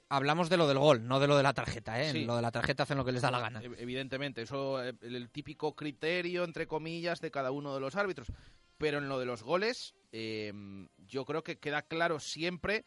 [0.10, 2.12] Hablamos de lo del gol, no de lo de la tarjeta, ¿eh?
[2.12, 2.26] Sí.
[2.26, 3.62] Lo de la tarjeta hacen lo que les da la gana.
[3.62, 7.96] Ev- Evidentemente, eso eh, el, el típico criterio, entre comillas, de cada uno de los
[7.96, 8.32] árbitros.
[8.80, 10.52] Pero en lo de los goles, eh,
[10.98, 12.86] yo creo que queda claro siempre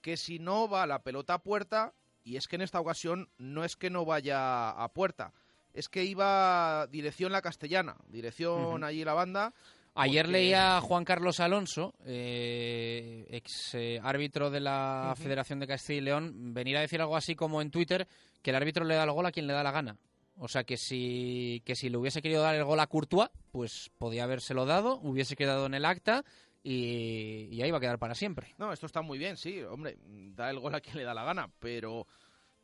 [0.00, 1.92] que si no va la pelota a puerta,
[2.24, 5.34] y es que en esta ocasión no es que no vaya a puerta,
[5.74, 9.52] es que iba dirección la castellana, dirección allí la banda.
[9.94, 15.14] Ayer porque- leía a Juan Carlos Alonso, eh, ex eh, árbitro de la.
[15.16, 18.08] Federación de Castilla y León, venir a decir algo así como en Twitter
[18.40, 19.98] que el árbitro le da el gol a quien le da la gana.
[20.36, 23.90] O sea que si, que si le hubiese querido dar el gol a Courtois, pues
[23.98, 26.24] podía habérselo dado, hubiese quedado en el acta
[26.62, 28.54] y, y ahí va a quedar para siempre.
[28.56, 29.98] No, esto está muy bien, sí, hombre,
[30.34, 32.06] da el gol a quien le da la gana, pero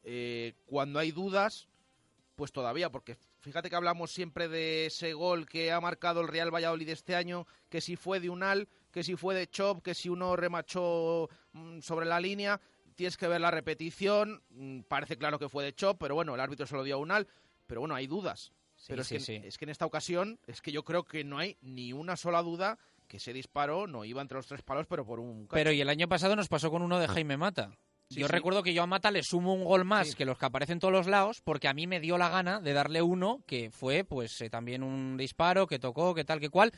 [0.02, 1.68] eh, cuando hay dudas,
[2.38, 6.54] pues todavía, porque fíjate que hablamos siempre de ese gol que ha marcado el Real
[6.54, 10.08] Valladolid este año, que si fue de Unal, que si fue de Chop, que si
[10.08, 12.60] uno remachó mm, sobre la línea,
[12.94, 16.40] tienes que ver la repetición, mm, parece claro que fue de Chop, pero bueno, el
[16.40, 17.26] árbitro se lo dio a Unal,
[17.66, 18.52] pero bueno, hay dudas.
[18.86, 19.40] pero es, sí, que, sí.
[19.42, 22.40] es que en esta ocasión, es que yo creo que no hay ni una sola
[22.40, 22.78] duda
[23.08, 25.46] que ese disparo no iba entre los tres palos, pero por un...
[25.48, 25.54] cacho.
[25.54, 27.76] Pero y el año pasado nos pasó con uno de Jaime Mata.
[28.10, 28.32] Sí, yo sí.
[28.32, 30.80] recuerdo que yo a Mata le sumo un gol más que los que aparecen en
[30.80, 34.04] todos los lados, porque a mí me dio la gana de darle uno que fue,
[34.04, 36.72] pues, eh, también un disparo que tocó, que tal, que cual.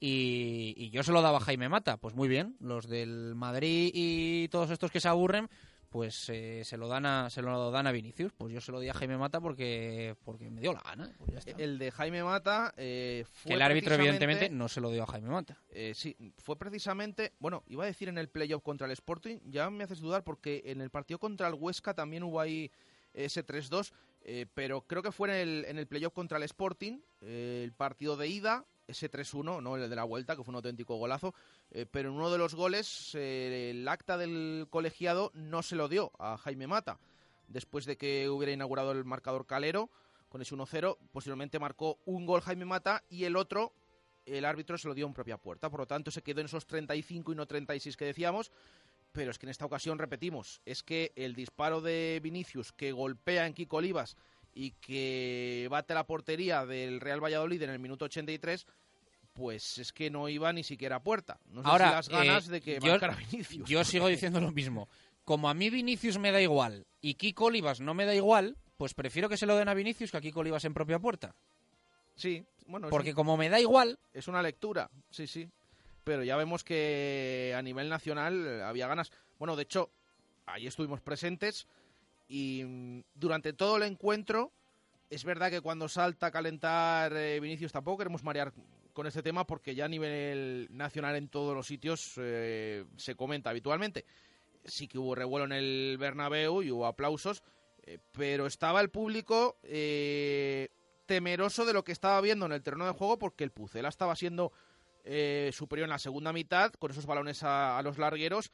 [0.00, 1.96] Y, y yo se lo daba a Jaime Mata.
[1.96, 5.48] Pues muy bien, los del Madrid y todos estos que se aburren,
[5.94, 8.32] pues eh, se lo dan a se lo dan a Vinicius.
[8.32, 11.08] Pues yo se lo di a Jaime Mata porque porque me dio la gana.
[11.16, 11.46] Pues.
[11.56, 15.06] El de Jaime Mata eh, fue que el árbitro evidentemente no se lo dio a
[15.06, 15.56] Jaime Mata.
[15.68, 19.70] Eh, sí, fue precisamente, bueno, iba a decir en el playoff contra el Sporting, ya
[19.70, 22.72] me haces dudar porque en el partido contra el Huesca también hubo ahí
[23.12, 23.92] ese 3-2,
[24.22, 27.72] eh, pero creo que fue en el, en el playoff contra el Sporting, eh, el
[27.72, 31.34] partido de ida, ese 3-1, no el de la vuelta, que fue un auténtico golazo,
[31.70, 35.88] eh, pero en uno de los goles eh, el acta del colegiado no se lo
[35.88, 36.98] dio a Jaime Mata,
[37.48, 39.90] después de que hubiera inaugurado el marcador calero,
[40.28, 43.72] con ese 1-0, posiblemente marcó un gol Jaime Mata y el otro
[44.26, 45.70] el árbitro se lo dio en propia puerta.
[45.70, 48.50] Por lo tanto, se quedó en esos 35 y no 36 que decíamos.
[49.12, 53.46] Pero es que en esta ocasión, repetimos, es que el disparo de Vinicius que golpea
[53.46, 54.16] en Kiko Olivas
[54.54, 58.66] y que bate la portería del Real Valladolid en el minuto 83,
[59.32, 61.40] pues es que no iba ni siquiera a puerta.
[61.46, 63.68] No sé Ahora, si las ganas eh, de que yo, marcara Vinicius.
[63.68, 64.88] yo sigo diciendo lo mismo.
[65.24, 68.94] Como a mí Vinicius me da igual y Kiko Olivas no me da igual, pues
[68.94, 71.34] prefiero que se lo den a Vinicius que a Kiko Olivas en propia puerta.
[72.14, 72.88] Sí, bueno.
[72.90, 75.50] Porque como me da igual, Es una lectura, sí, sí.
[76.04, 79.10] Pero ya vemos que a nivel nacional eh, había ganas.
[79.38, 79.90] Bueno, de hecho,
[80.46, 81.66] ahí estuvimos presentes
[82.28, 84.52] y mm, durante todo el encuentro,
[85.10, 88.52] es verdad que cuando salta a calentar eh, Vinicius tampoco queremos marear
[88.94, 93.50] con este tema porque ya a nivel nacional en todos los sitios eh, se comenta
[93.50, 94.06] habitualmente.
[94.64, 97.42] Sí que hubo revuelo en el Bernabéu y hubo aplausos,
[97.82, 100.68] eh, pero estaba el público eh,
[101.04, 104.16] temeroso de lo que estaba viendo en el terreno de juego porque el Pucela estaba
[104.16, 104.52] siendo
[105.52, 108.50] superior en la segunda mitad con esos balones a los largueros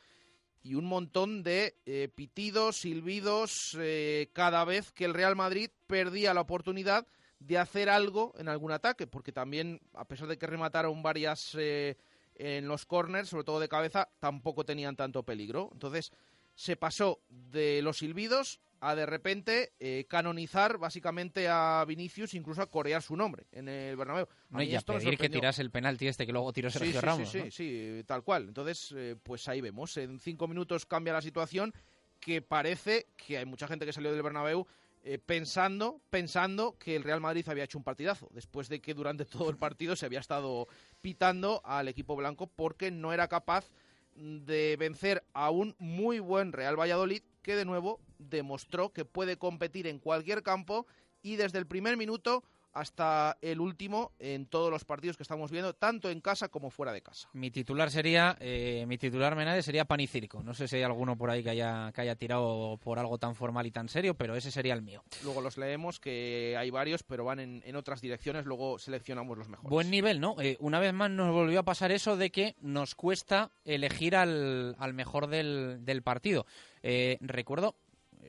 [0.63, 6.35] y un montón de eh, pitidos, silbidos eh, cada vez que el Real Madrid perdía
[6.35, 7.07] la oportunidad
[7.39, 11.97] de hacer algo en algún ataque, porque también, a pesar de que remataron varias eh,
[12.35, 15.71] en los corners, sobre todo de cabeza, tampoco tenían tanto peligro.
[15.73, 16.13] Entonces,
[16.55, 22.71] se pasó de los silbidos a de repente eh, canonizar básicamente a Vinicius, incluso a
[22.71, 24.27] corear su nombre en el Bernabéu.
[24.51, 27.01] A no y a pedir que tirase el penalti este que luego tiró Sí, Sergio
[27.01, 27.31] sí, Ramos.
[27.31, 27.51] Sí, sí, ¿no?
[27.51, 28.49] sí, tal cual.
[28.49, 29.97] Entonces, eh, pues ahí vemos.
[29.97, 31.75] En cinco minutos cambia la situación
[32.21, 34.67] que parece que hay mucha gente que salió del Bernabéu
[35.03, 39.25] eh, pensando, pensando que el Real Madrid había hecho un partidazo, después de que durante
[39.25, 40.69] todo el partido se había estado
[41.01, 43.71] pitando al equipo blanco porque no era capaz
[44.15, 49.87] de vencer a un muy buen Real Valladolid que de nuevo demostró que puede competir
[49.87, 50.87] en cualquier campo
[51.23, 55.75] y desde el primer minuto hasta el último en todos los partidos que estamos viendo,
[55.75, 57.29] tanto en casa como fuera de casa.
[57.33, 60.41] Mi titular sería, eh, mi titular Menade sería pan y circo.
[60.45, 63.35] No sé si hay alguno por ahí que haya, que haya tirado por algo tan
[63.35, 65.03] formal y tan serio, pero ese sería el mío.
[65.25, 69.49] Luego los leemos, que hay varios, pero van en, en otras direcciones, luego seleccionamos los
[69.49, 69.69] mejores.
[69.69, 70.37] Buen nivel, ¿no?
[70.41, 74.77] Eh, una vez más nos volvió a pasar eso de que nos cuesta elegir al,
[74.79, 76.47] al mejor del, del partido.
[76.85, 77.75] Eh, recuerdo,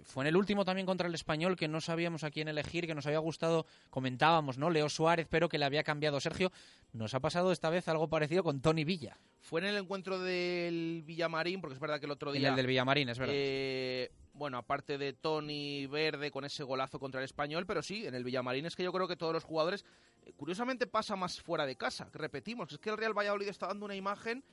[0.03, 2.95] fue en el último también contra el español que no sabíamos a quién elegir, que
[2.95, 4.69] nos había gustado, comentábamos, ¿no?
[4.69, 6.51] Leo Suárez, pero que le había cambiado Sergio.
[6.93, 9.17] Nos ha pasado esta vez algo parecido con Tony Villa.
[9.39, 12.49] Fue en el encuentro del Villamarín, porque es verdad que el otro En día...
[12.49, 13.33] el del Villamarín, es verdad.
[13.35, 18.15] eh, bueno, aparte de Tony Verde con ese golazo contra el español, pero sí, en
[18.15, 19.85] el Villamarín es que yo creo que todos los jugadores,
[20.23, 23.67] eh, curiosamente pasa más fuera de casa, que repetimos, es que el Real Valladolid está
[23.67, 24.43] dando una imagen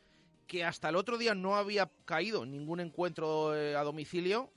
[0.46, 4.50] que hasta el otro día no había caído en ningún encuentro eh, a domicilio.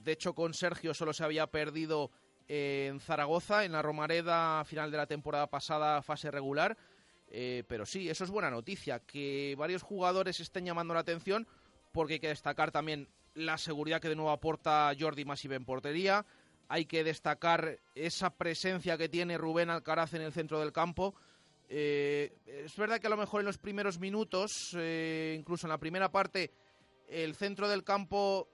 [0.00, 2.10] De hecho, con Sergio solo se había perdido
[2.48, 6.76] eh, en Zaragoza, en la Romareda, final de la temporada pasada, fase regular.
[7.30, 11.46] Eh, pero sí, eso es buena noticia, que varios jugadores estén llamando la atención,
[11.92, 16.24] porque hay que destacar también la seguridad que de nuevo aporta Jordi Masive en portería.
[16.68, 21.14] Hay que destacar esa presencia que tiene Rubén Alcaraz en el centro del campo.
[21.68, 26.10] Eh, es verdad que a lo mejor en los primeros minutos, incluso en la primera
[26.10, 26.50] parte,
[27.08, 28.48] el centro del campo,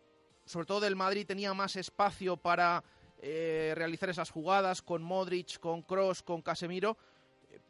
[0.45, 2.83] sobre todo del Madrid, tenía más espacio para
[3.23, 6.97] eh, realizar esas jugadas con Modric, con Cross, con Casemiro.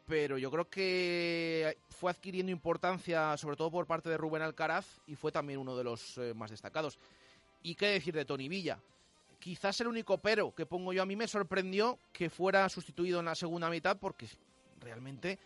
[0.05, 5.15] Pero yo creo que fue adquiriendo importancia, sobre todo por parte de Rubén Alcaraz, y
[5.15, 6.99] fue también uno de los eh, más destacados.
[7.63, 8.79] ¿Y qué decir de Tony Villa?
[9.39, 13.25] Quizás el único pero que pongo yo a mí me sorprendió que fuera sustituido en
[13.25, 14.27] la segunda mitad porque
[14.79, 15.39] realmente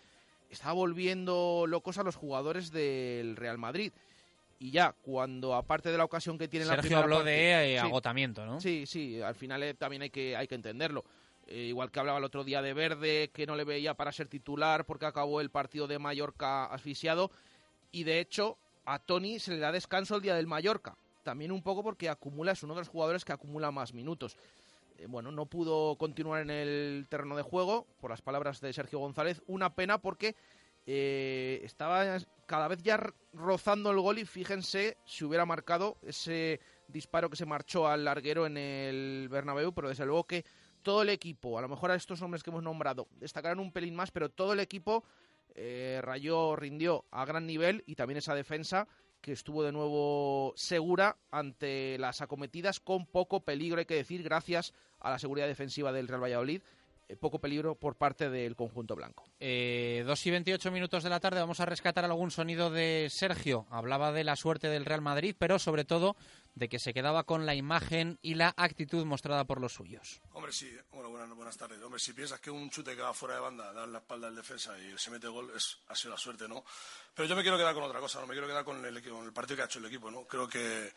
[0.50, 3.94] estaba volviendo locos a los jugadores del Real Madrid.
[4.60, 7.30] Y ya, cuando aparte de la ocasión que tiene en la Sergio primera habló parte-
[7.32, 7.86] de eh, Sí.
[7.86, 8.60] agotamiento, ¿no?
[8.60, 11.06] Sí, sí, al final eh, también hay que, hay que entenderlo.
[11.48, 14.28] Eh, igual que hablaba el otro día de Verde, que no le veía para ser
[14.28, 17.32] titular porque acabó el partido de Mallorca asfixiado.
[17.92, 20.96] Y de hecho, a Tony se le da descanso el día del Mallorca.
[21.24, 24.36] También un poco porque acumula, es uno de los jugadores que acumula más minutos.
[25.00, 29.00] Eh, bueno, no pudo continuar en el terreno de juego, por las palabras de Sergio
[29.00, 29.42] González.
[29.48, 30.36] Una pena porque
[30.92, 32.18] eh, estaba
[32.48, 33.00] cada vez ya
[33.32, 38.48] rozando el gol y fíjense si hubiera marcado ese disparo que se marchó al larguero
[38.48, 40.44] en el Bernabéu, pero desde luego que
[40.82, 43.94] todo el equipo, a lo mejor a estos hombres que hemos nombrado, destacarán un pelín
[43.94, 45.04] más, pero todo el equipo
[45.54, 48.88] eh, rayó, rindió a gran nivel y también esa defensa
[49.22, 54.74] que estuvo de nuevo segura ante las acometidas con poco peligro, hay que decir, gracias
[55.00, 56.64] a la seguridad defensiva del Real Valladolid,
[57.18, 59.28] poco peligro por parte del conjunto blanco.
[59.40, 63.66] Eh, 2 y 28 minutos de la tarde vamos a rescatar algún sonido de Sergio.
[63.70, 66.16] Hablaba de la suerte del Real Madrid, pero sobre todo
[66.56, 70.20] de que se quedaba con la imagen y la actitud mostrada por los suyos.
[70.34, 71.82] Hombre, sí, bueno, buenas, buenas tardes.
[71.82, 74.28] Hombre, si piensas que un chute que va fuera de banda, da en la espalda
[74.28, 76.64] al defensa y se mete gol, es, ha sido la suerte, ¿no?
[77.16, 78.28] Pero yo me quiero quedar con otra cosa, ¿no?
[78.28, 80.24] Me quiero quedar con el, equipo- con el partido que ha hecho el equipo, ¿no?
[80.26, 80.92] Creo que,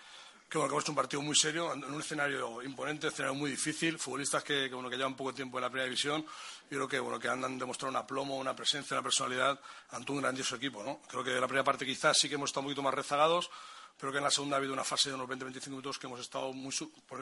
[0.53, 3.53] que, bueno, que hemos hecho un partido muy serio, en un escenario imponente, escenario muy
[3.53, 6.27] difícil, futbolistas que, que, bueno, que llevan poco tiempo en la primera división,
[6.67, 9.59] y creo que, bueno, que han demostrado un aplomo, una presencia, una personalidad
[9.93, 11.01] ante un grandioso equipo, ¿no?
[11.09, 13.51] Creo que la primera parte quizás sí que hemos estado un poquito más rezagados,
[13.99, 16.21] pero que en la segunda ha habido una fase de unos 20-25 minutos que hemos
[16.21, 16.75] estado muy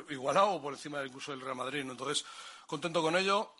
[0.08, 1.82] igualado o por encima incluso del Real Madrid.
[1.82, 2.24] Entonces,
[2.66, 3.54] contento con ello,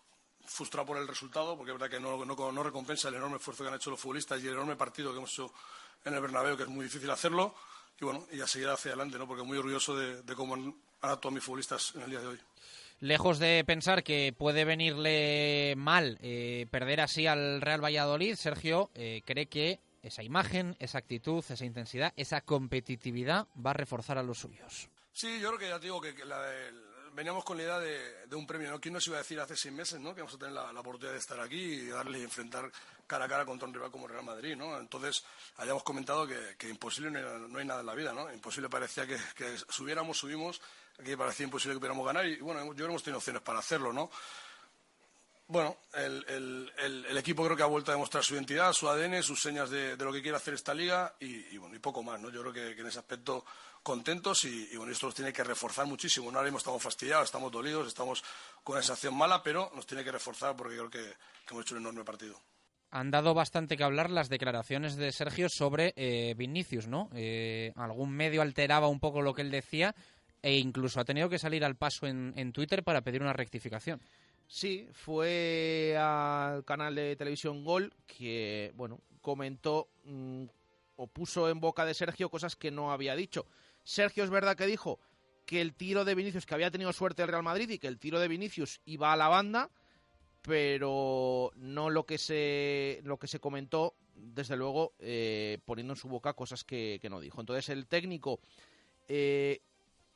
[0.47, 3.69] frustrado por el resultado, porque es verdad que no, no, recompensa el enorme esfuerzo que
[3.69, 5.53] han hecho los futbolistas y el enorme partido que hemos hecho
[6.05, 7.55] en el Bernabéu, que es muy difícil hacerlo.
[8.01, 9.27] Y bueno, y a seguir hacia adelante, ¿no?
[9.27, 12.39] porque muy orgulloso de, cómo han, actuado mis futbolistas en el día de hoy.
[13.01, 19.23] Lejos de pensar que puede venirle mal eh, perder así al Real Valladolid, Sergio eh,
[19.25, 24.39] cree que esa imagen, esa actitud, esa intensidad, esa competitividad va a reforzar a los
[24.39, 24.91] suyos.
[25.13, 26.15] Sí, yo creo que ya digo que,
[27.21, 28.81] veníamos con la idea de, un premio, ¿no?
[28.81, 30.15] ¿Quién nos iba a decir hace seis meses, ¿no?
[30.15, 32.73] Que vamos a tener la, oportunidad de estar aquí y darle y enfrentar
[33.07, 34.79] cara a cara contra un rival como Real Madrid, ¿no?
[34.79, 35.23] Entonces,
[35.59, 38.33] hayamos comentado que, imposible no hay, nada en la vida, ¿no?
[38.33, 40.63] Imposible parecía que, que subiéramos, subimos,
[40.99, 43.59] aquí parecía imposible que pudiéramos ganar y, bueno, yo creo que hemos tenido opciones para
[43.59, 44.11] hacerlo, ¿no?
[45.51, 49.69] Bueno, el, equipo creo que ha vuelto a demostrar su identidad, su ADN, sus señas
[49.69, 52.31] de, lo que quiere hacer esta liga y, bueno, y poco más, ¿no?
[52.31, 53.45] Yo creo que, en ese aspecto
[53.83, 56.31] contentos y, bueno, esto nos tiene que reforzar muchísimo.
[56.31, 58.23] No ahora mismo estamos fastidiados, estamos dolidos, estamos
[58.63, 61.15] con una sensación mala, pero nos tiene que reforzar porque creo que,
[61.51, 62.41] hemos hecho un enorme partido.
[62.93, 67.09] Han dado bastante que hablar las declaraciones de Sergio sobre eh, Vinicius, ¿no?
[67.15, 69.95] Eh, algún medio alteraba un poco lo que él decía
[70.43, 74.01] e incluso ha tenido que salir al paso en Twitter para pedir una rectificación.
[74.53, 80.47] Sí, fue al canal de televisión Gol que, bueno, comentó mm,
[80.97, 83.47] o puso en boca de Sergio cosas que no había dicho.
[83.91, 85.01] Sergio es verdad que dijo
[85.45, 87.99] que el tiro de Vinicius, que había tenido suerte el Real Madrid y que el
[87.99, 89.69] tiro de Vinicius iba a la banda,
[90.43, 96.09] pero no lo que se, lo que se comentó, desde luego, eh, poniendo en su
[96.09, 97.41] boca cosas que, no dijo.
[97.41, 98.39] Entonces el técnico,
[99.09, 99.61] eh,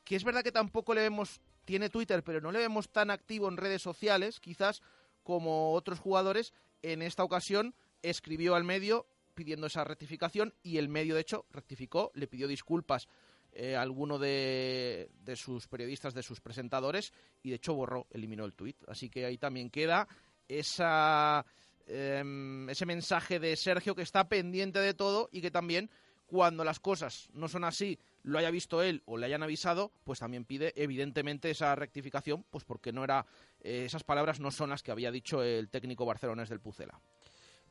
[0.05, 3.49] que es verdad que tampoco le vemos tiene Twitter, pero no le vemos tan activo
[3.49, 4.81] en redes sociales, quizás
[5.21, 6.53] como otros jugadores.
[6.81, 12.13] En esta ocasión escribió al medio pidiendo esa rectificación y el medio, de hecho, rectificó,
[12.15, 13.09] le pidió disculpas
[13.57, 18.77] eh, alguno de, sus periodistas, de sus presentadores, y de hecho borró, eliminó el tuit.
[18.87, 20.09] Así que ahí también queda
[20.49, 21.45] esa,
[21.87, 25.89] em, ese mensaje de Sergio que está pendiente de todo y que también
[26.25, 30.19] cuando las cosas no son así, lo haya visto él o le hayan avisado, pues
[30.19, 33.25] también pide evidentemente esa rectificación, pues porque no era
[33.61, 36.99] eh, esas palabras no son las que había dicho el técnico barcelonés del Pucela.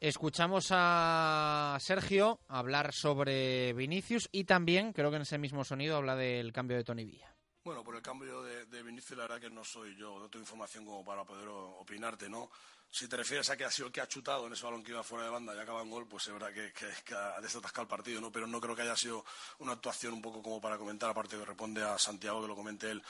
[0.00, 6.16] Escuchamos a Sergio hablar sobre Vinicius y también, creo que en ese mismo sonido, habla
[6.16, 7.34] del cambio de Tony Villa.
[7.64, 10.84] Bueno, por el cambio de, Vinicius, la verdad que no soy yo, no tengo información
[10.84, 12.50] como para poder opinarte, ¿no?
[12.94, 14.92] si te refieres a que ha sido el que ha chutado en ese balón que
[14.92, 17.82] iba fuera de banda y acaba en gol, pues es verdad que, que, ha desatascado
[17.82, 18.30] el partido, ¿no?
[18.30, 19.24] Pero no creo que haya sido
[19.58, 22.88] una actuación un poco como para comentar, aparte que responde a Santiago que lo comente
[22.88, 23.02] él.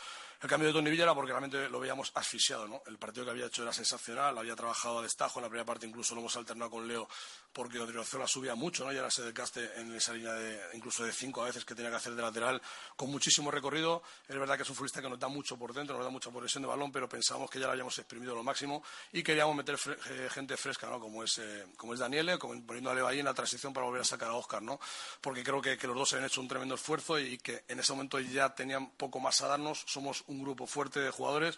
[0.44, 2.82] El cambio de Tony Villa era porque realmente lo veíamos asfixiado, ¿no?
[2.86, 5.86] El partido que había hecho era sensacional, había trabajado a destajo, en la primera parte
[5.86, 7.08] incluso lo hemos alternado con Leo
[7.54, 8.92] porque Odriozola subía mucho, ¿no?
[8.92, 11.90] Y ahora se desgaste en esa línea de incluso de cinco a veces que tenía
[11.90, 12.60] que hacer de lateral
[12.96, 14.02] con muchísimo recorrido.
[14.28, 16.30] Es verdad que es un futbolista que nos da mucho por dentro, nos da mucha
[16.30, 18.82] posesión de balón, pero pensamos que ya lo habíamos exprimido lo máximo
[19.12, 19.78] y queríamos meter
[20.10, 20.98] eh, gente fresca, ¿no?
[20.98, 24.30] Como es, eh, como es Daniele, poniendo a en la transición para volver a sacar
[24.30, 24.80] a Oscar, ¿no?
[25.20, 28.18] Porque creo que, los dos han hecho un tremendo esfuerzo y que en ese momento
[28.18, 29.84] ya tenían poco más a darnos.
[29.86, 31.56] Somos un grupo fuerte de jugadores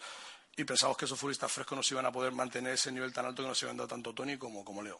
[0.55, 3.41] y pensamos que esos futbolistas frescos nos iban a poder mantener ese nivel tan alto
[3.41, 4.99] que nos iban dado tanto Tony como, como Leo.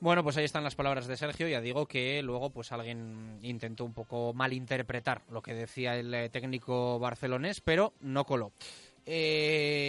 [0.00, 1.48] Bueno, pues ahí están las palabras de Sergio.
[1.48, 6.28] Ya digo que luego pues alguien intentó un poco malinterpretar lo que decía el eh,
[6.28, 8.52] técnico barcelonés, pero no coló.
[9.06, 9.86] Eh,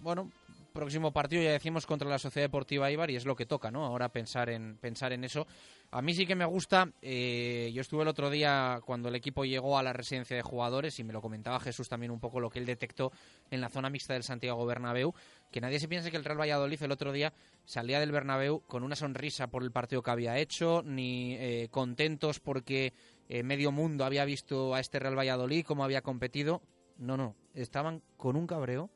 [0.00, 0.30] bueno,
[0.76, 3.84] próximo partido ya decimos contra la Sociedad Deportiva Ibar y es lo que toca, ¿no?
[3.84, 5.46] Ahora pensar en pensar en eso.
[5.90, 6.92] A mí sí que me gusta.
[7.00, 10.98] Eh, yo estuve el otro día cuando el equipo llegó a la residencia de jugadores
[10.98, 13.10] y me lo comentaba Jesús también un poco lo que él detectó
[13.50, 15.14] en la zona mixta del Santiago Bernabéu.
[15.50, 17.32] Que nadie se piense que el Real Valladolid el otro día
[17.64, 22.38] salía del Bernabéu con una sonrisa por el partido que había hecho, ni eh, contentos
[22.38, 22.92] porque
[23.28, 26.60] eh, medio mundo había visto a este Real Valladolid cómo había competido.
[26.98, 28.90] No, no, estaban con un cabreo,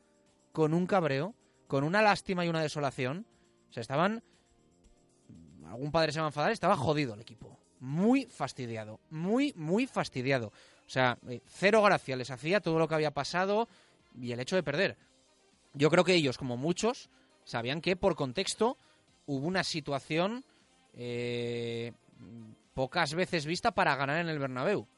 [0.53, 1.35] con un cabreo
[1.71, 3.25] con una lástima y una desolación.
[3.71, 4.25] O sea, estaban.
[5.69, 7.61] Algún padre se va a enfadar, estaba jodido el equipo.
[7.79, 8.99] Muy fastidiado.
[9.09, 10.49] Muy, muy fastidiado.
[10.49, 13.69] O sea, eh, cero gracia les hacía todo lo que había pasado
[14.21, 14.97] y el hecho de perder.
[15.73, 17.09] Yo creo que ellos, como muchos,
[17.45, 18.77] sabían que por contexto
[19.27, 20.45] hubo una situación
[20.95, 21.93] eh,
[22.75, 24.89] pocas veces vista para ganar en el Bernabéu.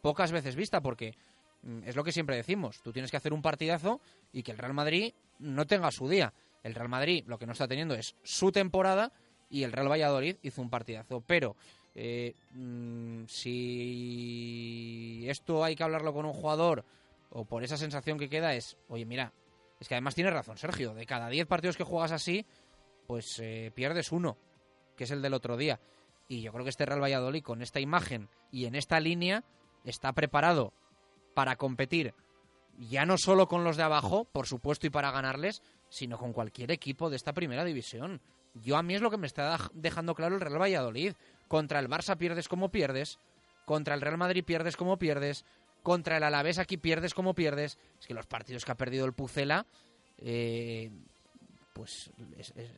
[0.00, 1.35] Pocas veces vista porque mm,
[1.84, 2.80] es lo que siempre decimos.
[2.82, 4.00] Tú tienes que hacer un partidazo
[4.32, 6.32] y que el Real Madrid no tenga su día.
[6.62, 9.12] El Real Madrid lo que no está teniendo es su temporada
[9.50, 11.22] y el Real Valladolid hizo un partidazo.
[11.26, 11.56] Pero
[11.94, 16.84] eh, mm, si esto hay que hablarlo con un jugador
[17.30, 19.32] o por esa sensación que queda es, oye, mira,
[19.80, 22.46] es que además tiene razón Sergio, de cada 10 partidos que juegas así,
[23.06, 24.36] pues eh, pierdes uno,
[24.96, 25.80] que es el del otro día.
[26.28, 29.44] Y yo creo que este Real Valladolid, con esta imagen y en esta línea,
[29.84, 30.72] está preparado
[31.36, 32.14] para competir
[32.78, 36.70] ya no solo con los de abajo, por supuesto, y para ganarles, sino con cualquier
[36.70, 38.22] equipo de esta primera división.
[38.54, 41.12] Yo a mí es lo que me está dejando claro el Real Valladolid.
[41.46, 43.18] Contra el Barça pierdes como pierdes,
[43.66, 45.44] contra el Real Madrid pierdes como pierdes,
[45.82, 47.78] contra el Alavés aquí pierdes como pierdes.
[48.00, 49.66] Es que los partidos que ha perdido el Pucela,
[50.16, 50.90] eh,
[51.74, 52.10] pues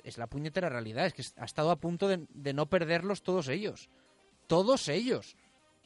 [0.02, 1.06] es, la puñetera realidad.
[1.06, 3.88] Es que ha estado a punto de no perderlos todos ellos.
[4.48, 5.36] Todos ellos.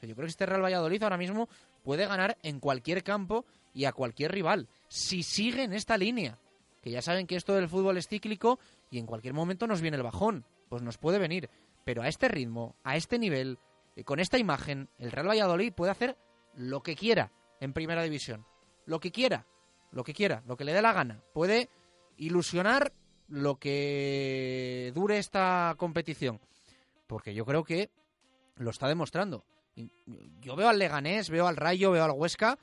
[0.06, 1.48] Yo creo que este Real Valladolid ahora mismo
[1.82, 4.68] puede ganar en cualquier campo y a cualquier rival.
[4.88, 6.38] Si sigue en esta línea,
[6.82, 8.58] que ya saben que esto del fútbol es cíclico
[8.90, 11.48] y en cualquier momento nos viene el bajón, pues nos puede venir.
[11.84, 13.58] Pero a este ritmo, a este nivel,
[13.96, 16.16] y con esta imagen, el Real Valladolid puede hacer
[16.54, 18.46] lo que quiera en primera división.
[18.86, 19.46] Lo que quiera,
[19.90, 21.22] lo que quiera, lo que le dé la gana.
[21.32, 21.68] Puede
[22.16, 22.92] ilusionar
[23.28, 26.40] lo que dure esta competición.
[27.06, 27.90] Porque yo creo que
[28.56, 29.44] lo está demostrando.
[30.40, 32.58] Yo veo al Leganés, veo al Rayo, veo al Huesca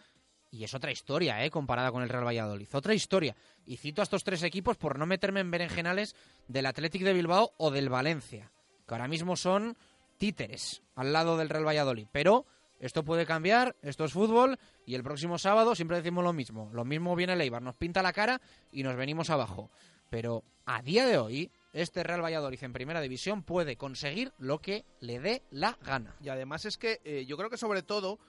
[0.51, 1.51] y es otra historia, ¿eh?
[1.51, 2.67] Comparada con el Real Valladolid.
[2.73, 3.35] Otra historia.
[3.65, 6.15] Y cito a estos tres equipos por no meterme en berenjenales
[6.47, 8.51] del Athletic de Bilbao o del Valencia,
[8.87, 9.77] que ahora mismo son
[10.17, 12.07] títeres al lado del Real Valladolid.
[12.11, 12.45] Pero
[12.79, 16.69] esto puede cambiar, esto es fútbol y el próximo sábado siempre decimos lo mismo.
[16.73, 18.41] Lo mismo viene el Eibar, nos pinta la cara
[18.71, 19.69] y nos venimos abajo.
[20.09, 24.85] Pero a día de hoy, este Real Valladolid en primera división puede conseguir lo que
[24.99, 26.15] le dé la gana.
[26.21, 28.19] Y además es que eh, yo creo que sobre todo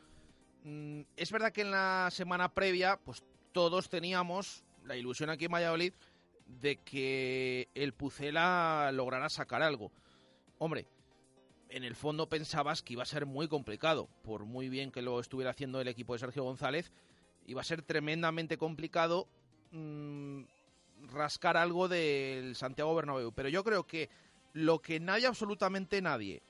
[0.64, 3.22] Mm, es verdad que en la semana previa, pues
[3.52, 5.94] todos teníamos la ilusión aquí en Valladolid
[6.46, 9.92] de que el Pucela lograra sacar algo.
[10.58, 10.86] Hombre,
[11.68, 15.20] en el fondo pensabas que iba a ser muy complicado, por muy bien que lo
[15.20, 16.92] estuviera haciendo el equipo de Sergio González,
[17.46, 19.28] iba a ser tremendamente complicado
[19.70, 20.42] mm,
[21.08, 23.32] rascar algo del Santiago Bernabéu.
[23.32, 24.08] Pero yo creo que
[24.52, 26.42] lo que nadie, absolutamente nadie,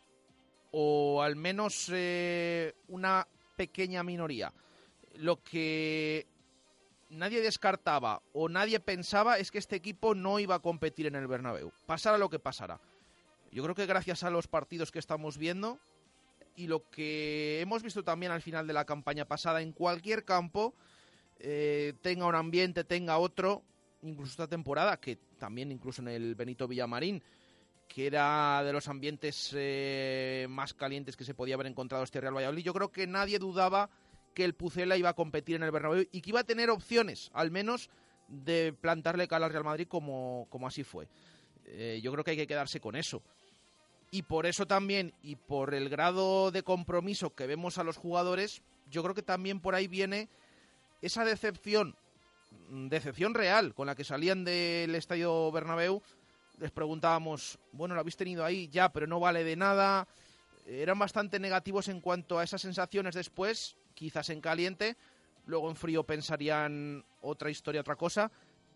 [0.73, 4.53] o al menos eh, una pequeña minoría.
[5.17, 6.27] Lo que
[7.11, 11.27] nadie descartaba o nadie pensaba es que este equipo no iba a competir en el
[11.27, 12.81] Bernabéu, pasara lo que pasara.
[13.53, 15.79] Yo creo que gracias a los partidos que estamos viendo
[16.55, 20.73] y lo que hemos visto también al final de la campaña pasada en cualquier campo,
[21.41, 23.63] eh, tenga un ambiente, tenga otro,
[24.03, 27.23] incluso esta temporada, que también incluso en el Benito Villamarín,
[27.89, 32.37] que era de los ambientes eh, más calientes que se podía haber encontrado este Real
[32.37, 32.63] Valladolid.
[32.63, 33.91] Yo creo que nadie dudaba
[34.35, 37.31] que el Pucela iba a competir en el Bernabéu y que iba a tener opciones,
[37.35, 37.91] al menos,
[38.29, 41.09] de plantarle cara al Real Madrid como, como así fue.
[41.67, 43.23] Eh, yo creo que hay que quedarse con eso.
[44.13, 48.63] Y por eso también, y por el grado de compromiso que vemos a los jugadores,
[48.91, 50.29] yo creo que también por ahí viene
[51.01, 51.97] esa decepción,
[52.71, 56.03] decepción real con la que salían del Estadio Bernabéu.
[56.59, 60.07] Les preguntábamos, bueno, lo habéis tenido ahí ya, pero no vale de nada.
[60.67, 64.97] Eran bastante negativos en cuanto a esas sensaciones después, quizás en caliente,
[65.47, 68.31] luego en frío pensarían otra historia, otra cosa,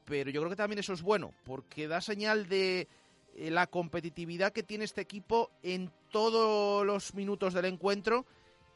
[0.05, 2.88] pero yo creo que también eso es bueno, porque da señal de
[3.36, 8.26] eh, la competitividad que tiene este equipo en todos los minutos del encuentro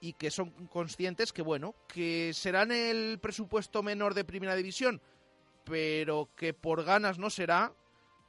[0.01, 5.01] y que son conscientes que, bueno, que serán el presupuesto menor de primera división,
[5.65, 7.73] pero que por ganas no será,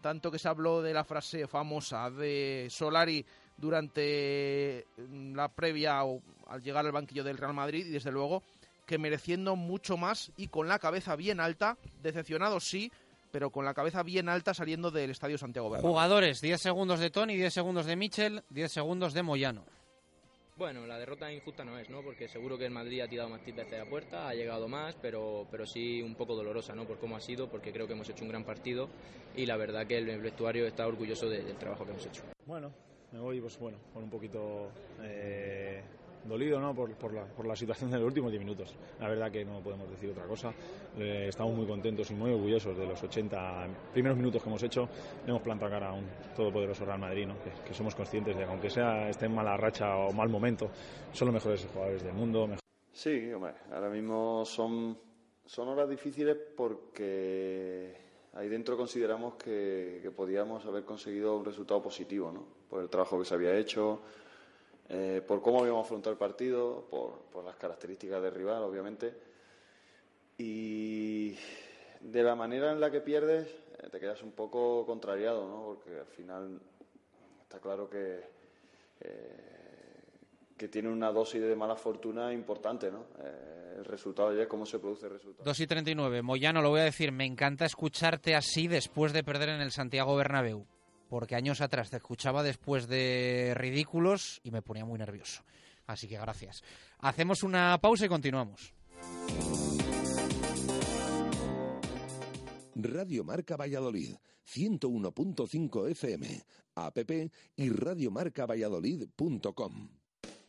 [0.01, 3.25] tanto que se habló de la frase famosa de Solari
[3.57, 8.43] durante mm, la previa o al llegar al banquillo del Real Madrid y desde luego
[8.85, 12.91] que mereciendo mucho más y con la cabeza bien alta, decepcionado sí,
[13.31, 15.91] pero con la cabeza bien alta saliendo del Estadio Santiago Bernabéu.
[15.91, 19.63] Jugadores, 10 segundos de Tony, 10 segundos de Michel, 10 segundos de Moyano.
[20.59, 22.01] Bueno, la derrota injusta no es, ¿no?
[22.01, 24.93] Porque seguro que el Madrid ha tirado más veces de la puerta, ha llegado más,
[25.01, 26.83] pero, pero sí un poco dolorosa, ¿no?
[26.83, 28.89] Por cómo ha sido, porque creo que hemos hecho un gran partido
[29.37, 32.23] y la verdad que el vestuario está orgulloso del trabajo que hemos hecho.
[32.45, 32.73] Bueno,
[33.13, 34.69] me voy, pues bueno, con un poquito
[35.01, 35.81] eh,
[36.25, 36.73] dolido ¿no?
[36.73, 38.75] por, por, la, por la situación de los últimos 10 minutos.
[38.99, 40.53] La verdad que no podemos decir otra cosa.
[40.97, 44.87] Eh, estamos muy contentos y muy orgullosos de los 80 primeros minutos que hemos hecho.
[45.25, 46.05] Le hemos plantado cara a un
[46.35, 47.35] todopoderoso Real Madrid, ¿no?
[47.65, 50.69] que, somos conscientes de que aunque sea esté en mala racha o mal momento,
[51.11, 52.49] son los mejores jugadores del mundo.
[52.91, 54.97] Sí, hombre, ahora mismo son,
[55.45, 57.95] son horas difíciles porque
[58.33, 62.59] ahí dentro consideramos que, que podíamos haber conseguido un resultado positivo, ¿no?
[62.69, 64.01] por el trabajo que se había hecho,
[64.89, 69.13] eh, por cómo habíamos afrontado el partido, por, las características del rival, obviamente.
[70.37, 71.35] Y
[71.99, 75.63] de la manera en la que pierdes, eh, te quedas un poco contrariado, ¿no?
[75.65, 76.59] Porque al final
[77.43, 78.19] está claro que,
[79.01, 80.03] eh,
[80.57, 83.05] que tiene una dosis de mala fortuna importante, ¿no?
[83.77, 85.45] el resultado ya cómo se produce el resultado.
[85.45, 86.21] 2 y 39.
[86.21, 90.17] Moyano, lo voy a decir, me encanta escucharte así después de perder en el Santiago
[90.17, 90.65] Bernabéu.
[91.09, 95.43] Porque años atrás te escuchaba después de ridículos y me ponía muy nervioso.
[95.87, 96.63] Así que gracias.
[96.99, 98.73] Hacemos una pausa y continuamos.
[102.75, 104.15] Radio Marca Valladolid,
[104.45, 106.45] 101.5 FM,
[106.75, 106.97] app
[107.57, 109.98] y radiomarcavalladolid.com.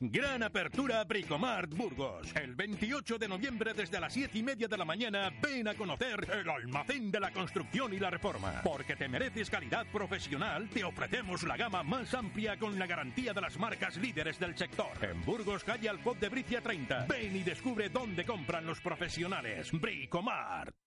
[0.02, 2.34] Gran apertura Bricomart Burgos.
[2.34, 6.26] El 28 de noviembre desde las 7 y media de la mañana ven a conocer
[6.32, 8.62] el almacén de la construcción y la reforma.
[8.64, 13.42] Porque te mereces calidad profesional, te ofrecemos la gama más amplia con la garantía de
[13.42, 14.92] las marcas líderes del sector.
[15.02, 17.04] En Burgos, calle Alfot de Bricia 30.
[17.04, 19.70] Ven y descubre dónde compran los profesionales.
[19.70, 20.79] Bricomart.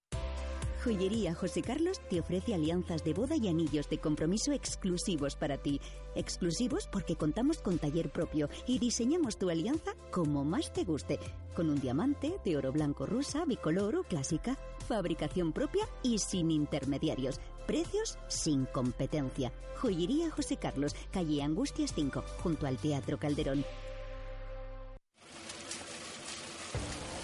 [0.84, 5.80] Joyería José Carlos te ofrece alianzas de boda y anillos de compromiso exclusivos para ti.
[6.14, 11.20] Exclusivos porque contamos con taller propio y diseñamos tu alianza como más te guste.
[11.56, 14.58] Con un diamante de oro blanco rusa, bicolor o clásica.
[14.86, 17.40] Fabricación propia y sin intermediarios.
[17.66, 19.54] Precios sin competencia.
[19.78, 23.64] Joyería José Carlos, calle Angustias 5, junto al Teatro Calderón.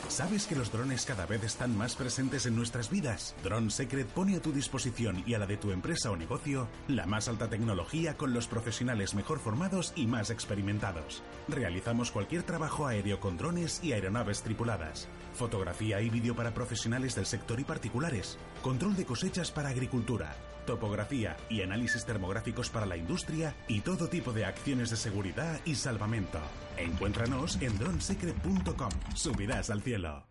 [0.09, 3.35] ¿Sabes que los drones cada vez están más presentes en nuestras vidas?
[3.43, 7.05] Drone Secret pone a tu disposición y a la de tu empresa o negocio la
[7.05, 11.21] más alta tecnología con los profesionales mejor formados y más experimentados.
[11.47, 15.07] Realizamos cualquier trabajo aéreo con drones y aeronaves tripuladas.
[15.33, 18.37] Fotografía y vídeo para profesionales del sector y particulares.
[18.61, 20.35] Control de cosechas para agricultura.
[20.65, 25.75] Topografía y análisis termográficos para la industria y todo tipo de acciones de seguridad y
[25.75, 26.39] salvamento.
[26.77, 28.89] Encuéntranos en dronesecret.com.
[29.15, 30.29] Subirás al cielo.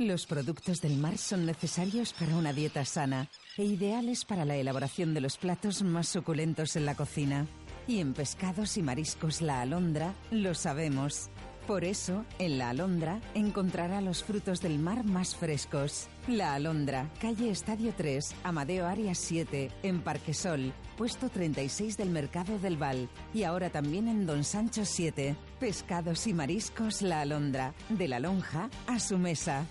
[0.00, 3.28] Los productos del mar son necesarios para una dieta sana
[3.58, 7.46] e ideales para la elaboración de los platos más suculentos en la cocina.
[7.86, 11.28] Y en pescados y mariscos la alondra lo sabemos.
[11.70, 16.08] Por eso, en La Alondra encontrará los frutos del mar más frescos.
[16.26, 22.76] La Alondra, calle Estadio 3, Amadeo Arias 7, en Parquesol, puesto 36 del Mercado del
[22.76, 23.08] Val.
[23.32, 25.36] Y ahora también en Don Sancho 7.
[25.60, 29.64] Pescados y mariscos La Alondra, de la lonja a su mesa.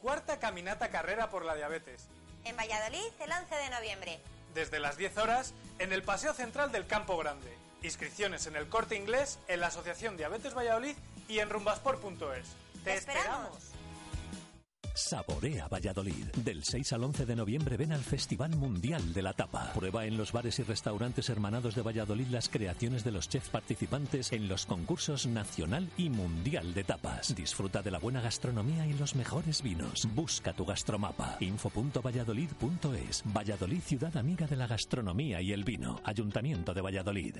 [0.00, 2.08] Cuarta caminata carrera por la diabetes.
[2.42, 4.20] En Valladolid el 11 de noviembre.
[4.52, 7.69] Desde las 10 horas en el Paseo Central del Campo Grande.
[7.82, 10.96] Inscripciones en el Corte Inglés, en la Asociación Diabetes Valladolid
[11.28, 12.46] y en rumbasport.es.
[12.84, 13.70] ¡Te esperamos!
[14.94, 16.26] Saborea Valladolid.
[16.44, 19.72] Del 6 al 11 de noviembre ven al Festival Mundial de la Tapa.
[19.72, 24.32] Prueba en los bares y restaurantes hermanados de Valladolid las creaciones de los chefs participantes
[24.32, 27.34] en los concursos nacional y mundial de tapas.
[27.34, 30.08] Disfruta de la buena gastronomía y los mejores vinos.
[30.14, 31.36] Busca tu gastromapa.
[31.40, 33.22] info.valladolid.es.
[33.24, 36.00] Valladolid, ciudad amiga de la gastronomía y el vino.
[36.04, 37.36] Ayuntamiento de Valladolid.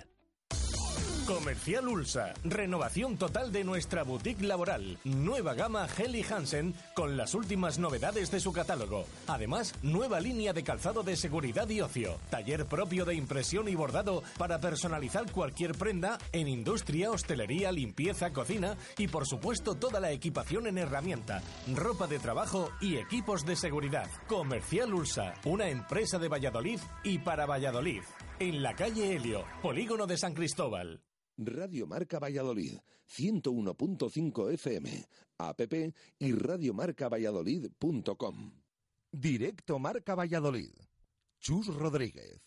[1.30, 2.34] Comercial Ulsa.
[2.42, 4.98] Renovación total de nuestra boutique laboral.
[5.04, 9.04] Nueva gama Helly Hansen con las últimas novedades de su catálogo.
[9.28, 12.18] Además, nueva línea de calzado de seguridad y ocio.
[12.30, 18.76] Taller propio de impresión y bordado para personalizar cualquier prenda en industria, hostelería, limpieza, cocina
[18.98, 21.42] y por supuesto toda la equipación en herramienta,
[21.76, 24.10] ropa de trabajo y equipos de seguridad.
[24.26, 28.02] Comercial Ulsa, una empresa de Valladolid y para Valladolid.
[28.40, 31.02] En la calle Helio, Polígono de San Cristóbal.
[31.36, 35.04] Radio Marca Valladolid, 101.5 FM,
[35.36, 35.60] app
[36.18, 38.52] y radiomarcavalladolid.com.
[39.12, 40.72] Directo Marca Valladolid.
[41.38, 42.40] Chus Rodríguez.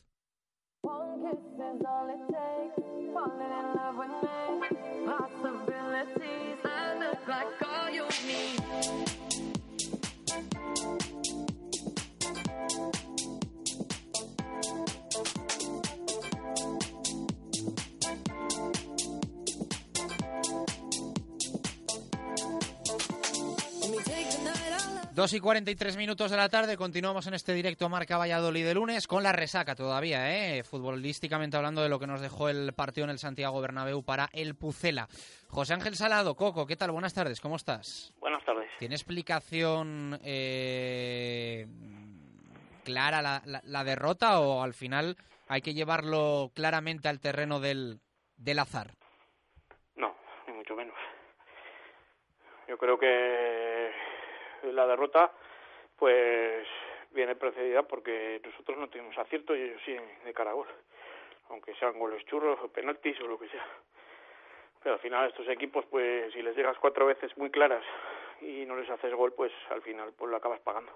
[25.13, 29.05] Dos y 43 minutos de la tarde, continuamos en este directo Marca Valladolid de lunes
[29.05, 30.63] con la resaca todavía, ¿eh?
[30.63, 34.55] futbolísticamente hablando de lo que nos dejó el partido en el Santiago Bernabéu para el
[34.55, 35.07] Pucela.
[35.49, 36.89] José Ángel Salado, Coco, ¿qué tal?
[36.91, 38.11] Buenas tardes, ¿cómo estás?
[38.19, 38.67] Buenas tardes.
[38.79, 41.67] ¿Tiene explicación eh,
[42.83, 45.15] clara la, la- la derrota o al final
[45.47, 47.99] hay que llevarlo claramente al terreno del,
[48.37, 48.95] del azar?
[49.95, 50.15] No,
[50.47, 50.95] ni mucho menos.
[52.67, 53.91] Yo creo que
[54.71, 55.31] la derrota,
[55.97, 56.65] pues,
[57.11, 59.95] viene precedida porque nosotros no tenemos acierto y ellos sí
[60.25, 60.67] de cara a gol.
[61.49, 63.65] Aunque sean goles churros o penaltis o lo que sea.
[64.81, 67.83] Pero al final estos equipos, pues, si les llegas cuatro veces muy claras
[68.41, 70.91] y no les haces gol, pues al final pues lo acabas pagando.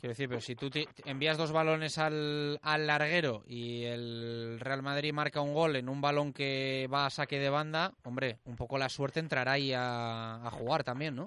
[0.00, 4.82] Quiero decir, pero si tú te- envías dos balones al, al larguero y el Real
[4.82, 8.56] Madrid marca un gol en un balón que va a saque de banda, hombre, un
[8.56, 11.26] poco la suerte entrará ahí a jugar también, ¿no?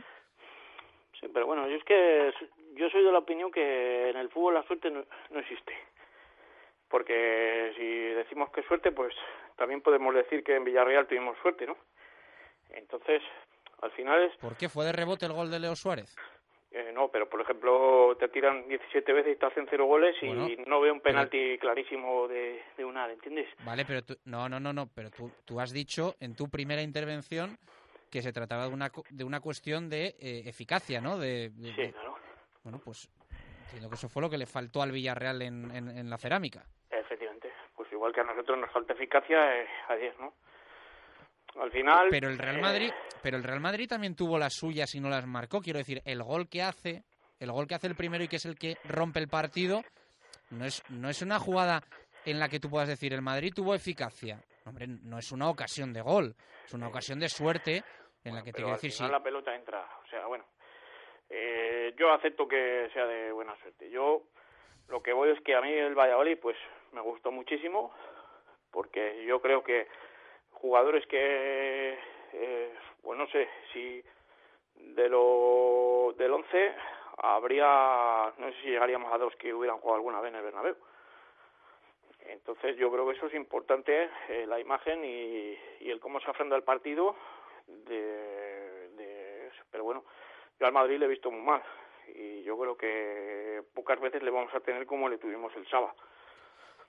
[1.26, 2.32] Sí, pero bueno, yo es que
[2.76, 5.74] yo soy de la opinión que en el fútbol la suerte no, no existe.
[6.88, 7.84] porque si
[8.16, 9.14] decimos que suerte, pues
[9.58, 11.76] también podemos decir que en Villarreal tuvimos suerte, ¿no?
[12.70, 13.24] Entonces,
[13.82, 14.38] al final es...
[14.38, 16.16] ¿Por qué fue de rebote el gol de Leo Suárez?
[16.72, 20.28] Eh, no, pero por ejemplo te tiran 17 veces y te hacen cero goles y
[20.28, 23.48] Bueno, no veo un penalti clarísimo de, de Unal, ¿entiendes?
[23.66, 26.82] Vale, pero tú, no, no, no, no, pero tú, tú has dicho en tu primera
[26.82, 27.58] intervención
[28.10, 31.18] que se trataba de una, de una cuestión de eh, eficacia, ¿no?
[31.18, 32.16] De, de- Sí, claro.
[32.64, 33.10] Bueno, pues
[33.66, 36.66] entiendo que eso fue lo que le faltó al Villarreal en, en, en la cerámica.
[36.90, 37.52] Efectivamente.
[37.76, 40.34] Pues igual que a nosotros nos falta eficacia, eh, a 10, ¿no?
[41.62, 42.08] Al final...
[42.10, 42.92] Pero el Real eh, Madrid,
[43.22, 45.62] pero el Real Madrid también tuvo las suyas y no las marcó.
[45.62, 47.04] Quiero decir, el gol que hace,
[47.40, 49.84] el gol que hace el primero y que es el que rompe el partido,
[50.50, 51.82] no es, no es una jugada
[52.26, 54.42] en la que tú puedas decir el Madrid tuvo eficacia.
[54.66, 56.36] Hombre, no es una ocasión de gol,
[56.66, 57.84] es una ocasión de suerte
[58.24, 59.08] en la que te quiero decir sí.
[59.08, 59.88] la pelota entra.
[60.04, 60.46] O sea, bueno,
[61.30, 63.90] eh, yo acepto que sea de buena suerte.
[63.92, 64.24] Yo
[64.88, 66.58] lo que voy es que a mí el Valladolid, pues
[66.94, 67.94] me gustó muchísimo,
[68.72, 69.88] porque yo creo que
[70.52, 71.98] jugadores que,
[72.34, 74.04] eh, pues no sé, si
[74.76, 76.76] de lo del 11
[77.18, 80.76] habría, no sé si llegaríamos a dos que hubieran jugado alguna vez en el Bernabéu.
[82.28, 86.56] Entonces yo creo que eso es importante, eh, la imagen y, el cómo se afronta
[86.56, 87.16] el partido.
[87.68, 89.52] De.
[89.72, 90.06] Pero bueno,
[90.60, 91.62] yo al Madrid le he visto muy mal
[92.08, 95.94] y yo creo que pocas veces le vamos a tener como le tuvimos el sábado.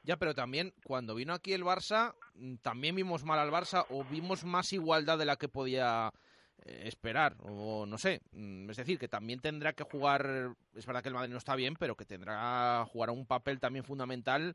[0.02, 2.14] Ya, pero también cuando vino aquí el Barça,
[2.62, 6.12] también vimos mal al Barça o vimos más igualdad de la que podía
[6.64, 8.20] eh, esperar, o no sé.
[8.30, 11.56] Mm, Es decir, que también tendrá que jugar, es verdad que el Madrid no está
[11.56, 14.54] bien, pero que tendrá que jugar un papel también fundamental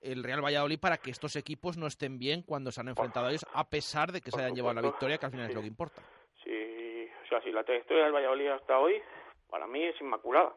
[0.00, 3.30] el Real Valladolid para que estos equipos no estén bien cuando se han enfrentado a
[3.30, 5.56] ellos, a pesar de que se hayan llevado la victoria, que al final es sí.
[5.56, 6.02] lo que importa.
[6.42, 9.00] Si, o sea, si la trayectoria del Valladolid hasta hoy,
[9.48, 10.54] para mí es inmaculada,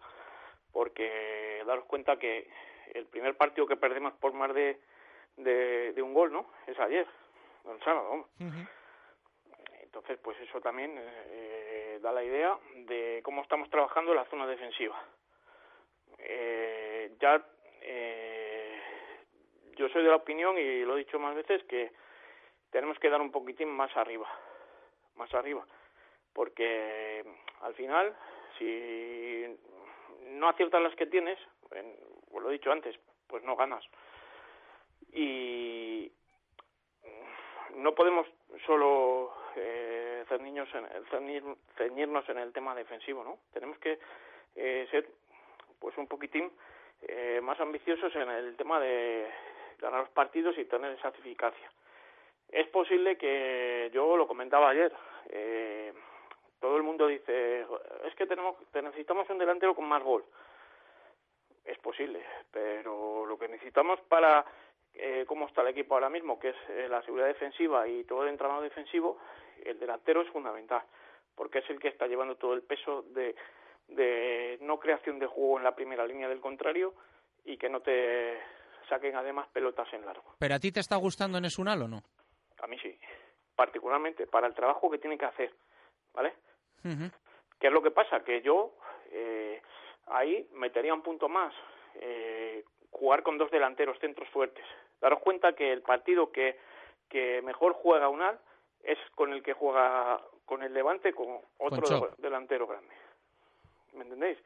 [0.72, 2.50] porque daros cuenta que
[2.94, 4.80] el primer partido que perdemos por más de,
[5.38, 6.52] de, de un gol, ¿no?
[6.68, 7.08] Es ayer,
[7.66, 8.28] el sábado, vamos.
[9.82, 12.58] Entonces, pues eso también eh, da la idea
[12.88, 15.00] de cómo estamos trabajando la zona defensiva.
[16.18, 17.46] Eh, ya
[17.82, 18.43] eh,
[19.76, 21.92] yo soy de la opinión y lo he dicho más veces que
[22.72, 24.28] tenemos que dar un poquitín más arriba,
[25.16, 25.66] más arriba,
[26.34, 27.24] porque
[27.62, 28.16] al final
[28.58, 29.46] si
[30.28, 31.38] no aciertas las que tienes,
[31.72, 31.96] en-
[32.32, 32.96] os lo he dicho antes,
[33.28, 33.84] pues no ganas.
[35.12, 36.12] Y
[37.76, 38.28] no podemos
[38.66, 43.40] solo eh, ceñirnos en, ceñir- ceñirnos en el tema defensivo, ¿no?
[43.54, 44.00] Tenemos que
[44.56, 45.08] eh, ser
[45.80, 46.52] pues un poquitín
[47.02, 49.28] eh, más ambiciosos en el tema de
[49.84, 51.72] ganar los partidos y tener esa eficacia.
[52.50, 54.92] Es posible que, yo lo comentaba ayer,
[55.30, 55.94] eh,
[56.60, 57.66] todo el mundo dice,
[58.06, 60.24] es que tenemos, te- necesitamos un delantero con más gol.
[61.66, 64.46] Es posible, pero lo que necesitamos para
[64.94, 68.24] eh, cómo está el equipo ahora mismo, que es eh, la seguridad defensiva y todo
[68.24, 69.18] el entramado defensivo,
[69.64, 70.84] el delantero es fundamental,
[71.36, 73.36] porque es el que está llevando todo el peso de,
[73.88, 76.94] de no creación de juego en la primera línea del contrario
[77.46, 78.38] y que no te
[78.94, 80.36] saquen además pelotas en largo.
[80.38, 82.04] ¿Pero a ti te está gustando en Esunal o no?
[82.62, 82.98] A mí sí,
[83.56, 85.52] particularmente para el trabajo que tiene que hacer,
[86.14, 86.34] ¿vale?
[86.86, 87.10] Ujú.
[87.60, 88.24] ¿Qué es lo que pasa?
[88.24, 88.76] Que yo
[89.12, 89.62] eh,
[90.08, 91.54] ahí metería un punto más,
[91.96, 94.66] eh, jugar con dos delanteros centros fuertes.
[95.02, 96.60] Daros cuenta que el partido que,
[97.10, 98.40] que mejor juega Unal
[98.84, 102.94] es con el que juega con el Levante con otro delantero grande.
[103.94, 104.38] ¿Me entendéis?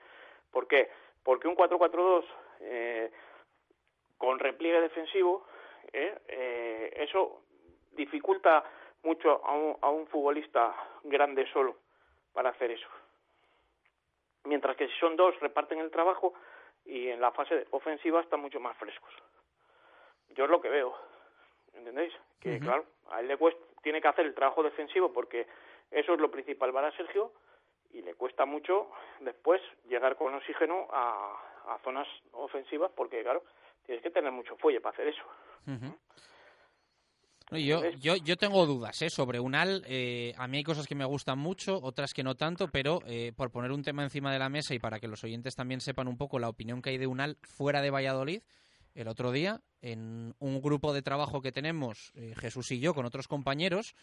[0.52, 0.90] ¿Por qué?
[1.24, 2.24] Porque un 4-4-2
[2.62, 3.12] eh,
[4.18, 5.46] con repliegue defensivo,
[5.94, 7.44] eh, eh, eso
[7.92, 8.64] dificulta
[9.04, 11.78] mucho a un, a un futbolista grande solo
[12.34, 12.88] para hacer eso.
[14.44, 16.34] Mientras que si son dos, reparten el trabajo
[16.86, 19.14] y en la fase ofensiva están mucho más frescos.
[20.30, 20.96] Yo es lo que veo,
[21.74, 22.14] ¿entendéis?
[22.40, 25.48] Que claro, a él le cuesta, tiene que hacer el trabajo defensivo porque
[25.92, 27.32] eso es lo principal para Sergio
[27.92, 33.44] y le cuesta mucho después llegar con oxígeno a, a zonas ofensivas porque claro,
[33.88, 35.24] tienes que tener mucho fuelle para hacer eso.
[37.52, 39.10] Yo, yo, yo tengo dudas ¿eh?
[39.10, 39.84] sobre Unal.
[39.88, 43.32] eh, a mí hay cosas que me gustan mucho, otras que no tanto, pero eh,
[43.36, 46.10] por poner un tema encima de la mesa y para que los oyentes también sepan
[46.10, 48.42] un poco la opinión que hay de Unal fuera de Valladolid,
[48.96, 53.06] el otro día, en un grupo de trabajo que tenemos, eh, Jesús y yo, con
[53.06, 53.96] otros compañeros,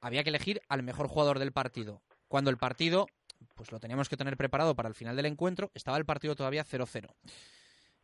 [0.00, 2.02] había que elegir al mejor jugador del partido.
[2.28, 3.06] Cuando el partido,
[3.54, 6.64] pues lo teníamos que tener preparado para el final del encuentro, estaba el partido todavía
[6.64, 7.14] 0-0.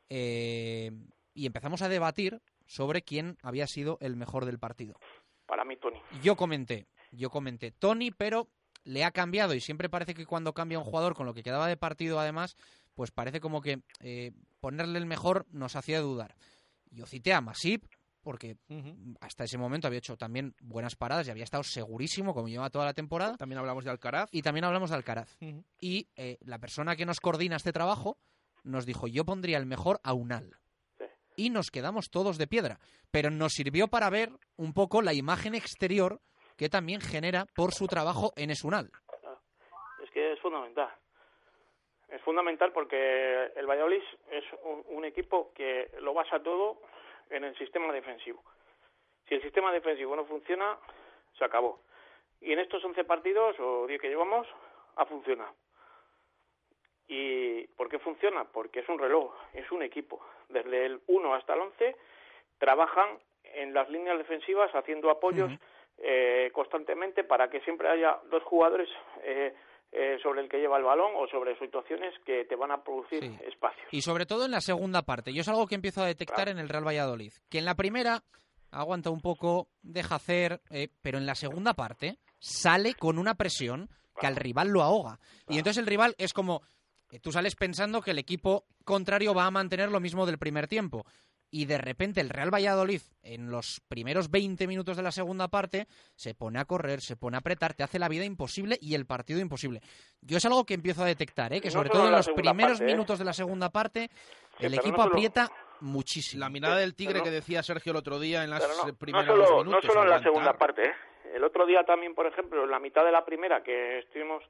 [0.09, 0.93] Eh,
[1.37, 4.99] y empezamos a debatir sobre quién había sido el mejor del partido.
[5.47, 6.01] Para mí, Tony.
[6.23, 8.49] Yo comenté, yo comenté Tony, pero
[8.85, 11.69] le ha cambiado y siempre parece que cuando cambia un jugador con lo que quedaba
[11.69, 12.57] de partido además,
[12.95, 16.35] pues parece como que eh, ponerle el mejor nos hacía dudar.
[16.91, 17.85] Yo cité a Masip,
[18.23, 18.57] porque
[19.21, 22.87] hasta ese momento había hecho también buenas paradas y había estado segurísimo, como lleva toda
[22.87, 23.37] la temporada.
[23.37, 24.29] También hablamos de Alcaraz.
[24.33, 25.37] Y también hablamos de Alcaraz.
[25.81, 28.19] Y eh, la persona que nos coordina este trabajo
[28.65, 30.57] nos dijo, yo pondría el mejor a Unal.
[31.37, 32.79] Y nos quedamos todos de piedra.
[33.13, 36.21] Pero nos sirvió para ver un poco la imagen exterior
[36.57, 38.91] que también genera por su trabajo en Esunal.
[40.03, 40.91] Es que es fundamental.
[42.09, 46.81] Es fundamental porque el Valladolid es un, un equipo que lo basa todo
[47.31, 48.43] en el sistema defensivo.
[49.29, 50.79] Si el sistema defensivo no funciona,
[51.37, 51.81] se acabó.
[52.41, 54.47] Y en estos 11 partidos o 10 que llevamos,
[54.97, 55.55] ha funcionado.
[57.09, 58.45] ¿Y por qué funciona?
[58.45, 60.21] Porque es un reloj, es un equipo.
[60.49, 61.97] Desde el 1 hasta el 11
[62.59, 63.19] trabajan
[63.55, 65.53] en las líneas defensivas haciendo apoyos
[65.99, 68.89] eh, constantemente para que siempre haya dos jugadores
[69.23, 69.55] eh,
[69.93, 73.25] eh, sobre el que lleva el balón o sobre situaciones que te van a producir
[73.47, 73.85] espacio.
[73.93, 75.33] Y sobre todo en la segunda parte.
[75.33, 77.33] Yo es algo que empiezo a detectar en el Real Valladolid.
[77.49, 78.23] Que en la primera
[78.71, 83.89] aguanta un poco, deja hacer, eh, pero en la segunda parte sale con una presión
[84.19, 85.19] que al rival lo ahoga.
[85.49, 86.63] Y entonces el rival es como,
[87.23, 91.05] tú sales pensando que el equipo contrario va a mantener lo mismo del primer tiempo.
[91.49, 95.87] Y de repente el Real Valladolid, en los primeros 20 minutos de la segunda parte,
[96.17, 99.07] se pone a correr, se pone a apretar, te hace la vida imposible y el
[99.07, 99.81] partido imposible.
[100.21, 101.61] Yo es algo que empiezo a detectar, ¿eh?
[101.61, 102.95] que sobre todo en los primeros parte, ¿eh?
[102.95, 104.11] minutos de la segunda parte,
[104.59, 105.49] el equipo no solo- aprieta
[105.81, 106.41] muchísimo.
[106.41, 108.93] La mirada del tigre no- que decía Sergio el otro día en las no, eh,
[108.93, 109.85] no primeros solo, no minutos.
[109.87, 110.85] solo en la segunda parte.
[110.85, 110.93] ¿eh?
[111.33, 114.43] El otro día también, por ejemplo, en la mitad de la primera, que estuvimos,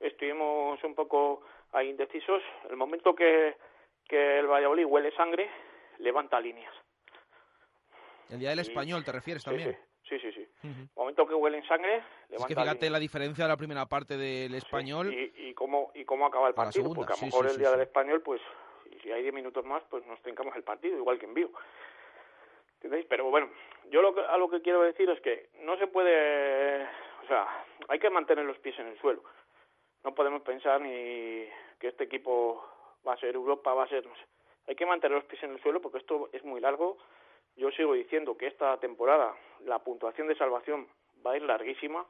[0.00, 3.56] estuvimos un poco ahí indecisos, el momento que,
[4.08, 5.50] que el Valladolid huele sangre,
[5.98, 6.72] levanta líneas.
[8.28, 9.76] El día del español, ¿te refieres también?
[10.08, 10.48] Sí, sí, sí.
[10.64, 10.80] Ujú.
[10.82, 12.92] El momento que huelen sangre, Es levanta que fíjate líneas.
[12.92, 15.12] la diferencia de la primera parte del español.
[15.12, 17.46] Y, y cómo, y cómo acaba el partido, segunda, porque a lo sí, mejor sí,
[17.48, 17.72] el sí, día sí.
[17.76, 18.40] del español, pues,
[18.90, 21.52] y si hay 10 minutos más, pues nos trincamos el partido, igual que en Vigo.
[22.74, 23.06] ¿Entendéis?
[23.08, 23.50] Pero bueno,
[23.90, 27.46] yo lo que, a lo que quiero decir es que no se puede, o sea,
[27.88, 29.22] hay que mantener los pies en el suelo.
[30.04, 31.46] No podemos pensar ni
[31.78, 32.64] que este equipo
[33.06, 34.04] va a ser Europa, va a ser.
[34.66, 36.98] Hay que mantener los pies en el suelo porque esto es muy largo.
[37.56, 40.88] Yo sigo diciendo que esta temporada la puntuación de salvación
[41.24, 42.06] va a ir larguísima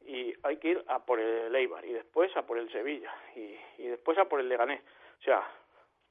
[0.00, 3.56] y hay que ir a por el Eibar y después a por el Sevilla y,
[3.78, 4.80] y después a por el Leganés.
[5.20, 5.46] O sea,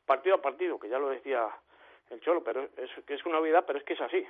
[0.06, 1.50] partido a partido, que ya lo decía
[2.12, 4.24] el Cholo, pero es que es una novedad, pero es que es así.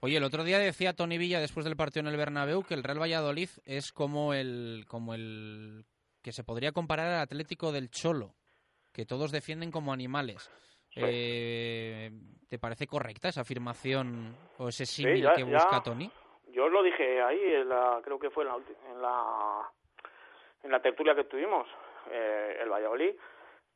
[0.00, 2.82] Oye, el otro día decía Tony Villa después del partido en el Bernabéu que el
[2.82, 5.84] Real Valladolid es como el como el
[6.22, 8.34] que se podría comparar al Atlético del Cholo,
[8.92, 10.50] que todos defienden como animales.
[10.96, 12.10] Eh,
[12.48, 15.52] ¿Te parece correcta esa afirmación o ese símil ya- que ya.
[15.52, 16.10] busca Tony?
[16.52, 19.70] Yo lo dije ahí, en la, creo que fue en la, en la,
[20.64, 21.66] en la tertulia que tuvimos,
[22.10, 23.14] eh, el Valladolid,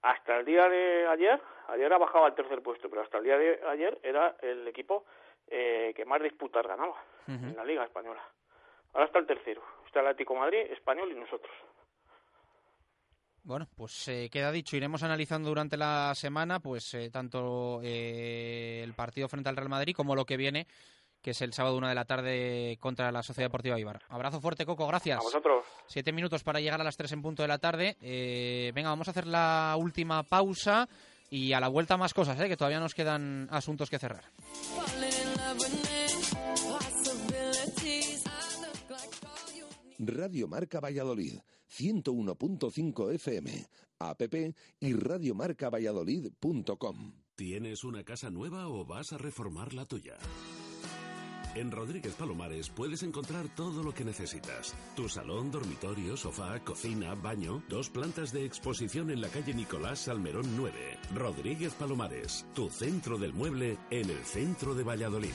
[0.04, 3.38] hasta el día de ayer, ayer ha bajado al tercer puesto, pero hasta el día
[3.38, 5.06] de ayer era el equipo
[5.48, 8.22] eh, que más disputas ganaba en la Liga Española.
[8.92, 11.50] Ahora está el tercero, está el Atlético Madrid, Español y nosotros.
[13.44, 14.76] Bueno, pues eh, queda dicho.
[14.76, 19.94] Iremos analizando durante la semana, pues eh, tanto eh, el partido frente al Real Madrid
[19.94, 20.66] como lo que viene,
[21.24, 24.02] que es el sábado una de la tarde contra la Sociedad Deportiva Ibar.
[24.10, 24.86] Abrazo fuerte, Coco.
[24.86, 25.18] Gracias.
[25.18, 25.64] A vosotros.
[25.86, 27.96] Siete minutos para llegar a las tres en punto de la tarde.
[28.02, 30.86] Eh, venga, vamos a hacer la última pausa
[31.30, 32.48] y a la vuelta más cosas, ¿eh?
[32.48, 34.24] que todavía nos quedan asuntos que cerrar.
[39.98, 41.38] Radio Marca Valladolid,
[41.70, 43.66] 101.5 FM,
[44.00, 44.20] app
[44.78, 47.14] y radiomarcavalladolid.com.
[47.34, 50.18] ¿Tienes una casa nueva o vas a reformar la tuya?
[51.54, 54.74] En Rodríguez Palomares puedes encontrar todo lo que necesitas.
[54.96, 60.56] Tu salón, dormitorio, sofá, cocina, baño, dos plantas de exposición en la calle Nicolás Salmerón
[60.56, 60.98] 9.
[61.14, 65.34] Rodríguez Palomares, tu centro del mueble en el centro de Valladolid.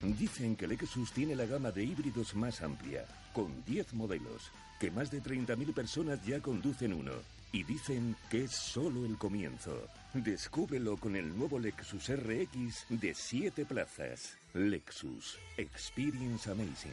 [0.00, 4.50] Dicen que Lexus tiene la gama de híbridos más amplia, con 10 modelos,
[4.80, 7.12] que más de 30.000 personas ya conducen uno.
[7.52, 9.86] Y dicen que es solo el comienzo.
[10.14, 14.38] Descúbrelo con el nuevo Lexus RX de 7 plazas.
[14.54, 15.38] Lexus.
[15.58, 16.92] Experience Amazing.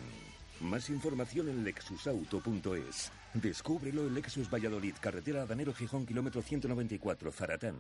[0.61, 3.11] Más información en lexusauto.es.
[3.34, 7.76] Descúbrelo en Lexus Valladolid, carretera Danero Gijón, kilómetro 194, Zaratán.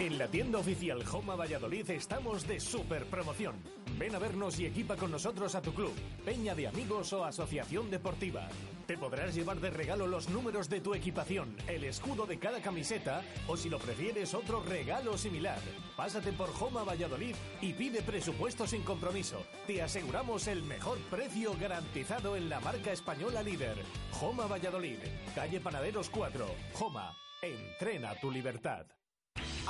[0.00, 3.56] En la tienda oficial Joma Valladolid estamos de super promoción.
[3.98, 5.92] Ven a vernos y equipa con nosotros a tu club,
[6.24, 8.48] peña de amigos o asociación deportiva.
[8.86, 13.22] Te podrás llevar de regalo los números de tu equipación, el escudo de cada camiseta
[13.46, 15.60] o si lo prefieres otro regalo similar.
[15.98, 19.44] Pásate por Joma Valladolid y pide presupuesto sin compromiso.
[19.66, 23.76] Te aseguramos el mejor precio garantizado en la marca española líder.
[24.12, 25.00] Joma Valladolid,
[25.34, 26.46] calle Panaderos 4.
[26.72, 28.86] Joma, entrena tu libertad.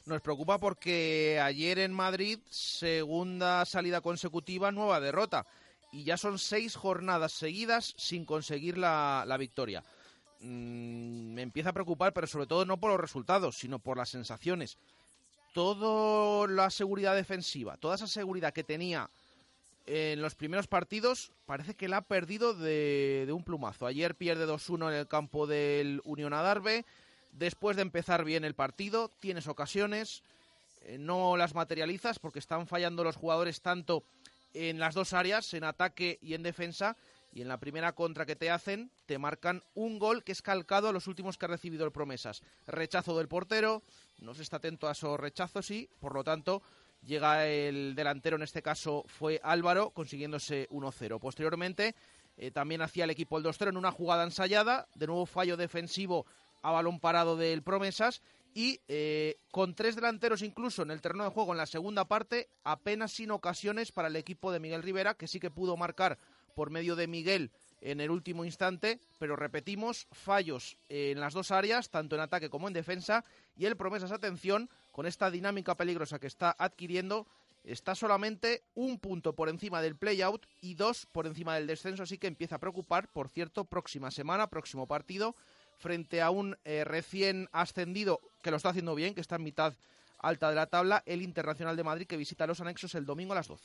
[0.06, 5.46] Nos preocupa porque ayer en Madrid, segunda salida consecutiva, nueva derrota
[5.92, 9.84] y ya son seis jornadas seguidas sin conseguir la, victoria.
[10.40, 14.08] Mm, me empieza a preocupar, pero sobre todo no por los resultados, sino por las
[14.08, 14.78] sensaciones.
[15.52, 19.10] Toda la seguridad defensiva, toda esa seguridad que tenía
[19.86, 23.86] en los primeros partidos, parece que la ha perdido de, un plumazo.
[23.86, 26.86] Ayer pierde 2-1 en el campo del Unión Adarve.
[27.32, 30.22] Después de empezar bien el partido, tienes ocasiones,
[30.82, 34.04] eh, no las materializas porque están fallando los jugadores tanto
[34.54, 36.96] en las dos áreas, en ataque y en defensa.
[37.34, 40.88] Y en la primera contra que te hacen, te marcan un gol que es calcado
[40.88, 42.42] a los últimos que ha recibido el Promesas.
[42.66, 43.82] Rechazo del portero,
[44.20, 46.62] no se está atento a esos rechazos y, por lo tanto,
[47.02, 51.18] llega el delantero, en este caso fue Álvaro, consiguiéndose 1-0.
[51.18, 51.94] Posteriormente,
[52.36, 56.26] eh, también hacía el equipo el 2-0 en una jugada ensayada, de nuevo fallo defensivo
[56.62, 58.22] a balón parado del Promesas
[58.54, 62.48] y eh, con tres delanteros incluso en el terreno de juego en la segunda parte,
[62.64, 66.18] apenas sin ocasiones para el equipo de Miguel Rivera, que sí que pudo marcar
[66.54, 67.50] por medio de Miguel
[67.80, 72.68] en el último instante, pero repetimos, fallos en las dos áreas, tanto en ataque como
[72.68, 73.24] en defensa,
[73.56, 77.26] y el promesas, atención, con esta dinámica peligrosa que está adquiriendo,
[77.64, 82.18] está solamente un punto por encima del play-out y dos por encima del descenso, así
[82.18, 85.34] que empieza a preocupar, por cierto, próxima semana, próximo partido,
[85.78, 89.74] frente a un eh, recién ascendido que lo está haciendo bien, que está en mitad
[90.18, 93.36] alta de la tabla, el Internacional de Madrid que visita los anexos el domingo a
[93.36, 93.64] las 12.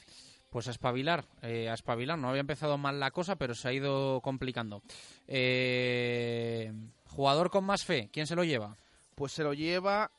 [0.49, 2.17] Pues a espabilar, eh, a espabilar.
[2.17, 4.81] No había empezado mal la cosa, pero se ha ido complicando.
[5.27, 6.73] Eh,
[7.05, 8.75] jugador con más fe, ¿quién se lo lleva?
[9.13, 10.11] Pues se lo lleva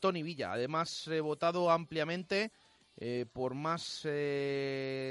[0.00, 0.52] Tony Villa.
[0.52, 2.50] Además, votado ampliamente
[3.32, 4.00] por más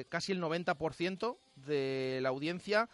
[0.10, 2.90] casi el 90% de la audiencia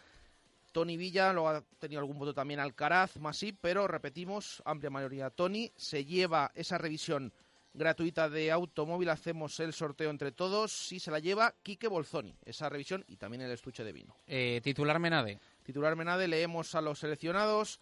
[0.72, 5.72] Tony Villa, lo ha tenido algún voto también Alcaraz, Masip, pero repetimos, amplia mayoría Tony.
[5.76, 7.32] Se lleva esa revisión
[7.72, 12.68] gratuita de automóvil, hacemos el sorteo entre todos y se la lleva Quique Bolzoni, esa
[12.68, 14.16] revisión y también el estuche de vino.
[14.26, 15.38] Eh, titular Menade.
[15.62, 17.80] Titular Menade, leemos a los seleccionados.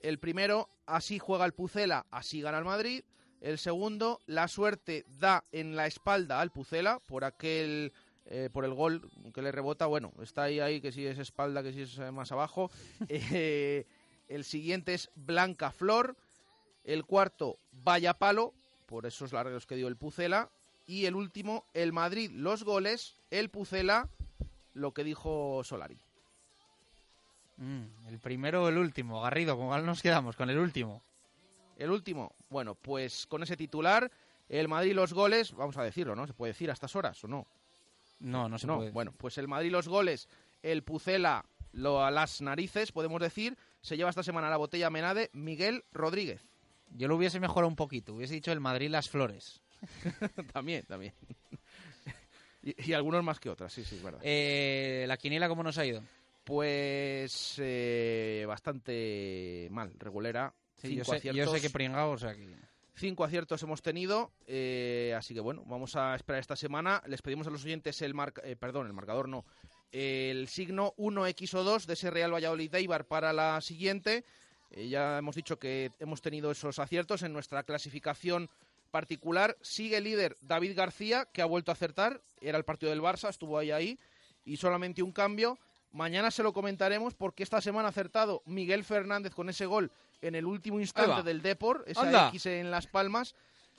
[0.00, 3.04] El primero, así juega el Pucela, así gana el Madrid.
[3.40, 7.92] El segundo, la suerte da en la espalda al Pucela por aquel
[8.26, 11.62] eh, por el gol que le rebota, bueno, está ahí, ahí, que si es espalda,
[11.62, 12.70] que si es eh, más abajo.
[13.08, 13.86] Eh,
[14.28, 16.16] el siguiente es Blanca Flor.
[16.84, 18.54] El cuarto, Vaya Palo,
[18.86, 20.50] por esos largos que dio el Pucela.
[20.86, 24.08] Y el último, el Madrid, los goles, el Pucela,
[24.74, 25.98] lo que dijo Solari.
[27.58, 30.36] Mm, el primero o el último, Garrido, ¿con cuál nos quedamos?
[30.36, 31.02] Con el último.
[31.76, 34.10] El último, bueno, pues con ese titular,
[34.48, 36.26] el Madrid los goles, vamos a decirlo, ¿no?
[36.26, 37.46] Se puede decir a estas horas o no.
[38.22, 38.90] No, no se puede.
[38.90, 40.28] Bueno, pues el Madrid los goles,
[40.62, 45.30] el Pucela lo a las narices, podemos decir, se lleva esta semana la botella Menade
[45.32, 46.46] Miguel Rodríguez.
[46.94, 49.60] Yo lo hubiese mejorado un poquito, hubiese dicho el Madrid las flores.
[50.52, 51.14] también, también.
[52.62, 54.20] y, algunos más que otras, sí, sí, es verdad.
[54.22, 56.02] Eh, ¿La quiniela cómo nos ha ido?
[56.44, 60.54] Pues eh, bastante mal, regulera.
[60.82, 62.54] yo, sé, yo, sé, que pringado, o sea que...
[62.94, 67.02] Cinco aciertos hemos tenido, eh, así que bueno, vamos a esperar esta semana.
[67.06, 69.46] Les pedimos a los oyentes el mar, eh, perdón, el marcador no,
[69.92, 74.24] el signo 1X o 2 de ese Real Valladolid Eibar para la siguiente.
[74.70, 78.50] Eh, ya hemos dicho que hemos tenido esos aciertos en nuestra clasificación
[78.90, 79.56] particular.
[79.62, 82.20] Sigue líder David García, que ha vuelto a acertar.
[82.42, 83.98] Era el partido del Barça, estuvo ahí ahí.
[84.44, 85.58] Y solamente un cambio.
[85.92, 89.92] Mañana se lo comentaremos porque esta semana ha acertado Miguel Fernández con ese gol
[90.22, 92.28] en el último instante del Depor, esa Anda.
[92.28, 93.34] X en Las Palmas.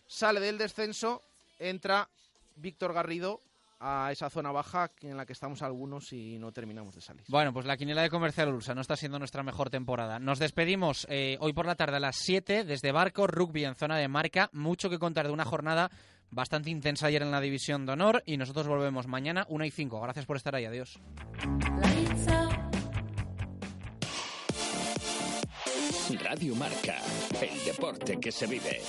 [0.06, 1.24] Sale del descenso,
[1.57, 2.07] entra
[2.56, 3.40] Víctor Garrido
[3.80, 7.24] a esa zona baja en la que estamos algunos y no terminamos de salir.
[7.28, 10.20] Bueno, pues la quiniela de Comercial Ursa no está siendo nuestra mejor temporada.
[10.20, 13.98] Nos despedimos eh, hoy por la tarde a las 7 desde Barco, rugby en zona
[13.98, 14.49] de marca.
[14.53, 15.91] Mucho que contar de una jornada
[16.32, 20.02] bastante intensa ayer en la División de Honor y nosotros volvemos mañana 1 y 5.
[20.02, 20.65] Gracias por estar ahí.
[20.65, 20.99] Adiós.
[26.18, 26.98] Radio Marca,
[27.41, 28.81] el deporte que se vive.